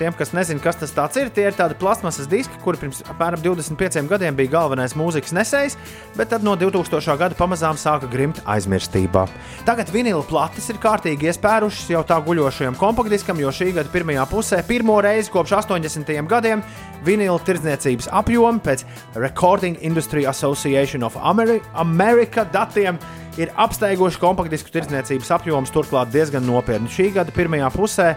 Tiem, 0.00 0.14
kas 0.16 0.30
nezina, 0.32 0.62
kas 0.64 0.78
tas 0.80 1.16
ir, 1.20 1.28
tie 1.28 1.42
ir 1.50 1.52
tādi 1.52 1.74
plasmasas 1.76 2.24
diski, 2.24 2.56
kuri 2.64 2.78
pirms 2.80 3.02
apmēram 3.04 3.42
25 3.44 4.06
gadiem 4.08 4.38
bija 4.38 4.54
galvenais 4.54 4.94
mūzikas 4.96 5.34
nesējs, 5.36 5.76
bet 6.16 6.30
tad 6.32 6.46
no 6.46 6.54
2000. 6.56 7.18
gada 7.20 7.36
pamazām 7.36 7.76
sāka 7.76 8.08
grimt 8.08 8.40
aizmirstībā. 8.48 9.26
Tagad 9.68 9.92
vinila 9.92 10.24
plates 10.24 10.70
ir 10.72 10.80
kārtīgi 10.80 11.28
iespērušas 11.28 11.92
jau 11.92 12.00
tā 12.08 12.16
guļošajam 12.24 12.80
kompaktdiskam, 12.80 13.44
jo 13.44 13.52
šī 13.52 13.74
gada 13.76 13.92
pirmajā 13.92 14.24
pusē 14.32 14.64
pirmo 14.64 14.96
reizi 15.04 15.36
kopš 15.36 15.58
80. 15.60 16.16
gadiem 16.32 16.64
vinila 17.04 17.36
tirdzniecības 17.44 18.08
apjomi 18.24 18.64
pēc 18.64 18.88
Recording 19.20 19.84
Industry 19.84 20.24
Association 20.24 21.04
of 21.04 21.20
Ameri 21.20 21.60
America 21.76 22.48
datiem 22.48 22.96
ir 23.36 23.52
apsteiguši 23.52 24.20
kompaktdisku 24.20 24.72
tirdzniecības 24.72 25.36
apjomus, 25.36 25.76
turklāt 25.76 26.08
diezgan 26.08 26.48
nopietni. 26.48 26.88
Šī 26.88 27.12
gada 27.20 27.36
pirmajā 27.36 27.68
pusē 27.76 28.14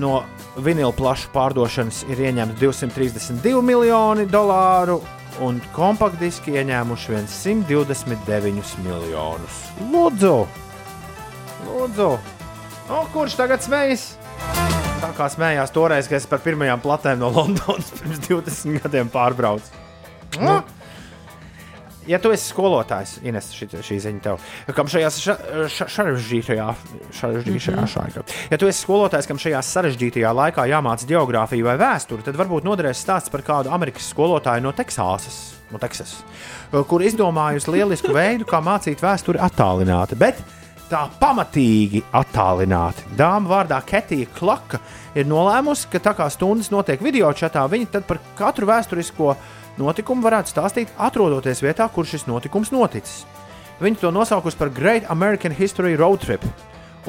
no 0.00 0.22
vinila 0.60 0.92
plašu 0.96 1.30
pārdošanas 1.34 2.02
ir 2.10 2.20
ieņemti 2.28 2.58
232 2.60 3.62
miljoni 3.64 4.26
dolāru, 4.30 5.00
un 5.40 5.60
kompaktdiski 5.74 6.56
ieņēmuši 6.60 7.22
129 7.30 8.74
miljonus. 8.84 9.62
Lūdzu! 9.92 10.34
Lūdzu! 11.68 12.10
O, 12.90 13.04
kurš 13.14 13.36
tagad 13.38 13.62
smējas? 13.62 14.10
Tā 15.00 15.12
kā 15.16 15.28
smējās 15.32 15.72
toreiz, 15.72 16.08
kad 16.10 16.18
es 16.18 16.26
par 16.28 16.42
pirmajām 16.44 16.82
platēm 16.82 17.22
no 17.22 17.30
Londonas 17.32 17.92
pirms 17.96 18.20
20 18.26 18.82
gadiem 18.82 19.12
pārbraucu. 19.12 19.70
Nu, 20.40 20.58
ja 22.10 22.18
tu 22.22 22.32
esi 22.34 22.50
skolotājs, 22.52 23.16
Ines, 23.26 23.52
šī, 23.54 23.68
šī 23.86 23.98
ziņa 24.06 24.20
tev, 24.24 24.40
kam 24.76 24.90
šajā 24.90 25.10
ša- 25.14 25.38
ša- 25.76 25.88
sarežģītajā, 25.96 26.66
sarežģītajā 27.20 27.76
Mhm. 27.76 27.90
šajā, 27.94 28.24
ja 28.50 28.58
tu 28.58 28.66
esi 28.70 28.84
skolotājs, 28.84 29.28
kam 29.30 29.38
šajā 29.38 29.60
sarežģītajā 29.70 30.30
laikā 30.34 30.66
jāmāca 30.70 31.06
geogrāfija 31.08 31.64
vai 31.70 31.76
vēsture, 31.80 32.22
tad 32.26 32.36
varbūt 32.40 32.66
noderēs 32.66 33.00
stāsts 33.04 33.30
par 33.30 33.42
kādu 33.46 33.70
Amerikas 33.72 34.10
skolotāju 34.12 34.62
no 34.62 34.72
Teksāsas, 34.72 35.40
no 35.70 35.78
Teksasas, 35.78 36.22
kur 36.88 37.00
izdomājusi 37.06 37.70
lielisku 37.76 38.12
veidu, 38.14 38.44
kā 38.44 38.60
mācīt 38.62 39.00
vēsturi 39.00 39.38
attālināti. 39.38 40.18
Bet 40.18 40.36
tā 40.90 41.04
pamatīgi 41.20 42.02
attālināti. 42.12 43.04
Dāma 43.16 43.46
vārdā 43.46 43.78
Ketija 43.86 44.26
Klaka 44.34 44.80
ir 45.14 45.24
nolēmusi, 45.30 45.86
ka 45.92 46.00
tā 46.02 46.14
kā 46.18 46.26
stundas 46.30 46.70
notiek 46.72 47.00
video 47.00 47.30
čatā, 47.32 47.62
viņa 47.70 47.90
tad 47.92 48.06
par 48.08 48.18
katru 48.38 48.66
vēsturisko 48.66 49.36
notikumu 49.78 50.24
varētu 50.26 50.54
stāstīt, 50.54 50.90
atrodoties 50.98 51.62
vietā, 51.62 51.86
kur 51.92 52.08
šis 52.08 52.26
notikums 52.30 52.72
noticis. 52.74 53.22
Viņa 53.80 54.02
to 54.02 54.10
nosaukusi 54.12 54.58
par 54.60 54.72
Great 54.74 55.06
American 55.08 55.54
History 55.56 55.96
Road 55.96 56.20
Trip. 56.24 56.44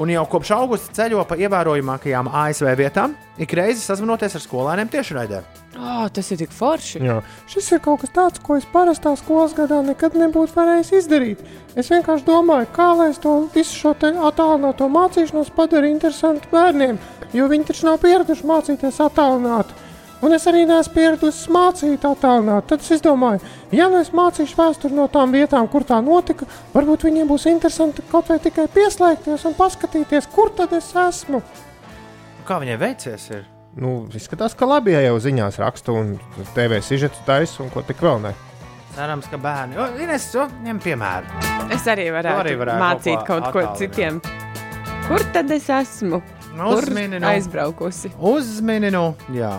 Un 0.00 0.08
jau 0.08 0.22
kopš 0.24 0.54
augusta 0.56 0.94
ceļo 0.96 1.20
pa 1.28 1.36
ievērojamākajām 1.36 2.30
ASV 2.32 2.70
vietām, 2.80 3.12
ik 3.36 3.52
reizi 3.52 3.82
sazvanoties 3.84 4.38
ar 4.38 4.40
skolēniem 4.40 4.88
tiešraidē. 4.88 5.42
Oh, 5.76 6.06
tas 6.08 6.30
ir 6.32 6.40
tik 6.40 6.54
forši. 6.56 7.02
Jā. 7.04 7.18
Šis 7.52 7.68
ir 7.76 7.82
kaut 7.84 8.00
kas 8.00 8.14
tāds, 8.16 8.40
ko 8.44 8.56
es 8.56 8.64
parastā 8.72 9.12
skolas 9.20 9.52
gadā 9.56 9.82
nekad 9.84 10.16
nebūtu 10.16 10.56
varējis 10.56 10.94
izdarīt. 11.02 11.44
Es 11.76 11.92
vienkārši 11.92 12.24
domāju, 12.24 12.70
kā 12.72 12.88
lai 12.96 13.10
es 13.12 13.20
to 13.20 13.34
visu 13.52 13.76
šo 13.82 13.92
te 14.00 14.14
attālināto 14.16 14.88
mācīšanos 14.92 15.52
padarītu 15.56 15.98
interesantu 15.98 16.48
bērniem, 16.52 17.00
jo 17.36 17.52
viņi 17.52 17.68
taču 17.68 17.88
nav 17.90 18.00
pieraduši 18.00 18.48
mācīties 18.48 19.00
attālināti. 19.04 19.76
Un 20.22 20.36
es 20.36 20.44
arī 20.46 20.62
neesmu 20.68 20.94
pieradusi 20.94 21.50
mācīt 21.50 22.04
attālināt. 22.06 22.68
Tad 22.70 22.84
es 22.94 23.02
domāju, 23.02 23.42
ja 23.74 23.88
nu 23.90 23.98
es 23.98 24.12
mācīšu 24.14 24.54
vēsturi 24.58 24.94
no 24.94 25.08
tām 25.10 25.34
vietām, 25.34 25.66
kur 25.70 25.82
tā 25.88 25.98
notika, 26.04 26.46
varbūt 26.74 27.08
viņiem 27.08 27.26
būs 27.30 27.48
interesanti 27.50 28.04
kaut 28.10 28.30
vai 28.30 28.38
tikai 28.42 28.68
pieslēgties 28.70 29.48
un 29.50 29.58
paskatīties, 29.58 30.30
kur 30.30 30.54
tad 30.54 30.76
es 30.78 30.92
esmu. 30.94 31.42
Kā 32.46 32.60
viņai 32.62 32.78
veicies? 32.78 33.26
Ir? 33.34 33.42
Nu, 33.82 34.04
izskatās, 34.14 34.54
ka 34.54 34.68
labi, 34.68 34.94
ja 34.94 35.02
jau 35.08 35.18
ziņās 35.26 35.58
raksta 35.58 35.94
un 35.96 36.14
TV 36.54 36.78
sižetu 36.84 37.26
taisa 37.26 37.64
un 37.64 37.74
ko 37.74 37.82
tik 37.86 38.02
vēl 38.04 38.22
ne. 38.22 38.34
Cerams, 38.92 39.26
ka 39.32 39.38
bērni. 39.40 39.78
O, 39.80 39.88
Ines, 40.04 40.28
o, 40.36 40.46
ņem 40.62 40.78
piemēru. 40.84 41.44
Es 41.72 41.86
arī 41.88 42.10
varētu, 42.12 42.44
arī 42.44 42.56
varētu 42.60 42.82
mācīt 42.84 43.22
kaut 43.26 43.48
ko 43.48 43.52
ko 43.56 43.76
citiem. 43.80 44.20
Kur 45.08 45.24
tad 45.34 45.50
es 45.50 45.70
esmu? 45.72 46.20
Uzmini, 46.52 47.16
nu. 47.16 47.26
aizbraukusi? 47.26 48.12
Uzmini, 48.20 48.92
nu, 48.92 49.14
jā. 49.32 49.54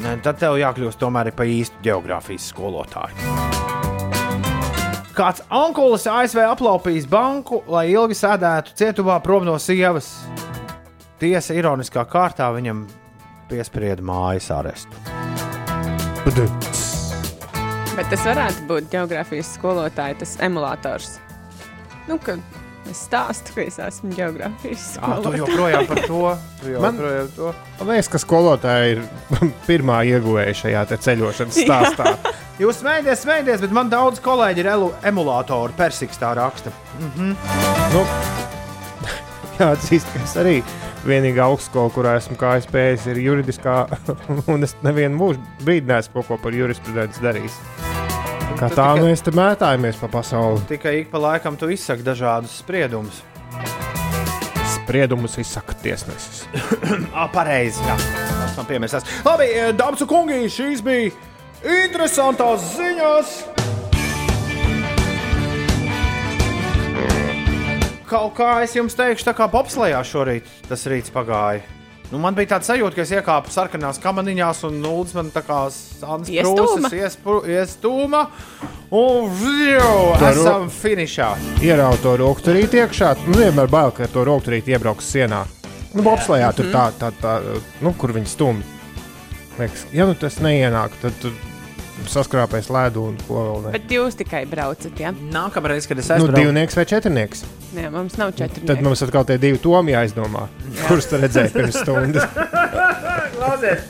Ne, 0.00 0.14
tad 0.24 0.38
tev 0.40 0.56
jākļūst 0.56 1.00
tomēr 1.00 1.28
par 1.36 1.48
īstu 1.50 1.82
geogrāfijas 1.84 2.46
skolotāju. 2.52 3.16
Kāds 5.16 5.42
onkulis 5.52 6.06
ASV 6.08 6.40
aplaupījis 6.46 7.08
banku, 7.10 7.60
lai 7.68 7.90
ilgi 7.92 8.16
sēdētu 8.16 8.72
cietumā 8.78 9.18
prom 9.20 9.44
no 9.44 9.58
sievas. 9.60 10.08
Tiesa 11.20 11.52
ironiskā 11.58 12.06
kārtā 12.08 12.46
viņam 12.54 12.86
piesprieda 13.50 14.00
mājas 14.06 14.48
arestu. 14.54 14.96
Bet 17.98 18.06
tas 18.08 18.24
varētu 18.24 18.64
būt 18.70 18.88
geogrāfijas 18.94 19.52
skolotāja, 19.58 20.16
tas 20.22 20.38
emulators. 20.40 21.18
Nu, 22.08 22.16
ka 22.22 22.38
es 22.92 23.00
stāstu, 23.06 23.54
ka 23.56 23.64
es 23.64 23.78
esmu 23.82 24.12
geogrāfijas 24.16 24.84
Ah, 25.00 25.18
tu 25.22 25.32
joprojām 25.38 25.86
par 25.88 26.02
to. 26.06 26.20
Man- 26.84 27.00
to. 27.36 27.52
Man 27.80 27.92
liekas, 27.94 28.10
ka 28.12 28.20
skolotāja 28.22 28.96
ir 28.96 29.02
pirmā 29.68 30.02
ieguvēja 30.10 30.56
šajā 30.64 30.84
te 30.90 31.00
ceļošanas 31.06 31.62
stāstā. 31.64 32.14
Jūs 32.60 32.82
smējaties, 32.82 33.22
smējaties, 33.24 33.62
bet 33.64 33.72
man 33.72 33.88
daudz 33.88 34.20
kolēģi 34.20 34.60
ir 34.60 34.68
emulātori, 35.08 35.72
persiks 35.78 36.20
tā 36.20 36.34
raksta. 36.36 36.72
Mhm. 37.00 37.32
nu, 37.94 38.04
jāatzīst, 39.60 40.10
ka 40.12 40.24
es 40.26 40.36
arī 40.40 40.58
vienīgā 41.08 41.46
augstskola, 41.48 41.92
kurā 41.94 42.18
esmu 42.20 42.36
pēc, 42.74 43.08
ir 43.14 43.22
juridiskā, 43.24 43.78
un 44.52 44.68
es 44.68 44.76
nevienu 44.84 45.16
mūžu 45.16 45.64
brīdi 45.64 45.88
neesmu 45.88 46.26
ko 46.28 46.36
par 46.42 46.56
jurisprudenci 46.56 47.24
darījis. 47.24 47.60
Kā 48.58 48.68
tā 48.68 48.84
tikai- 48.94 49.04
mēs 49.06 49.22
te 49.24 49.30
mētājamies 49.32 49.98
pa 50.00 50.08
pasauli. 50.08 50.60
Tikai 50.68 50.94
ik 51.00 51.10
pa 51.10 51.18
laikam 51.18 51.56
tu 51.56 51.68
izsaki 51.72 52.02
dažādus 52.04 52.58
spriedumus. 52.60 53.22
Spriedumus 54.74 55.38
izsaka 55.38 55.74
tiesnesis. 55.82 56.44
Ah, 57.14 57.28
pareizi. 57.32 57.80
Jā, 57.86 57.96
tas 57.96 58.56
man 58.56 58.66
piemirsās. 58.66 59.04
Labi, 59.24 59.44
eh, 59.54 59.72
dāmas 59.76 60.00
un 60.02 60.08
kungi, 60.10 60.38
šīs 60.50 60.82
bija 60.82 61.10
interesantas 61.62 62.60
ziņas. 62.76 63.32
Kaut 68.10 68.32
kā 68.34 68.62
es 68.64 68.72
jums 68.74 68.96
teikšu, 68.98 69.28
tā 69.28 69.34
kā 69.38 69.46
bobslējā 69.50 70.00
šorīt 70.02 70.48
tas 70.68 70.82
rīts 70.90 71.12
pagāja. 71.14 71.62
Nu, 72.10 72.18
man 72.18 72.34
bija 72.34 72.56
tāds 72.56 72.66
sajūta, 72.66 72.96
ka 72.96 73.04
es 73.04 73.10
iekāpu 73.14 73.52
sarkanās 73.54 74.00
kamaniņās 74.02 74.64
un 74.66 74.80
nulles 74.82 75.12
man 75.14 75.28
tā 75.30 75.44
kā 75.46 75.60
sāns 75.70 76.26
Iestūma? 77.46 78.24
Un 78.90 79.28
ro- 80.34 80.40
esam 80.42 80.66
finišā. 80.74 81.28
Ieraugot 81.62 82.02
to 82.02 82.16
rokturīti 82.18 82.80
iekšā, 82.82 83.12
nu 83.28 83.38
vienmēr 83.38 83.70
bail, 83.70 83.92
ka 83.94 84.08
to 84.10 84.24
rokturīti 84.26 84.74
iebrauks 84.74 85.06
sienā. 85.14 85.44
Nu, 85.94 86.02
bobslējā 86.06 86.50
tur 86.58 86.72
tā, 86.74 86.88
tā, 86.98 87.12
tā, 87.22 87.36
nu, 87.82 87.92
kur 87.98 88.10
viņi 88.14 88.26
stumj. 88.30 88.66
Liekas, 89.60 89.86
ja 89.94 90.06
nu 90.06 90.14
tas 90.18 90.40
neienāk, 90.42 90.94
tad 91.02 91.14
tur 91.22 91.32
saskrāpēs 92.08 92.70
ledu 92.72 93.04
un 93.10 93.18
ko 93.28 93.42
vēl 93.44 93.62
ne. 93.66 93.72
Bet 93.76 93.92
jūs 93.92 94.16
tikai 94.20 94.44
braucat, 94.48 94.92
jā? 95.00 95.12
Nākamreiz, 95.34 95.88
kad 95.90 95.98
es 96.00 96.08
Nu, 96.08 96.16
aizbraucu, 96.16 96.40
divnieks 96.40 96.76
vai 96.78 96.84
četrnieks? 96.88 97.44
Jā, 97.76 97.90
mums 97.92 98.16
nav 98.20 98.32
četri. 98.38 98.64
Tad 98.68 98.82
mums 98.86 99.02
atkal 99.06 99.26
tie 99.28 99.36
divi 99.42 99.60
tomi 99.62 99.92
jāizdomā, 99.96 100.46
kurus 100.86 101.10
tu 101.10 101.20
redzēji 101.20 101.52
pirms 101.56 101.80
stundas. 101.82 102.28
Klausies! 103.36 103.88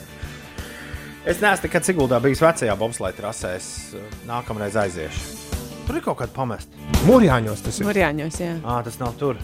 Es 1.21 1.37
neesmu 1.37 1.67
nekad 1.67 1.85
Siguldā 1.85 2.17
bijis 2.23 2.41
vecajā 2.41 2.73
bobslēga 2.79 3.19
trasē. 3.19 3.53
Es 3.59 3.67
uh, 3.93 4.01
nākamreiz 4.25 4.73
aiziešu. 4.81 5.37
Tur 5.85 5.99
ir 5.99 6.03
kaut 6.05 6.17
kāda 6.21 6.33
pamesta. 6.33 6.73
Mūrjāņos 7.05 7.61
tas 7.65 7.77
ir. 7.81 7.85
Mūrjāņos, 7.85 8.39
jā. 8.41 8.55
À, 8.65 8.79
tas 8.85 8.97
nav 9.01 9.13
tur. 9.21 9.37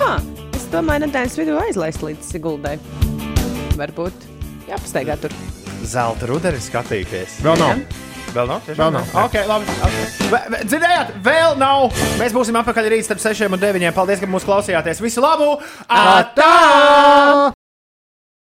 Ha, 0.00 0.14
es 0.56 0.64
domāju, 0.72 1.04
nedēļas 1.06 1.36
vidū 1.40 1.58
aizlaist 1.60 2.04
līdz 2.04 2.32
Siguldai. 2.32 2.76
Varbūt 3.76 4.26
jāpastaigā 4.70 5.18
tur. 5.20 5.34
Zelta 5.88 6.28
ruderi 6.28 6.60
skatīties. 6.64 7.38
Vēl 7.44 7.60
nav. 7.60 7.84
Vēl 8.34 8.46
nav? 8.50 8.62
tiešām 8.66 8.80
Vēl 8.82 8.92
nav. 8.98 9.12
Labi. 9.48 9.64
Okay. 9.88 10.30
Ve- 10.32 10.44
ve- 10.54 10.62
Dzirdējāt? 10.68 11.12
Vēl 11.24 11.56
nav. 11.60 11.88
Mēs 12.20 12.34
būsim 12.36 12.58
atpakaļ 12.62 12.90
rīt 12.94 13.08
starp 13.08 13.20
6 13.24 13.48
un 13.52 13.60
9. 13.62 13.92
Paldies, 13.96 14.20
ka 14.20 14.26
mūs 14.30 14.44
klausījāties. 14.48 15.00
Visu 15.04 15.24
labu! 15.24 15.56
Atā! 15.88 17.57